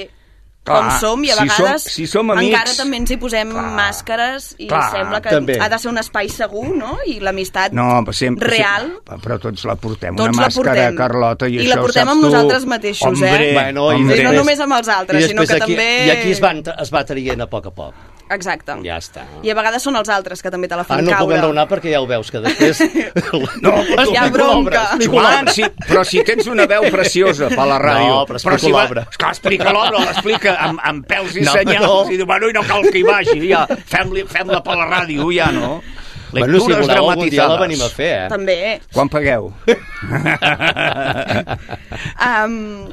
Clar, 0.69 0.79
com 0.85 0.99
som 1.01 1.23
i 1.25 1.31
a 1.33 1.35
si 1.35 1.39
som- 1.49 1.49
vegades 1.65 1.83
si 1.97 2.07
som 2.07 2.31
amics- 2.35 2.53
encara 2.53 2.75
també 2.77 2.97
ens 3.01 3.11
hi 3.11 3.17
posem 3.21 3.51
màscares 3.79 4.49
i 4.61 4.67
Clar, 4.69 4.83
sembla 4.93 5.21
que 5.25 5.29
també. 5.33 5.57
ha 5.59 5.69
de 5.73 5.79
ser 5.81 5.89
un 5.91 5.97
espai 6.01 6.29
segur, 6.29 6.67
no? 6.77 6.97
I 7.09 7.19
l'amistat 7.23 7.73
no, 7.73 7.87
sempre, 8.13 8.49
real... 8.53 8.87
sempre, 8.93 9.17
però 9.23 9.39
tots 9.41 9.65
la 9.65 9.75
portem, 9.75 10.15
Tots 10.15 10.29
una 10.29 10.37
la 10.41 10.47
màscara, 10.47 10.75
portem. 10.75 10.95
Carlota, 10.99 11.47
i, 11.49 11.55
I 11.57 11.63
això 11.65 11.75
la 11.75 11.81
portem 11.81 12.13
amb 12.13 12.21
tu. 12.21 12.27
nosaltres 12.29 12.65
mateixos, 12.65 13.07
hombre, 13.07 13.49
eh? 13.49 13.53
Bueno, 13.53 13.89
i, 13.91 13.95
hombre. 13.95 14.19
I 14.21 14.23
no 14.29 14.33
només 14.37 14.59
amb 14.59 14.77
els 14.79 14.87
altres, 14.87 15.23
I 15.23 15.27
sinó 15.33 15.45
que 15.45 15.53
aquí, 15.57 15.73
també... 15.75 15.89
I 16.07 16.09
aquí 16.17 16.31
es, 16.37 16.39
van, 16.43 16.63
es 16.77 16.93
va 16.93 17.03
traient 17.05 17.41
a 17.41 17.47
poc 17.49 17.65
a 17.67 17.71
poc. 17.71 17.93
Exacte. 18.29 18.75
Ja 18.85 18.97
està. 19.01 19.23
I 19.41 19.49
a 19.49 19.55
vegades 19.57 19.81
són 19.81 19.95
els 19.97 20.09
altres 20.13 20.41
que 20.45 20.51
també 20.53 20.67
te 20.69 20.75
la 20.77 20.83
Ah, 20.83 20.87
fan 20.91 21.01
no 21.03 21.09
puc 21.11 21.17
caure. 21.17 21.35
enraonar 21.39 21.65
perquè 21.67 21.89
ja 21.95 22.01
ho 22.01 22.05
veus, 22.07 22.29
que 22.29 22.39
després... 22.45 22.79
No, 23.65 23.73
Hi 24.05 24.15
ha 24.17 24.27
bronca. 24.29 24.83
Joan, 25.01 25.47
si, 25.53 25.63
però 25.87 26.03
si 26.05 26.21
tens 26.27 26.45
una 26.47 26.67
veu 26.69 26.85
preciosa 26.93 27.49
per 27.49 27.65
la 27.67 27.79
ràdio... 27.81 28.11
No, 28.13 28.25
però 28.29 28.37
explico 28.37 28.59
si 28.67 28.71
va- 28.75 28.83
l'obra. 28.85 29.05
Esclar, 29.09 29.31
explica 29.33 29.73
l'obra, 29.73 30.03
l'explica 30.05 30.55
amb, 30.67 30.79
amb 30.83 31.07
pèls 31.09 31.35
i 31.41 31.45
No, 31.47 31.51
senyals, 31.57 31.87
no. 31.87 32.11
i 32.13 32.17
diu, 32.21 32.25
bueno, 32.29 32.49
i 32.49 32.53
no 32.53 32.63
cal 32.69 32.85
que 32.85 32.99
hi 33.01 33.03
vagi, 33.07 33.39
ja, 33.49 33.65
fem-li- 33.89 34.27
fem-la 34.29 34.61
per 34.61 34.77
la 34.77 34.85
ràdio, 34.93 35.31
ja, 35.33 35.49
no? 35.55 35.79
Bueno, 36.29 36.45
si 36.45 36.69
Lectures 36.69 36.85
voleu, 36.85 37.07
algun 37.09 37.29
dia 37.33 37.47
la 37.49 37.55
venim 37.57 37.79
a 37.81 37.87
fer, 37.89 38.09
eh? 38.13 38.27
També. 38.29 38.57
Quan 38.93 39.09
pagueu? 39.09 39.49
Um, 42.19 42.89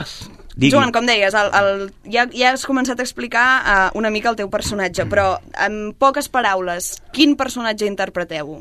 Digui. 0.56 0.72
Joan, 0.72 0.88
com 0.92 1.04
deies, 1.04 1.34
el, 1.36 1.50
el, 1.52 1.82
ja, 2.08 2.24
ja 2.32 2.54
has 2.54 2.64
començat 2.64 2.96
a 2.96 3.04
explicar 3.04 3.44
uh, 3.60 3.98
una 3.98 4.08
mica 4.10 4.30
el 4.32 4.38
teu 4.38 4.48
personatge, 4.48 5.04
però 5.04 5.34
en 5.66 5.92
poques 6.00 6.30
paraules, 6.32 6.94
quin 7.12 7.34
personatge 7.36 7.84
interpreteu? 7.84 8.54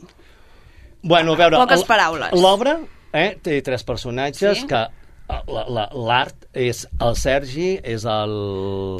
Bueno, 1.01 1.37
a 1.37 1.39
veure... 1.39 1.55
Poques 1.61 1.85
paraules. 1.87 2.35
L'obra 2.35 2.75
eh, 3.15 3.37
té 3.39 3.61
tres 3.63 3.87
personatges 3.87 4.65
Sí. 4.65 4.67
que 4.67 4.81
l'art 5.27 6.35
és 6.55 6.85
el 7.03 7.15
Sergi, 7.19 7.71
és 7.83 8.05
el... 8.07 8.33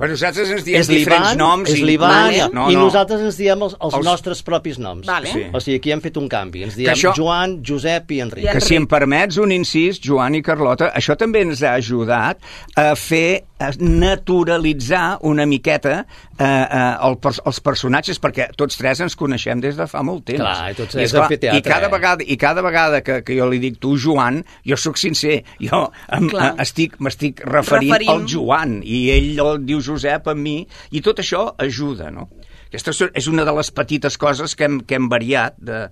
Però 0.01 0.09
nosaltres 0.11 0.49
ens 0.51 0.65
diem 0.65 0.81
és 0.81 0.89
diferents 0.89 1.35
noms 1.39 1.69
És 1.71 1.79
i- 1.79 1.85
l'Ivan, 1.87 2.11
Vale. 2.11 2.47
No, 2.53 2.65
i 2.71 2.75
no. 2.75 2.85
nosaltres 2.87 3.21
ens 3.23 3.37
diem 3.39 3.61
els, 3.63 3.75
els, 3.79 3.93
Els- 3.99 4.05
nostres 4.05 4.41
propis 4.43 4.79
noms. 4.81 5.05
Vale. 5.07 5.31
Sí. 5.31 5.45
O 5.53 5.61
sigui, 5.63 5.77
aquí 5.79 5.93
hem 5.95 6.01
fet 6.03 6.17
un 6.19 6.27
canvi. 6.31 6.65
Ens 6.67 6.75
diem 6.75 6.91
això- 6.93 7.13
Joan, 7.15 7.59
Josep 7.63 8.11
i 8.11 8.19
Enric. 8.25 8.49
Que 8.51 8.61
si 8.63 8.75
em 8.75 8.87
permets 8.87 9.37
un 9.37 9.53
incís, 9.55 10.01
Joan 10.03 10.35
i 10.35 10.41
Carlota, 10.43 10.91
això 10.97 11.15
també 11.15 11.45
ens 11.45 11.63
ha 11.63 11.75
ajudat 11.79 12.41
a 12.75 12.91
fer 12.99 13.43
a 13.57 13.69
naturalitzar 13.79 15.19
una 15.21 15.45
miqueta 15.47 16.01
eh, 16.37 16.43
eh, 16.43 17.07
el, 17.07 17.15
els 17.45 17.59
personatges, 17.63 18.19
perquè 18.19 18.49
tots 18.59 18.75
tres 18.75 18.99
ens 19.05 19.15
coneixem 19.15 19.61
des 19.63 19.77
de 19.79 19.87
fa 19.87 20.01
molt 20.03 20.25
temps. 20.27 20.41
Clar, 20.43 20.71
i 20.73 20.75
tots 20.75 20.97
I, 20.99 21.05
esclar, 21.05 21.29
teatre, 21.31 21.57
i 21.57 21.63
cada 21.63 21.87
eh? 21.87 21.91
vegada, 21.93 22.23
I 22.27 22.35
cada 22.41 22.61
vegada 22.65 22.99
que, 23.05 23.21
que 23.23 23.37
jo 23.39 23.47
li 23.47 23.61
dic 23.63 23.79
tu, 23.79 23.95
Joan, 24.01 24.41
jo 24.67 24.75
sóc 24.75 24.99
sincer. 24.99 25.39
Jo 25.63 25.85
estic 26.63 26.99
m'estic 26.99 27.41
referint, 27.45 27.93
Referint. 27.93 28.11
al 28.11 28.25
Joan, 28.29 28.75
i 28.83 29.05
ell 29.13 29.41
el 29.43 29.63
diu 29.65 29.81
Josep 29.83 30.27
a 30.31 30.35
mi, 30.37 30.59
i 30.91 31.01
tot 31.05 31.21
això 31.23 31.47
ajuda, 31.61 32.11
no? 32.13 32.29
Aquesta 32.67 32.91
és 33.15 33.27
una 33.31 33.45
de 33.47 33.53
les 33.55 33.71
petites 33.71 34.17
coses 34.19 34.55
que 34.57 34.67
hem, 34.67 34.79
que 34.83 34.97
hem 34.97 35.09
variat 35.11 35.55
de, 35.61 35.85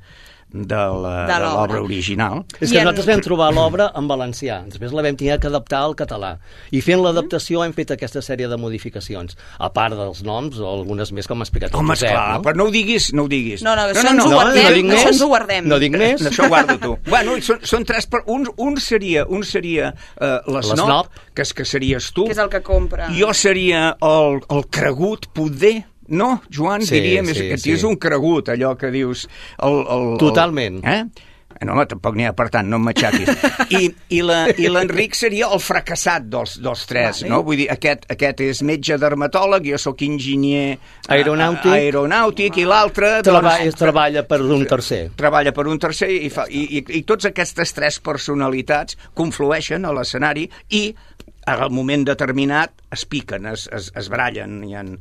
de 0.54 0.76
l'obra. 0.76 1.82
original. 1.82 2.45
És 2.60 2.70
I 2.70 2.76
que 2.76 2.80
en- 2.80 2.86
nosaltres 2.86 3.08
vam 3.10 3.22
trobar 3.26 3.51
l'obra 3.54 3.91
en 3.97 4.08
valencià, 4.08 4.62
després 4.70 4.93
la 4.93 5.01
vam 5.01 5.16
tenir 5.18 5.39
que 5.39 5.47
adaptar 5.47 5.80
al 5.82 5.95
català. 5.95 6.38
I 6.72 6.82
fent 6.82 7.01
l'adaptació 7.01 7.64
hem 7.66 7.74
fet 7.74 7.91
aquesta 7.91 8.22
sèrie 8.22 8.47
de 8.47 8.58
modificacions, 8.58 9.36
a 9.58 9.72
part 9.74 9.95
dels 9.97 10.22
noms 10.24 10.60
o 10.60 10.68
algunes 10.70 11.12
més 11.12 11.28
com 11.28 11.41
ha 11.41 11.43
explicat 11.43 11.74
el 11.74 11.80
Home, 11.80 11.95
Josep. 11.95 12.10
esclar, 12.10 12.36
no? 12.38 12.41
però 12.43 12.56
no 12.56 12.64
ho 12.66 12.72
diguis, 12.72 13.12
no 13.14 13.24
ho 13.24 13.28
diguis. 13.28 13.64
No, 13.64 13.76
no, 13.76 13.82
això 13.89 14.10
ens 14.12 14.24
ho 14.26 14.30
guardem, 14.30 14.64
no 14.64 14.70
dic 14.74 14.86
això 14.86 14.93
més, 14.93 15.06
ens 15.08 15.22
ho 15.22 15.28
guardem. 15.28 15.68
No 15.68 15.80
dic 15.80 15.91
més. 15.97 16.22
Això 16.34 16.47
guarda 16.47 16.78
tu. 16.78 16.97
bueno, 17.10 17.36
i 17.38 17.41
són, 17.41 17.60
són 17.64 17.84
tres... 17.86 18.06
Per... 18.06 18.22
Un, 18.28 18.45
un 18.58 18.78
seria, 18.78 19.26
un 19.28 19.43
seria 19.43 19.93
uh, 19.93 20.51
l'esnop, 20.51 20.78
L'esnop. 20.78 21.08
que, 21.34 21.41
és, 21.41 21.54
que 21.54 21.66
series 21.66 22.12
tu. 22.14 22.26
Que 22.26 22.32
és 22.32 22.38
el 22.38 22.49
que 22.49 22.62
compra. 22.62 23.10
Jo 23.18 23.34
seria 23.34 23.97
el, 24.01 24.39
el 24.49 24.68
cregut, 24.70 25.28
poder. 25.34 25.86
No, 26.08 26.41
Joan, 26.51 26.82
Sí, 26.84 26.97
diríem, 26.99 27.30
és 27.32 27.38
sí, 27.38 27.49
que 27.49 27.58
sí. 27.62 27.72
és 27.78 27.84
un 27.88 27.95
cregut, 28.01 28.49
allò 28.51 28.76
que 28.78 28.89
dius... 28.91 29.28
El, 29.60 29.80
el, 29.84 30.10
el, 30.14 30.18
Totalment. 30.20 30.82
Eh? 30.84 31.04
No, 31.64 31.78
home, 31.78 31.86
tampoc 31.88 32.18
n'hi 32.18 32.26
ha, 32.28 32.34
per 32.36 32.49
tant, 32.51 32.68
no 32.68 32.76
em 32.76 32.84
matxaquis. 32.89 33.30
I, 33.72 33.86
i 34.12 34.68
l'Enric 34.68 35.14
seria 35.16 35.47
el 35.54 35.62
fracassat 35.64 36.26
dels, 36.28 36.58
dels 36.60 36.82
tres, 36.89 37.22
Vale. 37.22 37.30
no? 37.32 37.38
Vull 37.47 37.62
dir, 37.62 37.68
aquest, 37.72 38.04
aquest 38.12 38.41
és 38.43 38.60
metge 38.68 38.97
dermatòleg, 38.99 39.70
jo 39.72 39.80
sóc 39.80 40.01
enginyer 40.04 40.74
eh, 40.74 41.14
Aeronàutic. 41.16 41.72
aeronàutic 41.72 42.60
i 42.60 42.66
l'altre... 42.68 43.14
Treballa, 43.24 43.64
doncs, 43.64 43.80
treballa 43.80 44.26
per 44.28 44.41
un 44.43 44.66
tercer. 44.68 45.01
treballa 45.16 45.56
per 45.56 45.68
un 45.72 45.80
tercer 45.80 46.12
i, 46.12 46.28
fa, 46.34 46.49
i, 46.51 46.66
i, 46.82 46.84
i 46.99 47.04
tots 47.08 47.30
aquestes 47.32 47.72
tres 47.78 48.01
personalitats 48.04 48.97
conflueixen 49.16 49.86
a 49.88 49.93
l'escenari 49.95 50.49
i 50.76 50.89
al 51.47 51.70
moment 51.72 52.04
determinat 52.08 52.76
es 52.91 53.06
piquen, 53.08 53.45
es, 53.54 53.70
es, 53.72 53.91
es 53.95 54.12
brallen 54.12 54.64
i 54.68 54.76
en... 54.80 54.97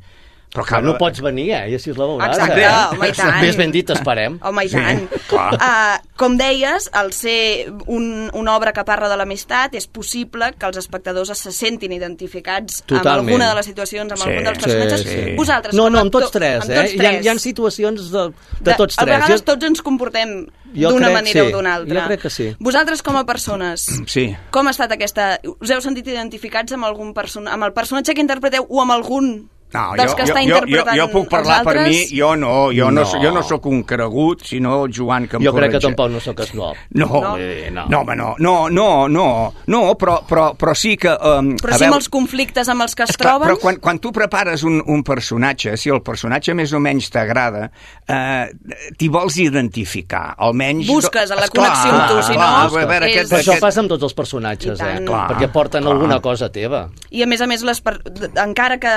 Però 0.52 0.64
Que 0.68 0.82
no 0.84 0.98
pots 1.00 1.22
venir, 1.24 1.46
eh? 1.56 1.70
I 1.72 1.74
així 1.78 1.94
la 1.96 2.04
veuràs. 2.04 2.34
Exacte, 2.36 2.60
eh? 2.60 2.72
home, 2.92 3.08
i 3.08 3.12
tant. 3.16 3.38
Més 3.40 3.56
ben 3.56 3.70
dit, 3.72 3.88
esperem. 3.94 4.34
Home, 4.44 4.64
i 4.66 4.68
tant. 4.68 5.06
clar. 5.30 5.54
Uh, 5.56 6.10
com 6.20 6.36
deies, 6.36 6.90
al 6.92 7.08
ser 7.16 7.70
un, 7.86 8.28
una 8.36 8.56
obra 8.58 8.74
que 8.76 8.84
parla 8.84 9.08
de 9.08 9.16
l'amistat, 9.16 9.72
és 9.80 9.86
possible 9.88 10.50
que 10.58 10.66
els 10.68 10.76
espectadors 10.76 11.32
se 11.40 11.52
sentin 11.56 11.92
identificats 11.96 12.82
amb 12.82 12.88
Totalment. 12.98 13.30
alguna 13.30 13.48
de 13.48 13.54
les 13.54 13.66
situacions, 13.70 14.12
amb 14.12 14.20
Sí, 14.20 14.28
algun 14.28 14.44
dels 14.44 14.58
personatges. 14.58 15.06
sí. 15.08 15.34
Vosaltres, 15.36 15.74
No, 15.74 15.86
a 15.86 15.90
no, 15.90 16.00
amb 16.00 16.12
tots 16.12 16.30
tres, 16.30 16.60
amb 16.62 16.70
eh? 16.70 16.74
tots 16.82 16.92
Hi 16.92 16.98
ha, 16.98 17.02
tres. 17.08 17.24
hi 17.24 17.28
ha 17.32 17.38
situacions 17.38 18.10
de, 18.12 18.26
de 18.60 18.74
tots 18.76 18.98
A 18.98 19.04
tres. 19.06 19.14
vegades 19.16 19.40
Jo- 19.40 19.44
tots 19.54 19.64
ens 19.64 19.80
comportem 19.80 20.46
d'una 20.74 21.10
manera 21.10 21.32
sí. 21.32 21.46
o 21.48 21.50
d'una 21.56 21.74
altra. 21.80 21.96
Jo 22.02 22.06
crec 22.08 22.20
que 22.22 22.30
sí. 22.30 22.50
Vosaltres, 22.60 23.02
com 23.02 23.16
a 23.16 23.24
persones, 23.24 23.86
Sí. 24.06 24.36
com 24.50 24.66
ha 24.68 24.70
estat 24.76 24.92
aquesta... 24.92 25.38
Us 25.60 25.70
heu 25.70 25.80
sentit 25.80 26.06
identificats 26.12 26.72
amb 26.76 26.84
algun 26.84 27.14
person... 27.16 27.48
amb 27.48 27.64
el 27.64 27.72
personatge 27.72 28.12
que 28.14 28.20
interpreteu 28.20 28.66
o 28.68 28.80
amb 28.84 28.92
algun 28.92 29.48
No, 29.72 29.94
dels 29.96 30.10
jo, 30.12 30.16
que 30.16 30.26
jo, 30.26 30.32
està 30.34 30.42
jo, 30.42 30.48
jo, 30.48 30.58
interpretant 30.58 30.98
jo 31.00 31.06
puc 31.12 31.28
parlar 31.32 31.58
per 31.64 31.74
mi, 31.86 31.98
jo 32.12 32.34
no, 32.36 32.52
jo 32.76 32.90
no, 32.90 33.02
No. 33.02 33.06
no. 33.12 33.22
jo 33.22 33.30
no 33.32 33.42
sóc 33.42 33.66
un 33.66 33.82
cregut, 33.88 34.42
sinó 34.44 34.84
el 34.84 34.92
Joan 34.92 35.26
que 35.28 35.36
em 35.38 35.42
Jo 35.46 35.52
crec 35.56 35.72
que 35.72 35.80
tampoc 35.80 36.10
no 36.12 36.20
sóc 36.20 36.40
esnob. 36.44 36.76
No, 36.90 37.06
No. 37.06 37.36
Eh, 37.38 37.70
no. 37.72 37.86
no, 37.88 38.00
home, 38.00 38.16
no, 38.16 38.34
no, 38.38 38.68
no, 38.70 39.08
no, 39.08 39.26
no 39.66 39.80
però, 39.96 40.18
però, 40.28 40.50
però 40.56 40.74
sí 40.74 40.96
que... 40.96 41.08
Um, 41.08 41.54
Però 41.56 41.72
a 41.74 41.78
sí 41.78 41.84
amb 41.84 41.92
veure, 41.94 42.02
els 42.02 42.08
conflictes 42.08 42.68
amb 42.68 42.82
els 42.82 42.94
que 42.94 43.02
es 43.04 43.10
Esclar, 43.10 43.32
troben? 43.38 43.48
però 43.48 43.58
quan, 43.60 43.76
quan 43.80 43.98
tu 43.98 44.12
prepares 44.12 44.62
un, 44.64 44.82
un 44.86 45.02
personatge, 45.02 45.76
si 45.76 45.90
el 45.90 46.02
personatge 46.02 46.54
més 46.54 46.72
o 46.72 46.80
menys 46.80 47.08
t'agrada, 47.10 47.70
eh, 48.06 48.50
t'hi 48.98 49.08
vols 49.08 49.36
identificar, 49.38 50.34
almenys... 50.38 50.86
Busques 50.88 51.30
la 51.30 51.46
Esclar, 51.46 51.68
connexió 51.70 51.92
amb 51.92 52.08
tu, 52.10 52.22
si 52.26 52.32
no, 52.36 52.38
clar, 52.38 52.50
a 52.66 52.68
veure, 52.68 53.06
és- 53.06 53.16
aquest, 53.16 53.30
Però 53.32 53.40
això 53.40 53.54
aquest... 53.56 53.64
passa 53.64 53.80
amb 53.80 53.92
tots 53.94 54.02
els 54.08 54.14
personatges, 54.14 54.80
eh? 54.80 54.98
Clar, 55.06 55.22
Perquè 55.32 55.48
porten 55.52 55.82
clar. 55.86 55.94
alguna 55.96 56.20
cosa 56.20 56.50
teva. 56.52 56.86
I 57.10 57.22
a 57.22 57.26
més 57.30 57.40
a 57.40 57.46
més, 57.46 57.62
les 57.64 57.80
per... 57.80 57.98
encara 58.42 58.78
que 58.82 58.94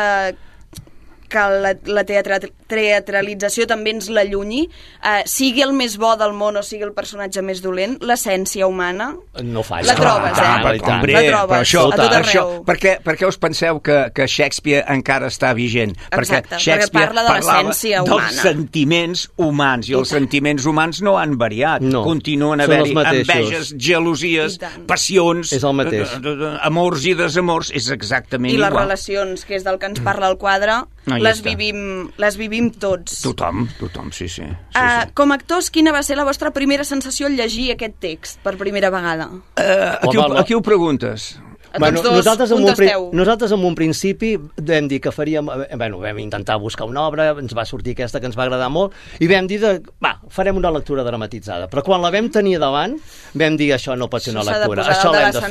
que 1.30 1.44
la, 1.64 1.74
la 1.90 2.04
teatra, 2.08 2.40
teatralització 2.70 3.66
també 3.70 3.94
ens 3.96 4.08
l'allunyi, 4.14 4.66
eh, 5.04 5.22
sigui 5.30 5.64
el 5.66 5.74
més 5.78 5.98
bo 6.02 6.14
del 6.20 6.34
món 6.38 6.58
o 6.60 6.64
sigui 6.66 6.86
el 6.88 6.94
personatge 6.96 7.42
més 7.46 7.62
dolent, 7.64 7.98
l'essència 8.02 8.68
humana 8.68 9.12
No 9.44 9.64
falla. 9.64 9.88
La 9.92 9.96
trobes, 9.98 10.38
eh? 10.38 10.46
Ah, 10.46 10.74
i 10.76 10.80
tant. 10.80 10.94
hombre, 10.96 11.14
La 11.14 11.24
trobes, 11.28 11.50
però 11.52 11.62
això, 11.62 11.84
a 11.92 11.96
tot 11.98 12.14
arreu. 12.14 12.24
això, 12.26 12.44
per, 12.66 12.78
què, 12.82 12.96
per 13.04 13.16
què 13.20 13.28
us 13.28 13.38
penseu 13.42 13.80
que, 13.82 13.98
que 14.16 14.28
Shakespeare 14.28 14.84
encara 14.92 15.28
està 15.32 15.54
vigent? 15.58 15.96
Exacte, 16.12 16.16
perquè 16.16 16.42
perquè 16.56 16.60
Shakespeare 16.64 17.08
parla 17.12 17.24
de 17.28 17.36
l'essència 17.36 18.02
dels 18.04 18.10
humana. 18.12 18.42
sentiments 18.42 19.26
humans, 19.38 19.90
i 19.90 19.94
els 20.00 20.10
sentiments 20.10 20.66
humans 20.66 21.02
no 21.06 21.18
han 21.20 21.38
variat. 21.38 21.82
No, 21.82 22.04
Continuen 22.06 22.62
haver-hi 22.62 22.96
enveges, 22.96 23.74
gelosies, 23.78 24.58
I 24.62 24.86
passions, 24.88 25.52
És 25.54 25.64
el 25.64 25.74
mateix. 25.74 26.10
eh, 26.14 26.22
eh, 26.24 26.36
eh, 26.54 26.58
amors 26.64 27.06
i 27.06 27.14
desamors, 27.14 27.72
és 27.76 27.90
exactament 27.92 28.54
i 28.54 28.58
les 28.58 28.68
igual. 28.70 28.84
relacions, 28.84 29.46
que 29.46 29.56
és 29.56 29.64
del 29.64 29.78
que 29.80 29.86
ens 29.88 30.00
parla 30.00 30.30
el 30.30 30.38
quadre, 30.38 30.84
No, 31.08 31.18
les, 31.22 31.38
està. 31.38 31.52
vivim, 31.52 32.10
les 32.18 32.38
vivim 32.38 32.72
tots. 32.72 33.20
Tothom, 33.22 33.68
tothom, 33.80 34.12
sí, 34.12 34.28
sí. 34.28 34.42
sí, 34.42 34.48
Uh, 34.76 35.06
sí. 35.06 35.12
com 35.14 35.32
a 35.32 35.36
actors, 35.38 35.70
quina 35.70 35.92
va 35.94 36.02
ser 36.04 36.18
la 36.18 36.26
vostra 36.26 36.50
primera 36.52 36.84
sensació 36.84 37.28
al 37.28 37.36
llegir 37.38 37.72
aquest 37.76 38.00
text 38.02 38.40
per 38.42 38.56
primera 38.58 38.90
vegada? 38.90 39.28
Uh, 39.30 39.62
a, 40.02 40.08
qui, 40.10 40.18
ho- 40.18 40.34
a 40.40 40.44
qui 40.46 40.54
ho 40.58 40.62
preguntes? 40.66 41.36
A 41.76 41.80
tots 41.92 42.04
dos, 42.04 42.16
nosaltres, 42.18 42.52
en 42.52 42.58
un, 42.58 42.64
pri- 42.64 42.88
contesteu. 42.90 43.10
nosaltres 43.14 43.52
en 43.52 43.64
un 43.66 43.76
principi 43.76 44.34
vam 44.38 44.88
dir 44.88 45.00
que 45.04 45.12
faríem... 45.12 45.50
eh, 45.70 45.76
Bueno, 45.76 46.00
vam 46.00 46.20
intentar 46.20 46.58
buscar 46.60 46.88
una 46.88 47.04
obra, 47.08 47.30
ens 47.38 47.54
va 47.58 47.66
sortir 47.66 47.94
aquesta 47.94 48.20
que 48.20 48.26
ens 48.30 48.38
va 48.38 48.44
agradar 48.48 48.70
molt, 48.72 48.94
i 49.20 49.28
vam 49.28 49.48
dir, 49.48 49.60
de, 49.60 49.74
va, 50.04 50.16
farem 50.30 50.58
una 50.58 50.72
lectura 50.72 51.04
dramatitzada. 51.04 51.68
Però 51.70 51.84
quan 51.84 52.02
la 52.02 52.12
vam 52.12 52.30
tenir 52.32 52.58
davant, 52.60 52.96
vam 53.34 53.58
dir, 53.60 53.72
això 53.76 53.96
no 54.00 54.08
pot 54.10 54.24
ser 54.24 54.32
una 54.36 54.44
lectura, 54.62 54.84
això 54.96 55.12
l'hem 55.12 55.32
de 55.34 55.42
fer. 55.42 55.50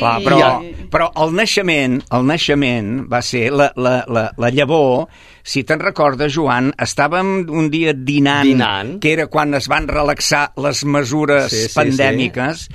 Clar, 0.00 0.14
i- 0.20 0.24
però, 0.24 0.38
però 0.90 1.10
el 1.24 1.34
naixement, 1.38 2.00
el 2.10 2.26
naixement 2.26 3.06
va 3.12 3.22
ser 3.22 3.50
la, 3.52 3.70
la, 3.76 4.04
la, 4.08 4.30
la 4.36 4.50
llavor, 4.50 5.06
si 5.50 5.64
te'n 5.66 5.80
recordes, 5.82 6.30
Joan, 6.36 6.68
estàvem 6.78 7.30
un 7.50 7.70
dia 7.72 7.90
dinant, 7.96 8.44
Dinant. 8.46 8.92
que 9.02 9.10
era 9.16 9.26
quan 9.26 9.54
es 9.58 9.66
van 9.70 9.88
relaxar 9.90 10.52
les 10.62 10.84
mesures 10.86 11.48
Sí, 11.50 11.64
sí, 11.66 11.72
pandèmiques, 11.74 12.68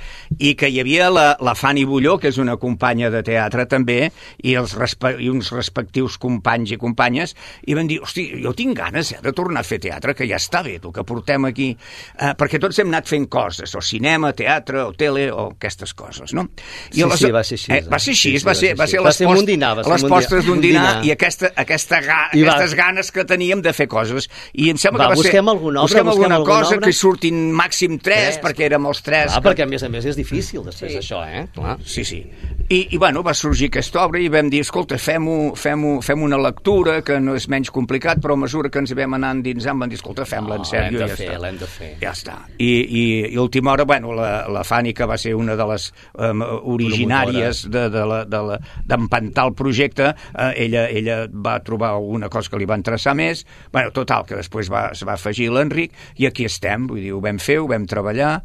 i 0.44 0.52
que 0.58 0.68
hi 0.68 0.80
havia 0.82 1.08
la, 1.10 1.26
la 1.40 1.54
Fanny 1.56 1.86
Bulló, 1.88 2.18
que 2.20 2.28
és 2.28 2.36
una 2.42 2.58
companya 2.60 3.08
de 3.14 3.22
teatre 3.24 3.64
també, 3.70 4.10
i, 4.42 4.52
els 4.60 4.74
respe 4.76 5.14
i 5.24 5.30
uns 5.32 5.48
respectius 5.54 6.18
companys 6.20 6.74
i 6.76 6.78
companyes, 6.80 7.32
i 7.66 7.76
van 7.78 7.88
dir, 7.88 8.00
hosti, 8.04 8.26
jo 8.44 8.52
tinc 8.58 8.76
ganes 8.76 9.14
eh, 9.16 9.20
de 9.24 9.32
tornar 9.32 9.62
a 9.64 9.68
fer 9.68 9.78
teatre, 9.86 10.12
que 10.18 10.28
ja 10.28 10.36
està 10.36 10.60
bé, 10.66 10.76
el 10.82 10.92
que 10.92 11.04
portem 11.08 11.48
aquí, 11.48 11.70
eh, 11.72 12.34
perquè 12.36 12.60
tots 12.60 12.78
hem 12.82 12.92
anat 12.92 13.08
fent 13.08 13.24
coses, 13.32 13.72
o 13.74 13.80
cinema, 13.80 14.34
teatre, 14.36 14.82
o 14.84 14.92
tele, 14.92 15.30
o 15.32 15.48
aquestes 15.54 15.94
coses, 15.96 16.34
no? 16.36 16.48
Sí, 16.90 17.00
sí, 17.16 17.32
va 17.32 17.42
ser 17.44 17.56
així, 17.56 17.72
Eh, 17.72 17.80
va 17.88 17.98
ser 17.98 18.12
així, 18.12 18.34
sí, 18.34 18.38
sí, 18.38 18.44
va 18.44 18.52
va 18.52 18.54
ser, 18.54 18.68
ser 18.68 18.76
va 18.76 18.86
ser 18.86 19.00
Va 19.00 19.08
les, 19.08 19.16
ser 19.16 19.26
post- 19.30 19.40
un 19.40 19.46
dinar, 19.46 19.72
va 19.78 19.84
ser 19.84 19.92
les 19.96 20.04
postres 20.10 20.44
d'un 20.44 20.56
un 20.58 20.60
dinar, 20.60 20.86
dinar. 20.98 21.04
i 21.06 21.10
aquesta, 21.16 21.52
aquesta, 21.56 22.00
ga, 22.04 22.20
I 22.34 22.42
va- 22.42 22.56
aquestes 22.66 22.74
ganes 22.74 23.10
que 23.12 23.24
teníem 23.24 23.62
de 23.62 23.72
fer 23.72 23.86
coses. 23.88 24.28
I 24.54 24.70
em 24.72 24.78
sembla 24.78 25.04
Va, 25.06 25.10
que 25.10 25.16
va 25.16 25.22
busquem 25.22 25.44
ser... 25.46 25.50
alguna 25.50 25.80
obra, 25.80 25.86
busquem 25.86 26.04
busquem 26.04 26.10
alguna 26.12 26.36
alguna 26.36 26.60
cosa 26.62 26.74
obra. 26.76 26.86
que 26.86 26.92
surtin 26.92 27.52
màxim 27.54 27.98
tres, 27.98 28.36
Tres. 28.36 28.40
perquè 28.42 28.66
érem 28.66 28.86
els 28.86 29.02
tres. 29.02 29.30
Clar, 29.30 29.40
que... 29.42 29.48
perquè 29.48 29.62
a 29.62 29.66
més 29.70 29.82
a 29.82 29.88
més 29.92 30.04
és 30.06 30.16
difícil 30.16 30.64
després 30.66 30.92
sí. 30.92 30.98
això, 30.98 31.22
eh? 31.26 31.46
Clar. 31.54 31.76
Sí, 31.84 32.04
sí. 32.04 32.22
I, 32.68 32.80
I, 32.90 32.98
bueno, 32.98 33.22
va 33.22 33.32
sorgir 33.34 33.68
aquesta 33.70 34.02
obra 34.04 34.18
i 34.18 34.28
vam 34.32 34.48
dir, 34.50 34.60
escolta, 34.64 34.98
fem-ho 34.98 35.52
fem 35.54 35.84
fem 36.02 36.22
una 36.26 36.38
lectura, 36.40 36.98
que 37.06 37.20
no 37.22 37.36
és 37.38 37.46
menys 37.52 37.70
complicat, 37.70 38.18
però 38.22 38.34
a 38.34 38.40
mesura 38.42 38.70
que 38.70 38.80
ens 38.82 38.90
vam 38.98 39.14
anar 39.14 39.36
endinsant, 39.36 39.78
vam 39.78 39.88
dir, 39.92 40.00
escolta, 40.00 40.24
fem-la 40.26 40.56
en 40.58 40.64
No, 40.64 40.66
sèrio 40.66 40.98
l'hem 40.98 40.98
i 40.98 41.02
de 41.04 41.06
ja 41.12 41.16
fer, 41.20 41.28
està. 41.30 41.40
l'hem 41.44 41.58
de 41.60 41.66
fer. 41.70 41.90
Ja 42.02 42.10
està. 42.16 42.34
I, 42.58 42.70
i, 42.82 43.04
i 43.30 43.38
última 43.38 43.70
hora, 43.76 43.84
bueno, 43.86 44.12
la, 44.18 44.48
la 44.50 44.64
Fanny, 44.66 44.92
que 44.92 45.06
va 45.06 45.16
ser 45.18 45.36
una 45.38 45.54
de 45.54 45.66
les 45.70 45.92
um, 46.18 46.42
originàries 46.74 47.66
de, 47.70 47.86
de 47.90 48.04
la- 48.06 48.24
de 48.24 48.40
la- 48.48 48.58
d'empantar 48.86 49.46
el 49.46 49.54
projecte, 49.54 50.08
eh, 50.34 50.52
ella, 50.66 50.88
ella 50.90 51.26
va 51.30 51.60
trobar 51.62 51.90
alguna 51.94 52.28
cosa 52.28 52.45
que 52.52 52.60
li 52.60 52.68
va 52.68 52.78
interessar 52.78 53.14
més, 53.18 53.44
bueno, 53.72 53.92
total, 53.96 54.26
que 54.28 54.38
després 54.38 54.70
va, 54.72 54.88
es 54.92 55.02
va 55.06 55.16
afegir 55.18 55.50
l'Enric, 55.54 55.92
i 56.20 56.28
aquí 56.30 56.46
estem, 56.48 56.86
vull 56.90 57.02
dir, 57.02 57.12
ho 57.16 57.20
vam 57.24 57.38
fer, 57.42 57.60
ho 57.62 57.68
vam 57.70 57.86
treballar, 57.90 58.40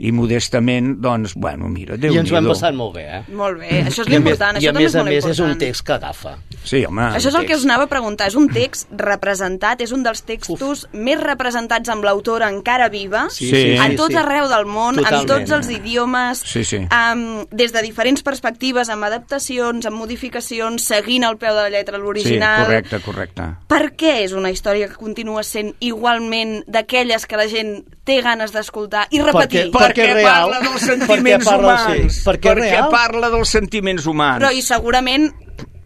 i 0.00 0.12
modestament, 0.16 0.94
doncs, 1.04 1.34
bueno, 1.36 1.68
mira, 1.68 1.98
déu 2.00 2.14
I 2.14 2.22
ens 2.22 2.30
ho 2.32 2.38
hem 2.38 2.46
passat 2.48 2.72
molt 2.76 2.94
bé, 2.96 3.02
eh? 3.18 3.22
Molt 3.36 3.60
bé, 3.60 3.82
això 3.84 4.00
és 4.00 4.08
I 4.08 4.08
a 4.08 4.08
més, 4.08 4.14
l'important, 4.14 4.56
i 4.56 4.62
això 4.62 4.70
a 4.70 4.72
també 4.72 4.84
més 4.86 4.88
és 4.88 4.94
a 4.94 5.02
molt 5.02 5.10
més 5.10 5.18
és 5.18 5.26
un 5.26 5.50
important. 5.50 5.60
text 5.60 5.84
que 5.84 5.92
agafa. 5.98 6.32
Sí, 6.62 6.84
home. 6.84 7.02
Això 7.16 7.30
és 7.30 7.34
el 7.34 7.46
que 7.48 7.54
us 7.56 7.64
anava 7.64 7.84
a 7.84 7.88
preguntar. 7.88 8.26
És 8.28 8.34
un 8.36 8.48
text 8.52 8.88
representat, 8.92 9.80
és 9.80 9.92
un 9.96 10.02
dels 10.04 10.20
textos 10.28 10.86
més 10.92 11.18
representats 11.20 11.88
amb 11.88 12.04
l'autora 12.04 12.48
encara 12.52 12.88
viva, 12.92 13.28
Sí, 13.30 13.48
sí, 13.50 13.76
a 13.78 13.86
sí, 13.88 13.96
tot 13.96 14.10
sí. 14.12 14.16
arreu 14.20 14.48
del 14.48 14.66
món, 14.66 14.98
en 14.98 15.04
Totalment. 15.04 15.28
tots 15.28 15.50
els 15.56 15.70
idiomes, 15.70 16.42
Sí, 16.44 16.64
sí. 16.64 16.82
um, 16.92 17.46
des 17.50 17.72
de 17.72 17.82
diferents 17.82 18.22
perspectives, 18.22 18.88
amb 18.90 19.04
adaptacions, 19.04 19.86
amb 19.86 19.96
modificacions, 19.96 20.84
seguint 20.84 21.24
al 21.24 21.38
peu 21.38 21.54
de 21.54 21.62
la 21.62 21.70
lletra 21.70 21.98
l'original. 21.98 22.60
Sí, 22.60 22.66
correcte, 22.66 23.00
correcte. 23.00 23.42
Per 23.66 23.82
què 23.96 24.14
és 24.24 24.32
una 24.32 24.50
història 24.50 24.88
que 24.88 24.94
continua 25.00 25.42
sent 25.42 25.74
igualment 25.80 26.62
d'aquelles 26.66 27.26
que 27.26 27.36
la 27.36 27.48
gent 27.48 27.84
té 28.04 28.20
ganes 28.22 28.52
d'escoltar 28.52 29.06
i 29.10 29.20
repetir? 29.20 29.70
perquè 29.72 30.22
parla 30.22 30.60
dels 30.60 30.82
sentiments 30.82 31.44
parla, 31.46 31.74
humans. 31.86 32.14
sí, 32.14 32.22
perquè 32.28 32.52
és 32.52 32.58
real. 32.58 32.90
parla 32.90 33.30
dels 33.30 33.48
sentiments 33.48 34.06
humans. 34.06 34.42
Però 34.42 34.52
i 34.52 34.62
segurament 34.62 35.32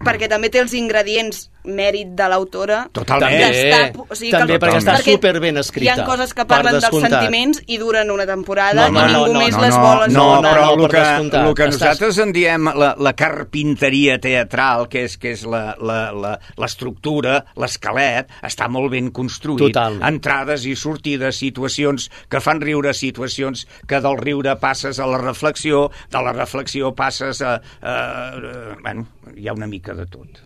perquè 0.04 0.28
també 0.30 0.50
té 0.52 0.60
els 0.62 0.74
ingredients 0.76 1.48
mèrit 1.64 2.10
de 2.16 2.26
l'autora 2.28 2.82
Totalment. 2.92 3.30
També, 3.32 4.04
o 4.08 4.14
sigui, 4.14 4.30
també 4.34 4.54
que, 4.58 4.60
perquè 4.66 4.80
està 4.82 4.94
perquè 4.98 5.14
superben 5.16 5.56
escrita, 5.62 5.84
hi 5.86 6.00
ha 6.00 6.04
coses 6.06 6.34
que 6.34 6.44
per 6.44 6.48
parlen 6.58 6.74
dels 6.78 6.84
sentiments 7.08 7.62
i 7.66 7.78
duren 7.80 8.10
una 8.12 8.26
temporada 8.28 8.88
No, 8.88 9.00
no, 9.00 9.04
i 9.04 9.12
ningú 9.12 9.26
no, 9.26 9.32
no, 9.32 9.38
més 9.40 9.54
no, 9.56 9.62
les 9.62 9.74
no, 9.74 9.80
vol 9.80 9.98
no, 9.98 10.04
escoltar. 10.06 10.52
però 10.52 10.64
no, 10.64 10.72
el 10.74 10.80
per 10.82 10.90
que, 10.90 11.04
el 11.04 11.54
que 11.54 11.64
Estàs- 11.64 11.72
nosaltres 11.72 12.18
en 12.26 12.32
diem 12.36 12.68
la, 12.76 12.90
la 12.98 13.12
carpinteria 13.16 14.18
teatral, 14.20 14.88
que 14.92 15.04
és, 15.08 15.16
que 15.16 15.32
és 15.32 15.44
la- 15.48 15.74
la- 15.80 16.12
la- 16.12 16.38
l'estructura, 16.60 17.38
l'esquelet, 17.56 18.28
està 18.42 18.68
molt 18.68 18.90
ben 18.92 19.10
construït. 19.10 19.72
Totalment. 19.72 20.04
Entrades 20.08 20.64
i 20.66 20.74
sortides, 20.76 21.36
situacions 21.40 22.10
que 22.28 22.40
fan 22.44 22.60
riure, 22.60 22.92
situacions 22.94 23.66
que 23.88 24.00
del 24.04 24.18
riure 24.20 24.56
passes 24.60 25.00
a 25.00 25.06
la 25.06 25.18
reflexió, 25.18 25.90
de 26.10 26.22
la 26.22 26.32
reflexió 26.32 26.92
passes 26.94 27.40
a... 27.42 27.54
a, 27.80 27.94
a 27.94 28.76
bueno, 28.82 29.06
hi 29.36 29.48
ha 29.48 29.52
una 29.54 29.66
mica 29.66 29.94
de 29.94 30.06
tot. 30.06 30.42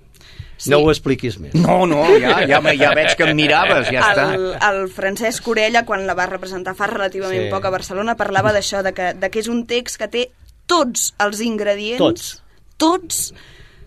Sí. 0.59 0.71
No 0.73 0.81
ho 0.83 0.91
expliquis 0.91 1.37
més. 1.39 1.55
No, 1.55 1.87
no, 1.87 2.03
ja, 2.19 2.41
ja, 2.51 2.59
ja 2.75 2.91
veig 2.99 3.13
que 3.17 3.29
em 3.31 3.37
miraves, 3.39 3.87
ja 3.95 4.01
està. 4.11 4.25
el, 4.35 4.49
el 4.69 4.89
Francesc 4.91 5.47
Orella, 5.49 5.85
quan 5.87 6.03
la 6.07 6.17
va 6.19 6.27
representar 6.27 6.75
fa 6.75 6.89
relativament 6.91 7.45
Sí. 7.47 7.51
poc 7.53 7.65
a 7.65 7.71
Barcelona, 7.71 8.17
parlava 8.19 8.51
d'això, 8.53 8.83
de, 8.83 8.93
que, 8.93 9.13
de 9.15 9.31
que 9.31 9.39
és 9.39 9.47
un 9.49 9.65
text 9.71 9.97
que 10.03 10.09
té 10.11 10.25
tots 10.67 11.13
els 11.23 11.41
ingredients, 11.41 11.99
Tots. 12.03 12.43
tots 12.77 13.33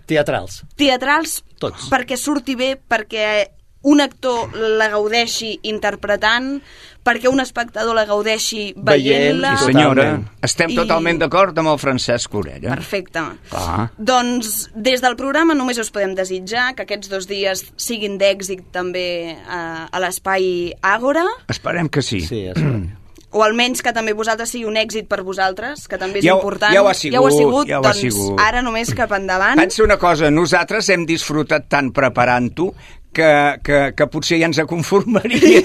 Teatrals. 0.07 0.61
teatrals 0.76 1.43
Tots. 1.59 1.89
perquè 1.91 2.15
surti 2.17 2.55
bé, 2.55 2.74
perquè 2.89 3.49
un 3.84 3.99
actor 4.01 4.51
la 4.77 4.89
gaudeixi 4.89 5.55
interpretant, 5.63 6.61
perquè 7.03 7.27
un 7.32 7.39
espectador 7.41 7.95
la 7.97 8.03
gaudeixi 8.05 8.75
veient-la. 8.77 9.55
Sí, 9.57 9.65
senyora, 9.71 10.03
Totalment. 10.03 10.27
estem 10.45 10.69
I- 10.69 10.75
totalment 10.75 11.19
d'acord 11.19 11.57
amb 11.57 11.71
el 11.73 11.79
Francesc 11.82 12.34
Orella. 12.36 12.75
Perfecte. 12.75 13.23
Clar. 13.49 13.89
Doncs 13.97 14.69
des 14.75 15.01
del 15.01 15.15
programa 15.17 15.55
només 15.57 15.79
us 15.82 15.89
podem 15.89 16.13
desitjar 16.13 16.75
que 16.75 16.84
aquests 16.84 17.09
dos 17.09 17.25
dies 17.27 17.65
siguin 17.75 18.19
d'èxit 18.21 18.67
també 18.71 19.36
a, 19.49 19.88
a 19.91 19.99
l'espai 19.99 20.73
Àgora, 20.82 21.25
Esperem 21.49 21.89
que 21.89 22.01
sí. 22.03 22.21
Sí, 22.21 22.45
esperem. 22.53 22.91
o 23.34 23.41
almenys 23.43 23.82
que 23.82 23.93
també 23.95 24.11
vosaltres 24.13 24.49
sigui 24.51 24.65
un 24.67 24.75
èxit 24.75 25.07
per 25.07 25.23
vosaltres, 25.23 25.88
que 25.88 25.97
també 25.97 26.19
és 26.19 26.25
Ja 26.25 26.36
ho- 26.36 26.41
important. 26.43 26.73
ja 26.75 26.82
ho 26.84 26.88
ha 26.88 26.93
sigut, 26.93 27.13
ja 27.15 27.21
ho 27.21 27.25
ha 27.27 27.32
sigut, 27.32 27.67
ja 27.67 27.79
ho 27.79 27.82
ha 27.86 27.93
doncs 27.93 28.01
sigut. 28.01 28.39
ara 28.39 28.61
només 28.61 28.93
cap 28.93 29.11
endavant. 29.13 29.55
Pensa 29.57 29.84
una 29.84 29.97
cosa, 29.97 30.29
nosaltres 30.29 30.89
hem 30.89 31.05
disfrutat 31.07 31.67
tant 31.69 31.91
preparant-ho 31.95 32.73
que, 33.14 33.30
que, 33.64 33.80
que 33.97 34.07
potser 34.07 34.39
ja 34.41 34.47
ens 34.47 34.59
conformaria. 34.70 35.62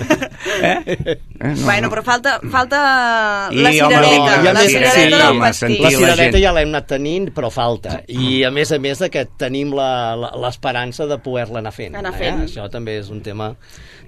Eh? 0.62 0.76
eh 0.86 1.16
no, 1.38 1.64
Bueno, 1.66 1.88
no. 1.88 1.92
però 1.94 2.02
falta, 2.02 2.38
falta 2.50 3.48
I, 3.52 3.60
la 3.60 3.70
home, 3.70 3.78
cirereta, 3.80 4.36
no, 4.36 4.52
la 4.52 4.60
sí, 4.62 4.68
cirereta 4.68 4.94
sí, 4.94 5.00
del 5.10 5.14
home, 5.20 5.40
pastís. 5.40 5.78
La 5.80 5.90
la 5.90 5.96
cirereta 5.96 6.22
gent. 6.38 6.44
ja 6.44 6.52
l'hem 6.56 6.70
anat 6.74 6.86
tenint, 6.94 7.28
però 7.36 7.50
falta. 7.52 8.00
I 8.08 8.42
a 8.44 8.50
més 8.54 8.72
a 8.72 8.78
més 8.82 8.98
de 9.04 9.10
que 9.12 9.26
tenim 9.38 9.74
la- 9.76 10.16
la- 10.16 10.32
l'esperança 10.46 11.06
de 11.06 11.18
poder-la 11.22 11.60
anar 11.62 11.72
fent. 11.76 11.94
Anar 12.00 12.14
fent. 12.16 12.42
Eh? 12.42 12.48
Això 12.50 12.68
també 12.72 12.98
és 13.02 13.10
un 13.12 13.20
tema 13.22 13.52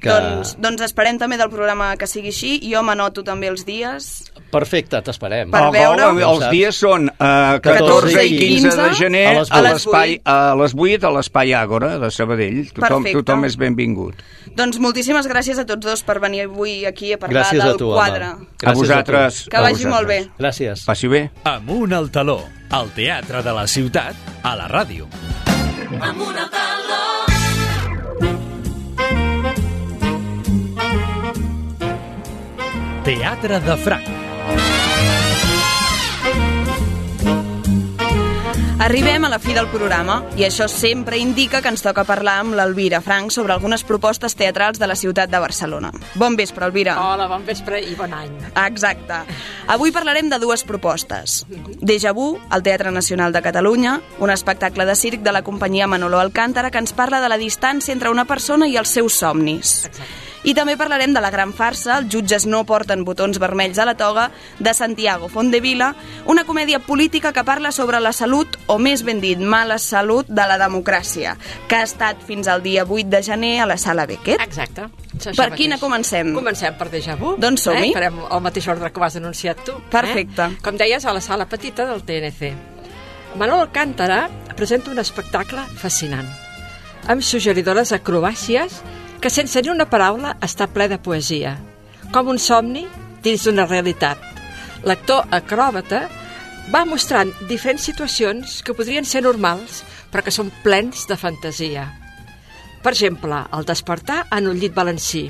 que... 0.00 0.08
Doncs, 0.08 0.56
doncs 0.62 0.82
esperem 0.86 1.18
també 1.18 1.36
del 1.40 1.50
programa 1.50 1.92
que 1.98 2.06
sigui 2.06 2.30
així. 2.32 2.52
Jo 2.72 2.82
m'anoto 2.86 3.24
també 3.26 3.48
els 3.50 3.64
dies. 3.66 4.08
Perfecte, 4.50 5.02
t'esperem. 5.04 5.50
Per 5.52 5.62
Oh, 5.68 5.72
veure- 5.74 6.06
oh, 6.08 6.30
els 6.38 6.46
dies 6.50 6.76
són 6.80 7.10
uh, 7.10 7.58
14 7.60 8.22
i 8.24 8.38
15 8.38 8.76
de 8.78 8.88
gener 8.96 9.26
a 9.36 9.60
l'espai 9.66 10.16
a 10.24 10.38
les 10.56 10.72
8 10.74 11.04
a 11.04 11.10
l'espai 11.18 11.52
Àgora 11.52 11.98
de 12.00 12.10
Sabadell. 12.14 12.62
Tothom, 12.72 13.02
Perfecte. 13.02 13.16
Tothom 13.28 13.44
és 13.48 13.56
benvingut. 13.60 14.22
Doncs 14.56 14.78
moltíssimes 14.82 15.28
gràcies 15.28 15.60
a 15.60 15.66
tots 15.68 15.84
dos 15.84 16.02
per 16.06 16.18
venir 16.24 16.46
avui 16.46 16.80
aquí 16.88 17.12
a 17.12 17.18
parlar 17.20 17.44
Gràcies 17.44 17.62
del 17.62 17.76
a 17.76 17.78
tu, 17.78 17.90
quadre. 17.92 18.30
Home. 18.34 18.46
A 18.64 18.74
vosaltres. 18.74 19.42
Que 19.50 19.56
a 19.56 19.64
vagi 19.66 19.84
vosaltres. 19.84 19.94
molt 19.94 20.08
bé. 20.08 20.18
Gràcies. 20.40 20.84
Passi 20.88 21.08
bé. 21.08 21.28
Amunt 21.44 21.92
al 21.92 22.10
taló, 22.10 22.40
al 22.70 22.90
teatre 22.96 23.42
de 23.42 23.52
la 23.52 23.66
ciutat, 23.66 24.16
a 24.42 24.56
la 24.56 24.68
ràdio. 24.68 25.08
Amunt 26.00 26.38
al 26.38 26.50
taló. 26.50 26.96
Teatre 33.04 33.60
de 33.64 33.76
Franc. 33.76 34.17
Arribem 38.80 39.24
a 39.24 39.28
la 39.28 39.40
fi 39.42 39.56
del 39.56 39.66
programa 39.72 40.20
i 40.38 40.44
això 40.46 40.68
sempre 40.70 41.18
indica 41.18 41.58
que 41.58 41.70
ens 41.72 41.82
toca 41.82 42.04
parlar 42.06 42.36
amb 42.44 42.54
l'Elvira 42.54 43.00
Frank 43.02 43.32
sobre 43.34 43.50
algunes 43.52 43.82
propostes 43.82 44.36
teatrals 44.38 44.78
de 44.78 44.86
la 44.86 44.94
ciutat 44.94 45.32
de 45.32 45.40
Barcelona. 45.42 45.90
Bon 46.14 46.36
vespre, 46.38 46.68
Elvira. 46.68 46.94
Hola, 47.02 47.26
bon 47.26 47.42
vespre 47.44 47.80
i 47.82 47.96
bon 47.98 48.14
any. 48.14 48.30
Exacte. 48.68 49.18
Avui 49.74 49.90
parlarem 49.90 50.30
de 50.30 50.38
dues 50.38 50.62
propostes. 50.62 51.40
Deja 51.82 52.14
Vu, 52.14 52.36
al 52.50 52.62
Teatre 52.62 52.94
Nacional 52.94 53.34
de 53.34 53.42
Catalunya, 53.42 53.98
un 54.20 54.30
espectacle 54.30 54.86
de 54.86 54.94
circ 54.94 55.26
de 55.26 55.34
la 55.34 55.42
companyia 55.42 55.90
Manolo 55.90 56.22
Alcántara 56.22 56.70
que 56.70 56.78
ens 56.78 56.94
parla 56.94 57.20
de 57.20 57.34
la 57.34 57.42
distància 57.42 57.92
entre 57.92 58.14
una 58.14 58.28
persona 58.30 58.70
i 58.70 58.78
els 58.78 58.94
seus 58.94 59.18
somnis. 59.18 59.90
Exacte. 59.90 60.27
I 60.44 60.54
també 60.54 60.76
parlarem 60.78 61.14
de 61.14 61.20
la 61.20 61.30
gran 61.30 61.52
farsa, 61.52 61.98
Els 61.98 62.12
jutges 62.12 62.46
no 62.46 62.64
porten 62.64 63.04
botons 63.04 63.38
vermells 63.38 63.78
a 63.78 63.84
la 63.84 63.96
toga, 63.96 64.30
de 64.58 64.74
Santiago 64.74 65.28
Fondevila, 65.28 65.94
una 66.26 66.44
comèdia 66.44 66.78
política 66.78 67.32
que 67.32 67.44
parla 67.44 67.72
sobre 67.72 67.98
la 68.00 68.12
salut, 68.12 68.56
o 68.66 68.78
més 68.78 69.02
ben 69.02 69.20
dit, 69.20 69.38
mala 69.38 69.78
salut 69.78 70.28
de 70.28 70.46
la 70.46 70.58
democràcia, 70.58 71.36
que 71.68 71.76
ha 71.76 71.82
estat 71.82 72.22
fins 72.22 72.48
al 72.48 72.62
dia 72.62 72.84
8 72.84 73.08
de 73.08 73.22
gener 73.22 73.60
a 73.60 73.66
la 73.66 73.76
Sala 73.76 74.06
Beckett. 74.06 74.40
Exacte. 74.40 74.86
Això 75.18 75.34
Per 75.34 75.50
mateix. 75.50 75.56
quina 75.56 75.78
comencem? 75.78 76.32
Comencem 76.34 76.76
per 76.78 76.90
Deja 76.90 77.16
Vu. 77.16 77.34
Doncs 77.36 77.62
som-hi. 77.66 77.90
Eh? 77.90 77.94
Farem 77.94 78.20
el 78.30 78.40
mateix 78.40 78.68
ordre 78.68 78.92
que 78.92 79.00
ho 79.00 79.04
has 79.04 79.16
anunciat 79.16 79.64
tu. 79.64 79.72
Perfecte. 79.90 80.42
Eh? 80.42 80.58
Com 80.62 80.76
deies, 80.78 81.04
a 81.04 81.12
la 81.12 81.20
sala 81.20 81.46
petita 81.46 81.84
del 81.86 82.04
TNC. 82.04 82.52
Manol 83.36 83.60
Alcántara 83.60 84.28
presenta 84.56 84.90
un 84.90 84.98
espectacle 84.98 85.60
fascinant, 85.76 86.26
amb 87.06 87.22
suggeridores 87.22 87.92
acrobàcies 87.92 88.80
que 89.20 89.30
sense 89.30 89.60
ni 89.62 89.70
una 89.72 89.88
paraula 89.90 90.36
està 90.44 90.68
ple 90.70 90.86
de 90.90 90.98
poesia, 91.02 91.56
com 92.14 92.30
un 92.30 92.38
somni 92.38 92.84
dins 93.24 93.44
d'una 93.44 93.66
realitat. 93.66 94.20
L'actor 94.86 95.26
acròbata 95.34 96.04
va 96.70 96.84
mostrant 96.86 97.32
diferents 97.48 97.88
situacions 97.88 98.60
que 98.62 98.76
podrien 98.76 99.06
ser 99.08 99.24
normals, 99.24 99.82
però 100.12 100.22
que 100.24 100.34
són 100.34 100.52
plens 100.62 101.06
de 101.08 101.16
fantasia. 101.18 101.88
Per 102.82 102.92
exemple, 102.94 103.42
el 103.56 103.66
despertar 103.66 104.22
en 104.36 104.46
un 104.52 104.58
llit 104.60 104.76
valencí, 104.76 105.26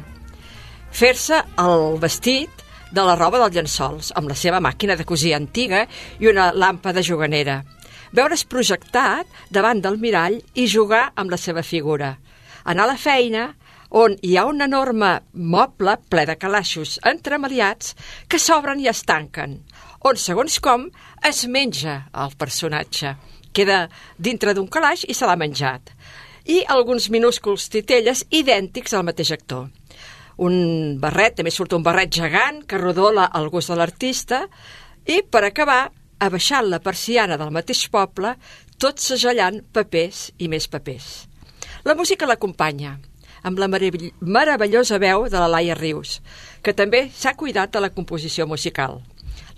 fer-se 0.93 1.41
el 1.63 1.97
vestit 2.03 2.65
de 2.93 3.05
la 3.05 3.17
roba 3.17 3.41
dels 3.41 3.57
llençols, 3.57 4.13
amb 4.17 4.29
la 4.29 4.37
seva 4.37 4.61
màquina 4.65 4.97
de 4.97 5.07
cosir 5.09 5.35
antiga 5.37 5.87
i 6.21 6.29
una 6.29 6.51
làmpada 6.53 7.05
juganera, 7.05 7.63
veure's 8.13 8.45
projectat 8.45 9.29
davant 9.53 9.81
del 9.85 9.99
mirall 10.01 10.39
i 10.55 10.69
jugar 10.69 11.11
amb 11.15 11.33
la 11.33 11.41
seva 11.41 11.65
figura, 11.65 12.17
anar 12.65 12.85
a 12.85 12.93
la 12.93 13.01
feina, 13.01 13.53
on 13.91 14.17
hi 14.23 14.37
ha 14.37 14.45
un 14.49 14.61
enorme 14.61 15.11
moble 15.33 15.97
ple 16.11 16.25
de 16.29 16.37
calaixos 16.37 16.99
entremaliats 17.09 17.95
que 18.29 18.41
s'obren 18.41 18.81
i 18.81 18.89
es 18.91 19.03
tanquen, 19.09 19.59
on, 20.05 20.17
segons 20.17 20.59
com, 20.61 20.89
es 21.25 21.47
menja 21.49 22.05
el 22.13 22.35
personatge. 22.39 23.15
Queda 23.53 23.89
dintre 24.19 24.55
d'un 24.55 24.69
calaix 24.69 25.05
i 25.09 25.17
se 25.17 25.27
l'ha 25.27 25.39
menjat. 25.41 25.91
I 26.49 26.63
alguns 26.69 27.09
minúsculs 27.11 27.69
titelles 27.73 28.25
idèntics 28.31 28.95
al 28.95 29.07
mateix 29.09 29.33
actor. 29.35 29.69
Un 30.39 30.99
barret, 31.03 31.35
també 31.41 31.51
surt 31.51 31.75
un 31.75 31.83
barret 31.83 32.13
gegant 32.15 32.63
que 32.69 32.79
rodola 32.79 33.27
el 33.35 33.49
gust 33.51 33.73
de 33.73 33.79
l'artista 33.81 34.45
i, 35.05 35.23
per 35.23 35.43
acabar, 35.49 35.89
abaixant 36.23 36.69
la 36.71 36.79
persiana 36.83 37.37
del 37.41 37.51
mateix 37.55 37.89
poble, 37.91 38.37
tot 38.79 39.03
segellant 39.03 39.61
papers 39.75 40.29
i 40.39 40.49
més 40.49 40.69
papers. 40.71 41.27
La 41.85 41.97
música 41.99 42.27
l'acompanya, 42.27 42.95
amb 43.43 43.59
la 43.59 43.69
meravell 43.69 44.11
meravellosa 44.21 44.99
veu 45.03 45.29
de 45.29 45.39
la 45.39 45.51
Laia 45.51 45.77
Rius, 45.79 46.19
que 46.63 46.75
també 46.75 47.09
s'ha 47.15 47.37
cuidat 47.39 47.73
de 47.75 47.83
la 47.85 47.93
composició 47.95 48.47
musical. 48.47 49.01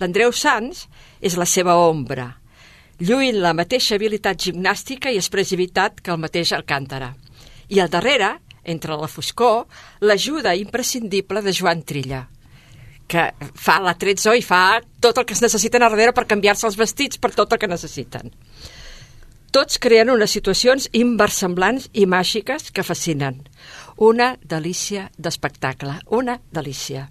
L'Andreu 0.00 0.32
Sanz 0.32 0.86
és 1.20 1.36
la 1.36 1.46
seva 1.46 1.76
ombra, 1.76 2.28
lluint 3.00 3.40
la 3.40 3.54
mateixa 3.56 3.96
habilitat 3.96 4.40
gimnàstica 4.48 5.10
i 5.10 5.18
expressivitat 5.20 6.00
que 6.04 6.12
el 6.12 6.20
mateix 6.20 6.52
Alcántara. 6.52 7.14
I 7.68 7.80
al 7.80 7.88
darrere, 7.92 8.34
entre 8.64 8.96
la 8.96 9.08
foscor, 9.08 9.64
l'ajuda 10.00 10.54
imprescindible 10.56 11.42
de 11.42 11.54
Joan 11.56 11.82
Trilla, 11.82 12.26
que 13.10 13.26
fa 13.58 13.80
la 13.82 13.96
tretzó 13.98 14.34
i 14.36 14.44
fa 14.44 14.80
tot 15.02 15.18
el 15.18 15.26
que 15.26 15.34
es 15.34 15.42
necessiten 15.42 15.82
a 15.82 15.88
darrere 15.90 16.14
per 16.14 16.28
canviar-se 16.30 16.68
els 16.68 16.78
vestits 16.78 17.18
per 17.18 17.32
tot 17.34 17.52
el 17.52 17.58
que 17.58 17.70
necessiten. 17.70 18.30
Tots 19.50 19.80
creen 19.82 20.12
unes 20.12 20.30
situacions 20.30 20.86
inversemblants 20.94 21.88
i 21.92 22.04
màgiques 22.06 22.70
que 22.70 22.84
fascinen. 22.86 23.40
Una 23.98 24.36
delícia 24.42 25.08
d'espectacle, 25.18 25.96
una 26.06 26.38
delícia. 26.54 27.08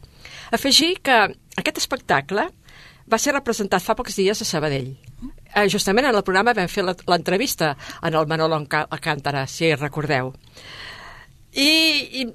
Afegir 0.55 1.01
que 1.03 1.17
aquest 1.59 1.81
espectacle 1.81 2.47
va 3.11 3.19
ser 3.19 3.33
representat 3.35 3.83
fa 3.83 3.97
pocs 3.97 4.15
dies 4.15 4.39
a 4.39 4.47
Sabadell. 4.47 4.93
Eh, 5.55 5.67
justament 5.67 6.07
en 6.07 6.15
el 6.15 6.23
programa 6.23 6.55
vam 6.55 6.71
fer 6.71 6.85
l'entrevista 6.85 7.73
en 8.01 8.15
el 8.15 8.27
Manolo 8.27 8.61
Alcántara, 8.79 9.45
si 9.47 9.73
recordeu. 9.75 10.31
I, 11.51 11.69
I 12.21 12.25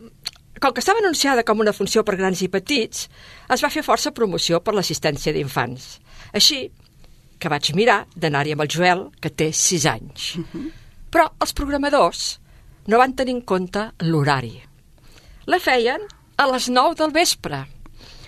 com 0.61 0.73
que 0.75 0.81
estava 0.85 1.01
anunciada 1.01 1.45
com 1.45 1.61
una 1.61 1.73
funció 1.73 2.05
per 2.05 2.19
grans 2.21 2.43
i 2.43 2.51
petits, 2.53 3.09
es 3.51 3.65
va 3.65 3.73
fer 3.73 3.85
força 3.87 4.13
promoció 4.13 4.61
per 4.61 4.75
l'assistència 4.75 5.33
d'infants. 5.33 5.99
Així 6.33 6.67
que 7.39 7.51
vaig 7.53 7.73
mirar 7.77 8.05
d'anar-hi 8.17 8.55
amb 8.55 8.65
el 8.65 8.73
Joel, 8.73 9.05
que 9.21 9.31
té 9.31 9.51
6 9.53 9.87
anys. 9.91 10.31
Però 11.13 11.29
els 11.41 11.55
programadors 11.57 12.25
no 12.91 13.01
van 13.01 13.15
tenir 13.17 13.37
en 13.37 13.45
compte 13.47 13.91
l'horari. 14.05 14.57
La 15.47 15.61
feien 15.61 16.03
a 16.37 16.49
les 16.51 16.69
9 16.73 16.99
del 16.99 17.13
vespre, 17.15 17.65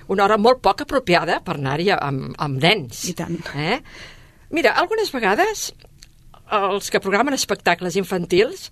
una 0.08 0.24
hora 0.24 0.38
molt 0.38 0.60
poc 0.62 0.84
apropiada 0.84 1.40
per 1.44 1.56
anar-hi 1.56 1.90
amb, 1.96 2.34
amb 2.38 2.62
nens. 2.62 3.06
I 3.10 3.14
tant. 3.18 3.40
Eh? 3.56 3.80
Mira, 4.54 4.76
algunes 4.78 5.10
vegades 5.14 5.70
els 6.56 6.92
que 6.92 7.02
programen 7.02 7.34
espectacles 7.34 7.96
infantils 7.98 8.68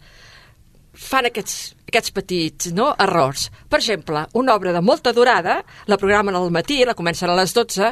fan 0.95 1.27
aquests, 1.27 1.75
aquests 1.89 2.13
petits 2.15 2.71
no, 2.77 2.93
errors. 3.03 3.49
Per 3.69 3.81
exemple, 3.81 4.29
una 4.39 4.55
obra 4.55 4.73
de 4.77 4.83
molta 4.85 5.13
durada, 5.13 5.59
la 5.91 5.99
programen 5.99 6.37
al 6.39 6.53
matí, 6.55 6.85
la 6.87 6.95
comencen 6.95 7.33
a 7.33 7.39
les 7.41 7.55
12, 7.57 7.91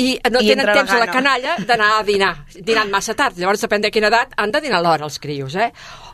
i 0.00 0.12
no 0.32 0.40
I 0.40 0.52
tenen 0.52 0.70
temps 0.72 0.92
a 0.94 1.00
la 1.00 1.08
canalla 1.10 1.56
d'anar 1.66 1.90
a 1.98 2.04
dinar, 2.06 2.32
dinant 2.56 2.90
massa 2.92 3.14
tard. 3.18 3.38
Llavors, 3.38 3.62
depèn 3.66 3.84
de 3.84 3.90
quina 3.92 4.08
edat, 4.08 4.32
han 4.40 4.52
de 4.54 4.62
dinar 4.64 4.80
a 4.80 4.84
l'hora 4.86 5.08
els 5.08 5.18
crios, 5.22 5.56
eh? 5.56 5.70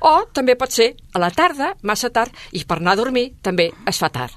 O 0.09 0.27
també 0.35 0.57
pot 0.59 0.75
ser 0.75 0.93
a 1.15 1.23
la 1.23 1.31
tarda, 1.31 1.75
massa 1.83 2.11
tard, 2.11 2.35
i 2.53 2.65
per 2.65 2.81
anar 2.81 2.97
a 2.97 3.01
dormir 3.03 3.29
també 3.43 3.71
es 3.87 4.03
fa 4.03 4.11
tard. 4.13 4.35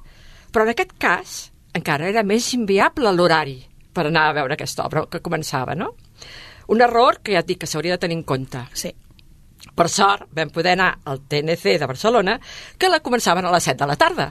Però 0.54 0.66
en 0.66 0.74
aquest 0.74 0.96
cas, 1.02 1.40
encara 1.78 2.10
era 2.10 2.24
més 2.24 2.54
inviable 2.58 3.12
l'horari 3.14 3.60
per 3.94 4.08
anar 4.08 4.30
a 4.30 4.36
veure 4.38 4.56
aquesta 4.56 4.86
obra 4.86 5.06
que 5.10 5.22
començava, 5.26 5.76
no? 5.76 5.94
Un 6.70 6.82
error 6.86 7.22
que 7.24 7.34
ja 7.34 7.42
et 7.42 7.50
dic 7.50 7.64
que 7.64 7.70
s'hauria 7.70 7.98
de 7.98 8.04
tenir 8.06 8.20
en 8.20 8.26
compte. 8.28 8.62
Sí. 8.78 8.92
Per 9.76 9.88
sort, 9.90 10.28
vam 10.36 10.52
poder 10.54 10.76
anar 10.76 10.92
al 11.10 11.24
TNC 11.28 11.80
de 11.82 11.88
Barcelona, 11.90 12.38
que 12.78 12.92
la 12.92 13.02
començaven 13.02 13.46
a 13.46 13.54
les 13.56 13.66
7 13.66 13.82
de 13.82 13.90
la 13.90 13.98
tarda. 14.00 14.30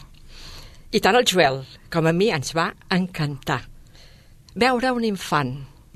I 0.94 1.02
tant 1.04 1.18
el 1.18 1.26
Joel 1.28 1.64
com 1.92 2.06
a 2.06 2.14
mi 2.16 2.30
ens 2.32 2.54
va 2.56 2.70
encantar. 2.94 3.60
Veure 4.58 4.90
un 4.90 5.04
infant, 5.06 5.52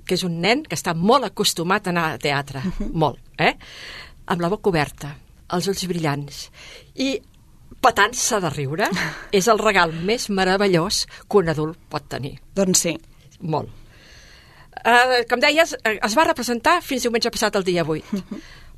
que 0.06 0.14
és 0.14 0.22
un 0.26 0.38
nen 0.42 0.62
que 0.62 0.76
està 0.78 0.94
molt 0.94 1.26
acostumat 1.26 1.88
a 1.88 1.90
anar 1.90 2.06
a 2.12 2.22
teatre, 2.22 2.62
molt, 3.04 3.18
eh? 3.34 3.56
Amb 4.30 4.44
la 4.44 4.50
boca 4.52 4.70
oberta, 4.70 5.10
els 5.56 5.66
ulls 5.72 5.82
brillants, 5.90 6.44
i 7.02 7.16
patant-se 7.82 8.38
de 8.44 8.52
riure, 8.54 8.86
és 9.38 9.48
el 9.50 9.58
regal 9.58 9.94
més 10.06 10.28
meravellós 10.30 11.04
que 11.26 11.40
un 11.42 11.50
adult 11.50 11.80
pot 11.90 12.06
tenir. 12.14 12.36
Doncs 12.54 12.84
sí. 12.86 12.96
Molt. 13.42 13.70
Uh, 14.82 15.22
com 15.30 15.42
deies, 15.42 15.74
eh, 15.82 15.98
es 15.98 16.14
va 16.18 16.28
representar 16.28 16.78
fins 16.86 17.02
diumenge 17.02 17.30
passat 17.34 17.58
el 17.58 17.66
dia 17.66 17.82
8. 17.82 18.22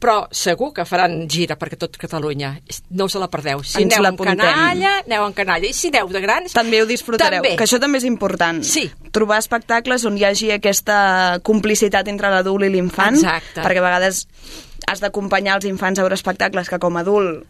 Però 0.04 0.16
segur 0.36 0.68
que 0.76 0.84
faran 0.84 1.22
gira 1.32 1.56
perquè 1.56 1.78
tot 1.80 1.96
Catalunya. 1.96 2.50
No 2.92 3.06
us 3.08 3.14
la 3.16 3.30
perdeu. 3.32 3.62
Si 3.64 3.80
Ens 3.80 3.94
aneu 3.94 4.04
l'apuntem. 4.04 4.36
canalla, 4.36 4.98
aneu 5.06 5.24
amb 5.24 5.36
canalla. 5.36 5.64
I 5.64 5.72
si 5.72 5.88
aneu 5.88 6.10
de 6.12 6.20
grans... 6.20 6.52
També 6.52 6.82
ho 6.82 6.88
disfrutareu, 6.90 7.40
També. 7.40 7.54
que 7.56 7.64
això 7.64 7.80
també 7.80 8.02
és 8.02 8.04
important. 8.04 8.60
Sí. 8.68 8.90
Trobar 9.16 9.38
espectacles 9.40 10.04
on 10.04 10.18
hi 10.20 10.26
hagi 10.28 10.50
aquesta 10.52 11.40
complicitat 11.42 12.10
entre 12.12 12.28
l'adult 12.34 12.68
i 12.68 12.72
l'infant, 12.74 13.16
perquè 13.56 13.80
a 13.80 13.86
vegades 13.88 14.26
has 14.86 15.00
d'acompanyar 15.00 15.56
els 15.56 15.64
infants 15.70 15.98
a 15.98 16.04
veure 16.04 16.18
espectacles 16.18 16.68
que 16.68 16.78
com 16.82 16.98
a 16.98 17.00
adult 17.00 17.46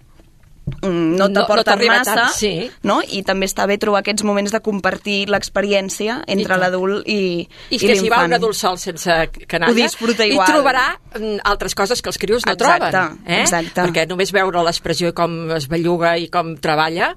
mm, 0.66 1.16
no 1.18 1.28
No- 1.28 1.46
no 1.48 1.62
t'arriba 1.64 1.98
massa, 1.98 2.14
tant, 2.14 2.32
sí. 2.34 2.70
no? 2.82 3.00
i 3.02 3.22
també 3.22 3.46
està 3.46 3.66
bé 3.66 3.76
trobar 3.78 4.00
aquests 4.04 4.24
moments 4.24 4.52
de 4.52 4.60
compartir 4.64 5.26
l'experiència 5.28 6.22
entre 6.26 6.56
l'adult 6.60 7.06
i, 7.08 7.46
I 7.70 7.78
que 7.78 7.96
si 7.96 8.08
va 8.12 8.22
un 8.24 8.32
adult 8.36 8.56
sol 8.56 8.78
sense 8.78 9.10
canalla, 9.48 9.72
Ho 9.72 9.76
disfruta 9.76 10.26
igual. 10.26 10.48
i 10.48 10.52
trobarà 10.52 10.86
mm, 11.18 11.40
altres 11.44 11.74
coses 11.74 12.00
que 12.02 12.08
els 12.12 12.18
crios 12.18 12.46
no 12.46 12.52
Exacte, 12.52 12.90
troben. 12.90 13.18
Eh? 13.26 13.40
exacte. 13.42 13.80
Perquè 13.82 14.06
només 14.08 14.32
veure 14.32 14.62
l'expressió 14.64 15.08
i 15.12 15.16
com 15.16 15.50
es 15.56 15.68
belluga 15.68 16.16
i 16.18 16.28
com 16.32 16.54
treballa, 16.56 17.14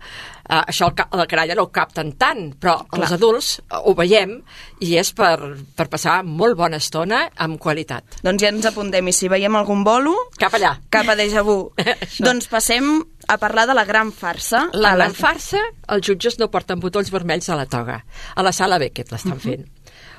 eh, 0.50 0.62
això 0.68 0.90
el 0.92 1.18
la 1.18 1.26
canalla 1.28 1.56
no 1.56 1.64
ho 1.68 1.72
capten 1.72 2.14
tant, 2.18 2.54
però 2.60 2.78
Clar. 2.88 3.04
els 3.04 3.12
adults 3.16 3.62
ho 3.84 3.94
veiem 3.96 4.42
i 4.82 4.96
és 5.00 5.12
per, 5.14 5.38
per 5.76 5.88
passar 5.90 6.22
molt 6.24 6.56
bona 6.58 6.78
estona 6.78 7.30
amb 7.36 7.60
qualitat. 7.60 8.20
Doncs 8.24 8.42
ja 8.44 8.50
ens 8.54 8.66
apuntem, 8.70 9.08
i 9.08 9.14
si 9.14 9.28
veiem 9.32 9.56
algun 9.56 9.84
bolo... 9.84 10.14
Cap 10.38 10.54
allà. 10.54 10.76
Cap 10.94 11.08
a 11.10 11.16
Deja 11.16 11.42
Vu. 11.44 11.72
doncs 12.28 12.48
passem 12.52 13.04
a 13.28 13.38
parlar 13.38 13.66
de 13.68 13.74
la 13.76 13.84
gran 13.86 14.12
farsa. 14.12 14.68
La 14.74 14.96
gran 14.96 15.14
farsa, 15.16 15.60
els 15.94 16.06
jutges 16.08 16.38
no 16.40 16.48
porten 16.52 16.80
botons 16.80 17.10
vermells 17.12 17.50
a 17.50 17.56
la 17.60 17.66
toga. 17.68 18.02
A 18.36 18.44
la 18.46 18.52
sala 18.56 18.78
Beckett 18.80 19.12
l'estan 19.12 19.40
fent. 19.40 19.66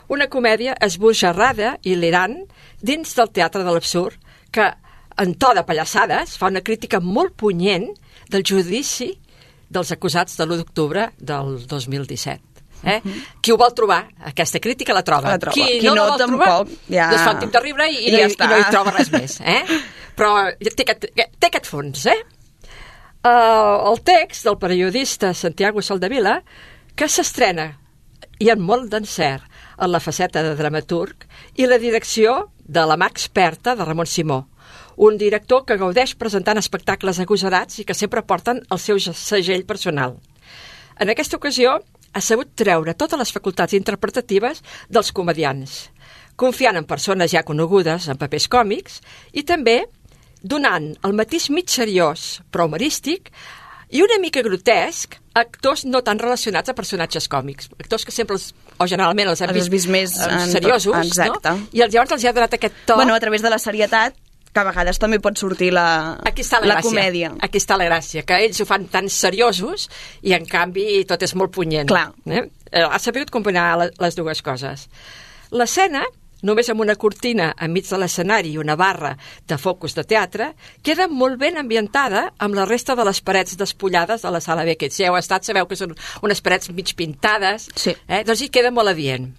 una 0.09 0.27
comèdia 0.33 0.73
esbojarrada 0.81 1.75
i 1.85 1.95
lirant 1.95 2.39
dins 2.81 3.11
del 3.15 3.29
teatre 3.29 3.61
de 3.65 3.71
l'absurd 3.75 4.17
que, 4.51 4.65
en 5.21 5.35
to 5.37 5.51
de 5.55 5.65
pallassades, 5.69 6.37
fa 6.41 6.49
una 6.49 6.63
crítica 6.65 7.01
molt 7.01 7.35
punyent 7.37 7.91
del 8.33 8.43
judici 8.43 9.11
dels 9.69 9.93
acusats 9.93 10.39
de 10.39 10.47
l'1 10.47 10.57
d'octubre 10.63 11.11
del 11.19 11.59
2017. 11.69 12.41
Eh? 12.89 13.03
Qui 13.43 13.53
ho 13.53 13.59
vol 13.61 13.75
trobar, 13.75 14.07
aquesta 14.31 14.61
crítica 14.65 14.95
la 14.97 15.03
troba. 15.03 15.29
La 15.35 15.39
troba. 15.43 15.53
Qui, 15.53 15.81
Qui 15.81 15.87
no, 15.91 15.95
no, 15.95 16.05
la 16.07 16.09
vol 16.15 16.19
tampoc, 16.23 16.73
trobar, 16.73 16.81
ja. 16.89 17.37
tip 17.43 17.53
de 17.53 17.61
riure 17.61 17.89
i, 17.91 17.97
i, 18.07 18.11
no, 18.13 18.17
ja 18.17 18.25
hi- 18.25 18.31
i 18.31 18.33
està. 18.33 18.49
no 18.49 18.57
hi 18.63 18.67
troba 18.71 18.95
res 18.97 19.13
més. 19.13 19.41
Eh? 19.45 19.63
Però 20.19 20.33
té 20.63 20.87
aquest, 20.87 21.09
té 21.39 21.51
aquest 21.51 21.67
fons, 21.69 22.07
eh? 22.07 22.17
Uh, 23.19 23.91
el 23.91 23.99
text 24.07 24.45
del 24.47 24.59
periodista 24.59 25.33
Santiago 25.35 25.83
Soldevila, 25.83 26.37
que 26.95 27.09
s'estrena 27.11 27.73
i 28.39 28.47
amb 28.53 28.62
molt 28.62 28.93
d'encert 28.93 29.43
en 29.83 29.91
la 29.91 29.99
faceta 29.99 30.45
de 30.47 30.55
dramaturg 30.55 31.27
i 31.59 31.66
la 31.66 31.81
direcció 31.83 32.53
de 32.62 32.85
la 32.87 32.95
mà 32.95 33.09
experta 33.11 33.75
de 33.75 33.85
Ramon 33.85 34.07
Simó, 34.07 34.45
un 34.97 35.19
director 35.19 35.64
que 35.66 35.81
gaudeix 35.81 36.14
presentant 36.14 36.62
espectacles 36.62 37.19
agosarats 37.19 37.83
i 37.83 37.87
que 37.89 37.99
sempre 37.99 38.23
porten 38.23 38.62
el 38.71 38.79
seu 38.79 39.03
segell 39.03 39.66
personal. 39.66 40.21
En 40.99 41.11
aquesta 41.11 41.43
ocasió 41.43 41.81
ha 42.12 42.23
sabut 42.23 42.55
treure 42.55 42.95
totes 42.95 43.19
les 43.19 43.35
facultats 43.35 43.75
interpretatives 43.75 44.62
dels 44.89 45.11
comedians, 45.11 45.89
confiant 46.39 46.79
en 46.79 46.87
persones 46.87 47.35
ja 47.35 47.43
conegudes 47.43 48.07
en 48.07 48.19
papers 48.19 48.47
còmics 48.47 49.01
i 49.35 49.43
també 49.43 49.81
donant 50.43 50.93
el 51.05 51.12
mateix 51.18 51.49
mig 51.51 51.68
seriós, 51.70 52.41
però 52.53 52.66
humorístic, 52.68 53.32
i 53.91 54.03
una 54.05 54.18
mica 54.20 54.43
grotesc 54.45 55.16
actors 55.39 55.84
no 55.86 56.03
tan 56.05 56.18
relacionats 56.18 56.68
a 56.68 56.74
personatges 56.74 57.28
còmics. 57.30 57.70
Actors 57.80 58.05
que 58.05 58.12
sempre, 58.12 58.36
els, 58.36 58.51
o 58.78 58.86
generalment 58.86 59.28
els 59.30 59.41
hem 59.41 59.51
has 59.55 59.68
vist 59.72 59.89
més 59.89 60.16
en- 60.20 60.51
seriosos, 60.51 60.97
exacte. 61.07 61.49
no? 61.51 61.68
I 61.72 61.84
llavors 61.86 62.12
els 62.18 62.24
ha 62.24 62.32
donat 62.36 62.55
aquest 62.59 62.74
to... 62.86 62.97
Bueno, 62.97 63.14
a 63.14 63.20
través 63.20 63.41
de 63.43 63.49
la 63.51 63.59
serietat, 63.59 64.14
que 64.53 64.61
a 64.61 64.64
vegades 64.64 64.99
també 64.99 65.18
pot 65.20 65.36
sortir 65.39 65.70
la, 65.72 66.18
Aquí 66.26 66.43
està 66.43 66.59
la, 66.61 66.66
la 66.66 66.74
gràcia. 66.78 66.89
comèdia. 66.91 67.32
Aquí 67.45 67.59
està 67.61 67.76
la 67.78 67.84
gràcia, 67.86 68.22
que 68.26 68.39
ells 68.47 68.61
ho 68.61 68.66
fan 68.66 68.86
tan 68.93 69.09
seriosos 69.12 69.89
i 70.22 70.32
en 70.34 70.45
canvi 70.49 71.05
tot 71.09 71.22
és 71.22 71.34
molt 71.36 71.53
punyent. 71.55 71.86
Clar. 71.89 72.11
Eh? 72.26 72.45
Eh, 72.72 72.82
Ha 72.82 72.99
sabut 72.99 73.30
combinar 73.30 73.76
le- 73.78 73.91
les 74.01 74.16
dues 74.16 74.43
coses. 74.43 74.89
L'escena, 75.53 76.03
només 76.43 76.68
amb 76.70 76.82
una 76.84 76.97
cortina 76.97 77.51
enmig 77.61 77.89
de 77.89 77.99
l'escenari 77.99 78.53
i 78.55 78.61
una 78.61 78.76
barra 78.78 79.14
de 79.49 79.59
focus 79.59 79.97
de 79.97 80.05
teatre, 80.05 80.53
queda 80.82 81.09
molt 81.09 81.39
ben 81.41 81.59
ambientada 81.59 82.28
amb 82.39 82.55
la 82.59 82.66
resta 82.68 82.97
de 82.99 83.07
les 83.09 83.20
parets 83.20 83.59
despullades 83.59 84.22
de 84.22 84.32
la 84.32 84.41
sala 84.41 84.64
Beckett. 84.68 84.95
Si 84.95 85.07
heu 85.07 85.18
estat, 85.18 85.45
sabeu 85.45 85.66
que 85.66 85.78
són 85.78 85.97
unes 86.22 86.43
parets 86.45 86.70
mig 86.70 86.95
pintades, 86.97 87.68
sí. 87.74 87.97
eh? 88.07 88.22
doncs 88.24 88.43
hi 88.45 88.51
queda 88.55 88.72
molt 88.74 88.95
adient. 88.95 89.30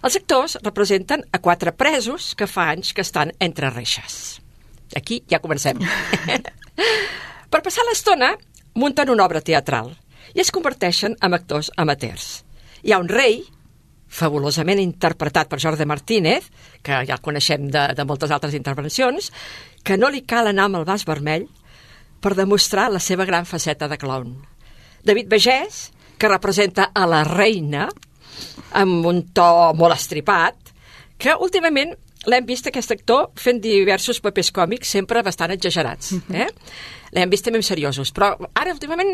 Els 0.00 0.16
actors 0.16 0.56
representen 0.64 1.26
a 1.32 1.40
quatre 1.44 1.74
presos 1.76 2.32
que 2.34 2.48
fa 2.48 2.70
anys 2.72 2.94
que 2.96 3.04
estan 3.04 3.34
entre 3.38 3.68
reixes. 3.68 4.40
Aquí 4.96 5.20
ja 5.28 5.42
comencem. 5.44 5.78
per 7.52 7.60
passar 7.60 7.84
l'estona, 7.88 8.32
munten 8.74 9.12
una 9.12 9.26
obra 9.26 9.42
teatral 9.44 9.92
i 10.34 10.40
es 10.40 10.52
converteixen 10.54 11.16
en 11.20 11.36
actors 11.36 11.70
amateurs. 11.76 12.44
Hi 12.82 12.94
ha 12.94 13.00
un 13.02 13.10
rei, 13.10 13.42
fabulosament 14.10 14.80
interpretat 14.82 15.48
per 15.48 15.60
Jordi 15.62 15.86
Martínez, 15.86 16.50
que 16.82 17.04
ja 17.06 17.16
el 17.16 17.22
coneixem 17.22 17.68
de, 17.70 17.86
de 17.94 18.06
moltes 18.06 18.32
altres 18.34 18.56
intervencions, 18.58 19.30
que 19.86 19.96
no 19.96 20.10
li 20.10 20.24
cal 20.26 20.50
anar 20.50 20.66
amb 20.68 20.80
el 20.80 20.88
vas 20.88 21.06
vermell 21.08 21.46
per 22.20 22.34
demostrar 22.36 22.90
la 22.92 23.00
seva 23.00 23.24
gran 23.24 23.46
faceta 23.48 23.88
de 23.88 23.96
clown. 23.96 24.34
David 25.06 25.30
Begès, 25.30 25.88
que 26.20 26.28
representa 26.28 26.90
a 26.92 27.06
la 27.08 27.22
reina, 27.24 27.88
amb 28.76 29.06
un 29.06 29.22
to 29.32 29.72
molt 29.78 29.96
estripat, 29.96 30.74
que 31.20 31.36
últimament 31.36 31.94
l'hem 32.28 32.46
vist 32.48 32.66
aquest 32.68 32.92
actor 32.92 33.30
fent 33.40 33.60
diversos 33.64 34.20
papers 34.20 34.50
còmics 34.52 34.90
sempre 34.96 35.22
bastant 35.24 35.54
exagerats. 35.54 36.12
Eh? 36.28 36.48
L'hem 37.16 37.30
vist 37.32 37.46
també 37.46 37.58
en 37.58 37.64
seriosos, 37.66 38.12
però 38.14 38.28
ara 38.54 38.74
últimament 38.74 39.08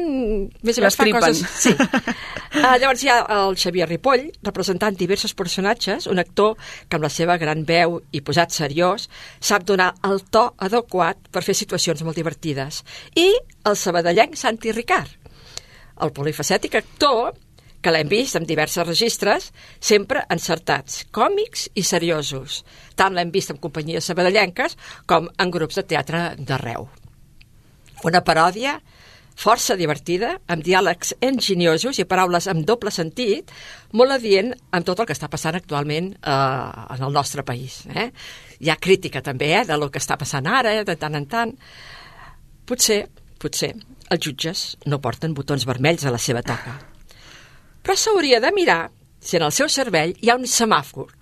més 0.66 0.80
menys 0.82 0.98
fa 0.98 1.07
coses... 1.14 1.42
Sí. 1.62 1.72
Uh, 1.72 2.74
llavors 2.80 3.04
hi 3.04 3.12
ha 3.12 3.20
el 3.38 3.57
Xavier 3.57 3.88
Ripoll, 3.88 4.26
representant 4.44 4.98
diversos 4.98 5.32
personatges, 5.38 6.09
un 6.11 6.20
actor 6.20 6.59
que 6.88 6.98
amb 6.98 7.07
la 7.07 7.12
seva 7.12 7.38
gran 7.40 7.64
veu 7.68 8.00
i 8.12 8.20
posat 8.26 8.52
seriós 8.52 9.09
sap 9.40 9.64
donar 9.68 9.92
el 10.09 10.20
to 10.28 10.48
adequat 10.66 11.30
per 11.32 11.44
fer 11.46 11.57
situacions 11.57 12.04
molt 12.04 12.18
divertides. 12.18 12.82
I 13.16 13.30
el 13.70 13.80
sabadellenc 13.80 14.36
Santi 14.36 14.74
Ricard, 14.76 15.14
el 16.02 16.12
polifacètic 16.12 16.76
actor 16.76 17.32
que 17.82 17.92
l'hem 17.92 18.08
vist 18.10 18.36
en 18.38 18.46
diversos 18.48 18.86
registres, 18.86 19.50
sempre 19.80 20.24
encertats, 20.32 21.04
còmics 21.14 21.68
i 21.74 21.84
seriosos. 21.86 22.62
Tant 22.98 23.14
l'hem 23.14 23.30
vist 23.34 23.52
en 23.52 23.60
companyies 23.62 24.08
sabadellenques 24.10 24.76
com 25.06 25.28
en 25.28 25.54
grups 25.54 25.78
de 25.80 25.86
teatre 25.94 26.28
d'arreu. 26.38 26.88
Una 28.04 28.22
paròdia 28.24 28.78
força 29.36 29.76
divertida, 29.76 30.32
amb 30.48 30.64
diàlegs 30.64 31.12
enginyosos 31.24 32.00
i 32.00 32.06
paraules 32.08 32.48
amb 32.48 32.64
doble 32.66 32.90
sentit, 32.90 33.52
molt 33.92 34.16
adient 34.16 34.54
amb 34.72 34.88
tot 34.88 35.02
el 35.02 35.08
que 35.08 35.14
està 35.16 35.28
passant 35.32 35.58
actualment 35.58 36.14
eh, 36.16 36.96
en 36.96 37.04
el 37.04 37.12
nostre 37.12 37.44
país. 37.44 37.82
Eh? 37.92 38.08
Hi 38.64 38.72
ha 38.72 38.80
crítica 38.80 39.22
també 39.22 39.52
eh, 39.58 39.64
de 39.68 39.76
lo 39.76 39.90
que 39.92 40.00
està 40.00 40.16
passant 40.16 40.48
ara, 40.48 40.72
eh, 40.72 40.88
de 40.88 40.96
tant 40.96 41.20
en 41.20 41.28
tant. 41.28 41.54
Potser, 42.66 43.04
potser, 43.38 43.74
els 44.10 44.24
jutges 44.24 44.66
no 44.88 45.02
porten 45.04 45.36
botons 45.36 45.68
vermells 45.68 46.06
a 46.06 46.14
la 46.14 46.22
seva 46.22 46.42
toca. 46.42 46.95
Però 47.87 47.95
s'hauria 47.95 48.41
de 48.43 48.51
mirar 48.51 48.89
si 49.22 49.39
en 49.39 49.45
el 49.47 49.53
seu 49.55 49.68
cervell 49.70 50.16
hi 50.18 50.30
ha 50.30 50.34
un 50.39 50.47
semàfor 50.51 51.12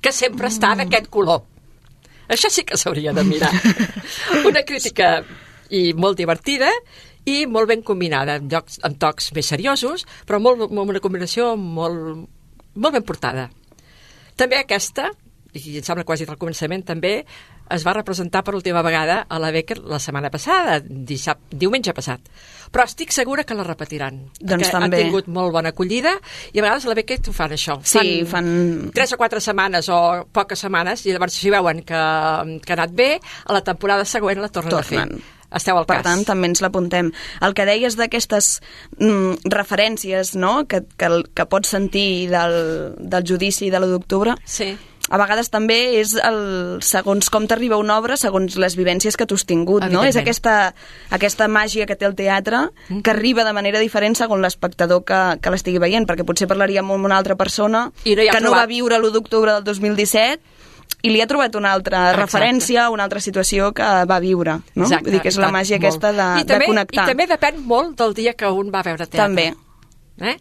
que 0.00 0.12
sempre 0.12 0.48
està 0.48 0.70
d'aquest 0.78 1.10
color. 1.12 1.42
Això 2.32 2.48
sí 2.48 2.64
que 2.64 2.78
s'hauria 2.80 3.12
de 3.12 3.24
mirar. 3.28 3.50
Una 4.50 4.62
crítica 4.64 5.18
i 5.68 5.92
molt 5.96 6.16
divertida 6.16 6.70
i 7.28 7.44
molt 7.48 7.68
ben 7.68 7.84
combinada, 7.84 8.38
amb, 8.40 8.48
llocs, 8.52 8.78
amb 8.84 8.96
tocs 9.00 9.30
més 9.36 9.48
seriosos, 9.52 10.04
però 10.28 10.40
molt, 10.40 10.64
amb 10.66 10.92
una 10.92 11.00
combinació 11.04 11.54
molt, 11.60 12.24
molt 12.74 12.96
ben 12.96 13.04
portada. 13.04 13.46
També 14.36 14.58
aquesta, 14.60 15.10
i 15.56 15.78
em 15.78 15.84
sembla 15.86 16.04
quasi 16.08 16.28
del 16.28 16.40
començament 16.40 16.84
també, 16.88 17.14
es 17.70 17.84
va 17.86 17.94
representar 17.94 18.42
per 18.44 18.54
última 18.54 18.82
vegada 18.82 19.24
a 19.28 19.38
la 19.38 19.50
Becker 19.50 19.78
la 19.88 19.98
setmana 19.98 20.30
passada, 20.30 20.80
dissab, 20.84 21.38
diumenge 21.50 21.94
passat. 21.96 22.20
Però 22.74 22.84
estic 22.84 23.12
segura 23.14 23.44
que 23.44 23.54
la 23.54 23.64
repetiran. 23.64 24.18
Doncs 24.40 24.70
també. 24.70 24.84
han 24.98 25.06
tingut 25.06 25.28
molt 25.28 25.52
bona 25.54 25.70
acollida 25.70 26.16
i 26.52 26.58
a 26.58 26.62
vegades 26.62 26.84
a 26.84 26.88
la 26.90 26.94
Beckett 26.98 27.28
ho 27.28 27.32
fan 27.32 27.52
això. 27.56 27.78
Sí, 27.84 28.24
fan- 28.26 28.90
Tres 28.94 29.12
o 29.14 29.16
quatre 29.16 29.40
setmanes 29.40 29.88
o 29.88 30.26
poques 30.32 30.58
setmanes 30.58 31.06
i 31.06 31.12
llavors 31.12 31.32
si 31.38 31.50
veuen 31.50 31.82
que, 31.82 32.02
que 32.64 32.72
ha 32.74 32.76
anat 32.76 32.92
bé, 32.92 33.20
a 33.46 33.52
la 33.52 33.62
temporada 33.64 34.04
següent 34.04 34.40
la 34.42 34.48
tornen, 34.50 34.70
Tornen. 34.70 35.14
a 35.14 35.16
fer. 35.16 35.32
Esteu 35.54 35.76
al 35.78 35.86
Per 35.86 36.00
cas. 36.00 36.02
tant, 36.08 36.24
també 36.26 36.48
ens 36.50 36.60
l'apuntem. 36.64 37.12
El 37.40 37.54
que 37.54 37.62
deies 37.64 37.94
d'aquestes 37.94 38.60
mm, 38.98 39.44
referències 39.54 40.34
no? 40.34 40.64
que, 40.66 40.80
que, 40.98 41.10
que 41.32 41.46
pots 41.46 41.68
sentir 41.76 42.28
del, 42.32 42.94
del 42.98 43.24
judici 43.24 43.70
de 43.70 43.78
l'1 43.78 43.92
d'octubre, 43.92 44.34
sí. 44.44 44.72
A 45.10 45.18
vegades 45.20 45.50
també 45.52 45.98
és 46.00 46.14
el, 46.16 46.38
segons 46.84 47.28
com 47.32 47.44
t'arriba 47.48 47.76
una 47.76 47.98
obra, 48.00 48.16
segons 48.16 48.56
les 48.60 48.76
vivències 48.78 49.18
que 49.20 49.26
tu 49.28 49.36
has 49.36 49.44
tingut, 49.44 49.84
no? 49.92 50.04
És 50.06 50.16
aquesta, 50.16 50.72
aquesta 51.12 51.48
màgia 51.48 51.84
que 51.86 51.96
té 51.96 52.08
el 52.08 52.16
teatre 52.16 52.68
que 52.88 53.12
arriba 53.12 53.44
de 53.44 53.52
manera 53.52 53.82
diferent 53.82 54.16
segons 54.16 54.40
l'espectador 54.40 55.04
que, 55.04 55.20
que 55.44 55.52
l'estigui 55.52 55.82
veient, 55.82 56.08
perquè 56.08 56.24
potser 56.24 56.48
parlaríem 56.48 56.88
amb 56.90 57.04
una 57.04 57.18
altra 57.20 57.36
persona 57.36 57.90
I 58.04 58.16
no 58.16 58.28
que 58.32 58.40
no 58.40 58.54
va 58.54 58.64
viure 58.70 58.96
l'1 58.98 59.12
d'octubre 59.12 59.58
del 59.58 59.64
2017 59.64 60.54
i 61.04 61.10
li 61.12 61.20
ha 61.20 61.26
trobat 61.28 61.54
una 61.56 61.74
altra 61.76 62.10
Exacte. 62.10 62.22
referència, 62.22 62.86
una 62.92 63.04
altra 63.04 63.20
situació 63.20 63.72
que 63.76 63.88
va 64.08 64.18
viure, 64.24 64.58
no? 64.74 64.86
Exacte, 64.86 65.04
Vull 65.04 65.18
dir 65.18 65.20
que 65.20 65.32
és 65.34 65.36
la 65.40 65.50
màgia 65.52 65.76
molt. 65.76 65.84
aquesta 65.84 66.12
de, 66.16 66.28
I 66.40 66.46
també, 66.48 66.64
de 66.64 66.70
connectar. 66.72 67.04
I 67.04 67.12
també 67.12 67.26
depèn 67.28 67.60
molt 67.68 67.98
del 68.00 68.16
dia 68.16 68.32
que 68.32 68.48
un 68.48 68.72
va 68.72 68.80
veure 68.86 69.04
teatre. 69.04 69.20
També. 69.20 69.52
Eh? 70.22 70.36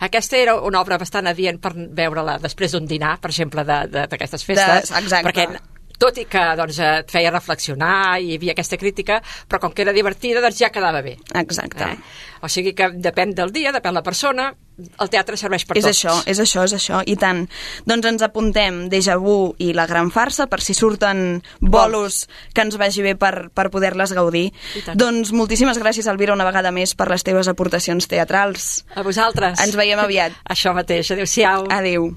Aquesta 0.00 0.38
era 0.38 0.54
una 0.64 0.80
obra 0.80 0.96
bastant 0.98 1.26
adient 1.28 1.58
per 1.60 1.74
veure-la 1.76 2.38
després 2.40 2.72
d'un 2.72 2.86
dinar, 2.88 3.18
per 3.20 3.30
exemple, 3.30 3.64
d'aquestes 3.64 4.44
festes. 4.44 4.90
De- 4.92 5.02
exacte. 5.02 5.28
Perquè 5.28 5.77
tot 5.98 6.18
i 6.18 6.24
que 6.30 6.44
doncs, 6.58 6.78
et 6.78 7.10
feia 7.10 7.32
reflexionar 7.34 8.20
i 8.22 8.32
hi 8.32 8.38
havia 8.38 8.54
aquesta 8.54 8.78
crítica, 8.80 9.18
però 9.48 9.60
com 9.62 9.74
que 9.74 9.82
era 9.84 9.94
divertida, 9.96 10.42
doncs 10.44 10.60
ja 10.62 10.72
quedava 10.74 11.02
bé. 11.02 11.16
Exacte. 11.34 11.84
Eh? 11.84 11.98
O 12.42 12.48
sigui 12.48 12.72
que 12.78 12.92
depèn 12.94 13.34
del 13.34 13.50
dia, 13.52 13.72
depèn 13.74 13.96
la 13.96 14.04
persona, 14.06 14.52
el 14.78 15.10
teatre 15.10 15.36
serveix 15.36 15.64
per 15.66 15.76
és 15.80 15.82
tots. 15.84 15.96
això, 15.96 16.14
és 16.30 16.38
això, 16.38 16.62
és 16.68 16.74
això, 16.76 17.00
i 17.02 17.16
tant. 17.18 17.42
Doncs 17.88 18.06
ens 18.12 18.22
apuntem 18.22 18.84
Deja 18.92 19.16
Vu 19.18 19.56
i 19.58 19.72
La 19.74 19.88
Gran 19.90 20.12
Farsa 20.14 20.46
per 20.46 20.60
si 20.62 20.76
surten 20.76 21.42
bolos 21.58 22.28
que 22.54 22.62
ens 22.62 22.78
vagi 22.78 23.02
bé 23.02 23.16
per, 23.18 23.50
per 23.50 23.68
poder-les 23.74 24.14
gaudir. 24.14 24.52
Doncs 24.94 25.34
moltíssimes 25.34 25.82
gràcies, 25.82 26.06
Elvira, 26.06 26.36
una 26.38 26.46
vegada 26.46 26.70
més 26.70 26.94
per 26.94 27.10
les 27.10 27.26
teves 27.26 27.50
aportacions 27.50 28.06
teatrals. 28.06 28.84
A 28.94 29.02
vosaltres. 29.02 29.58
Ens 29.66 29.74
veiem 29.74 29.98
aviat. 29.98 30.38
Això 30.54 30.74
mateix. 30.78 31.10
Adéu-siau. 31.10 31.66
Adéu. 31.74 32.12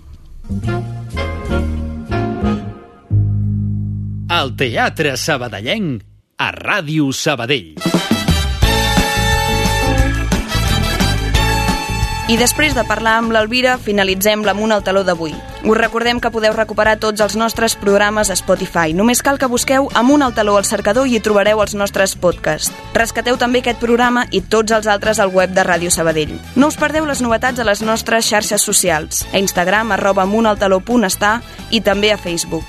El 4.32 4.54
Teatre 4.56 5.18
Sabadellenc 5.20 6.06
a 6.40 6.54
Ràdio 6.56 7.10
Sabadell. 7.12 7.74
I 12.32 12.38
després 12.40 12.72
de 12.72 12.86
parlar 12.88 13.18
amb 13.20 13.36
l'Elvira, 13.36 13.74
finalitzem 13.76 14.46
l'Amunt 14.48 14.72
al 14.72 14.86
taló 14.88 15.04
d'avui. 15.04 15.36
Us 15.68 15.76
recordem 15.76 16.24
que 16.24 16.32
podeu 16.32 16.56
recuperar 16.56 16.96
tots 17.04 17.20
els 17.20 17.36
nostres 17.36 17.76
programes 17.76 18.32
a 18.32 18.40
Spotify. 18.40 18.96
Només 18.96 19.20
cal 19.20 19.36
que 19.36 19.52
busqueu 19.52 19.92
Amunt 20.00 20.24
al 20.24 20.32
taló 20.40 20.56
al 20.56 20.70
cercador 20.70 21.12
i 21.12 21.20
hi 21.20 21.24
trobareu 21.28 21.60
els 21.60 21.76
nostres 21.76 22.16
podcasts. 22.16 22.72
Rescateu 22.96 23.36
també 23.36 23.60
aquest 23.60 23.84
programa 23.84 24.30
i 24.32 24.40
tots 24.40 24.72
els 24.72 24.88
altres 24.88 25.20
al 25.20 25.36
web 25.36 25.52
de 25.52 25.68
Ràdio 25.68 25.92
Sabadell. 25.92 26.38
No 26.56 26.72
us 26.72 26.80
perdeu 26.80 27.04
les 27.04 27.20
novetats 27.20 27.60
a 27.60 27.68
les 27.68 27.84
nostres 27.84 28.32
xarxes 28.32 28.64
socials, 28.64 29.26
a 29.34 29.44
Instagram, 29.44 29.92
arroba 29.92 30.24
amuntaltaló.està 30.24 31.42
i 31.70 31.84
també 31.84 32.16
a 32.16 32.22
Facebook. 32.22 32.64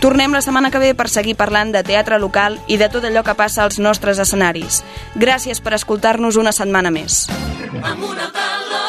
Tornem 0.00 0.34
la 0.36 0.42
setmana 0.44 0.70
que 0.70 0.82
ve 0.82 0.92
per 0.94 1.08
seguir 1.08 1.36
parlant 1.38 1.72
de 1.72 1.82
teatre 1.86 2.20
local 2.22 2.58
i 2.68 2.76
de 2.76 2.90
tot 2.92 3.04
allò 3.08 3.24
que 3.24 3.36
passa 3.38 3.64
als 3.64 3.80
nostres 3.80 4.20
escenaris. 4.22 4.82
Gràcies 5.16 5.62
per 5.64 5.76
escoltar-nos 5.78 6.36
una 6.36 6.52
setmana 6.52 6.92
més. 6.92 7.24
Amunt 7.82 8.20
al 8.20 8.32
taló. 8.32 8.85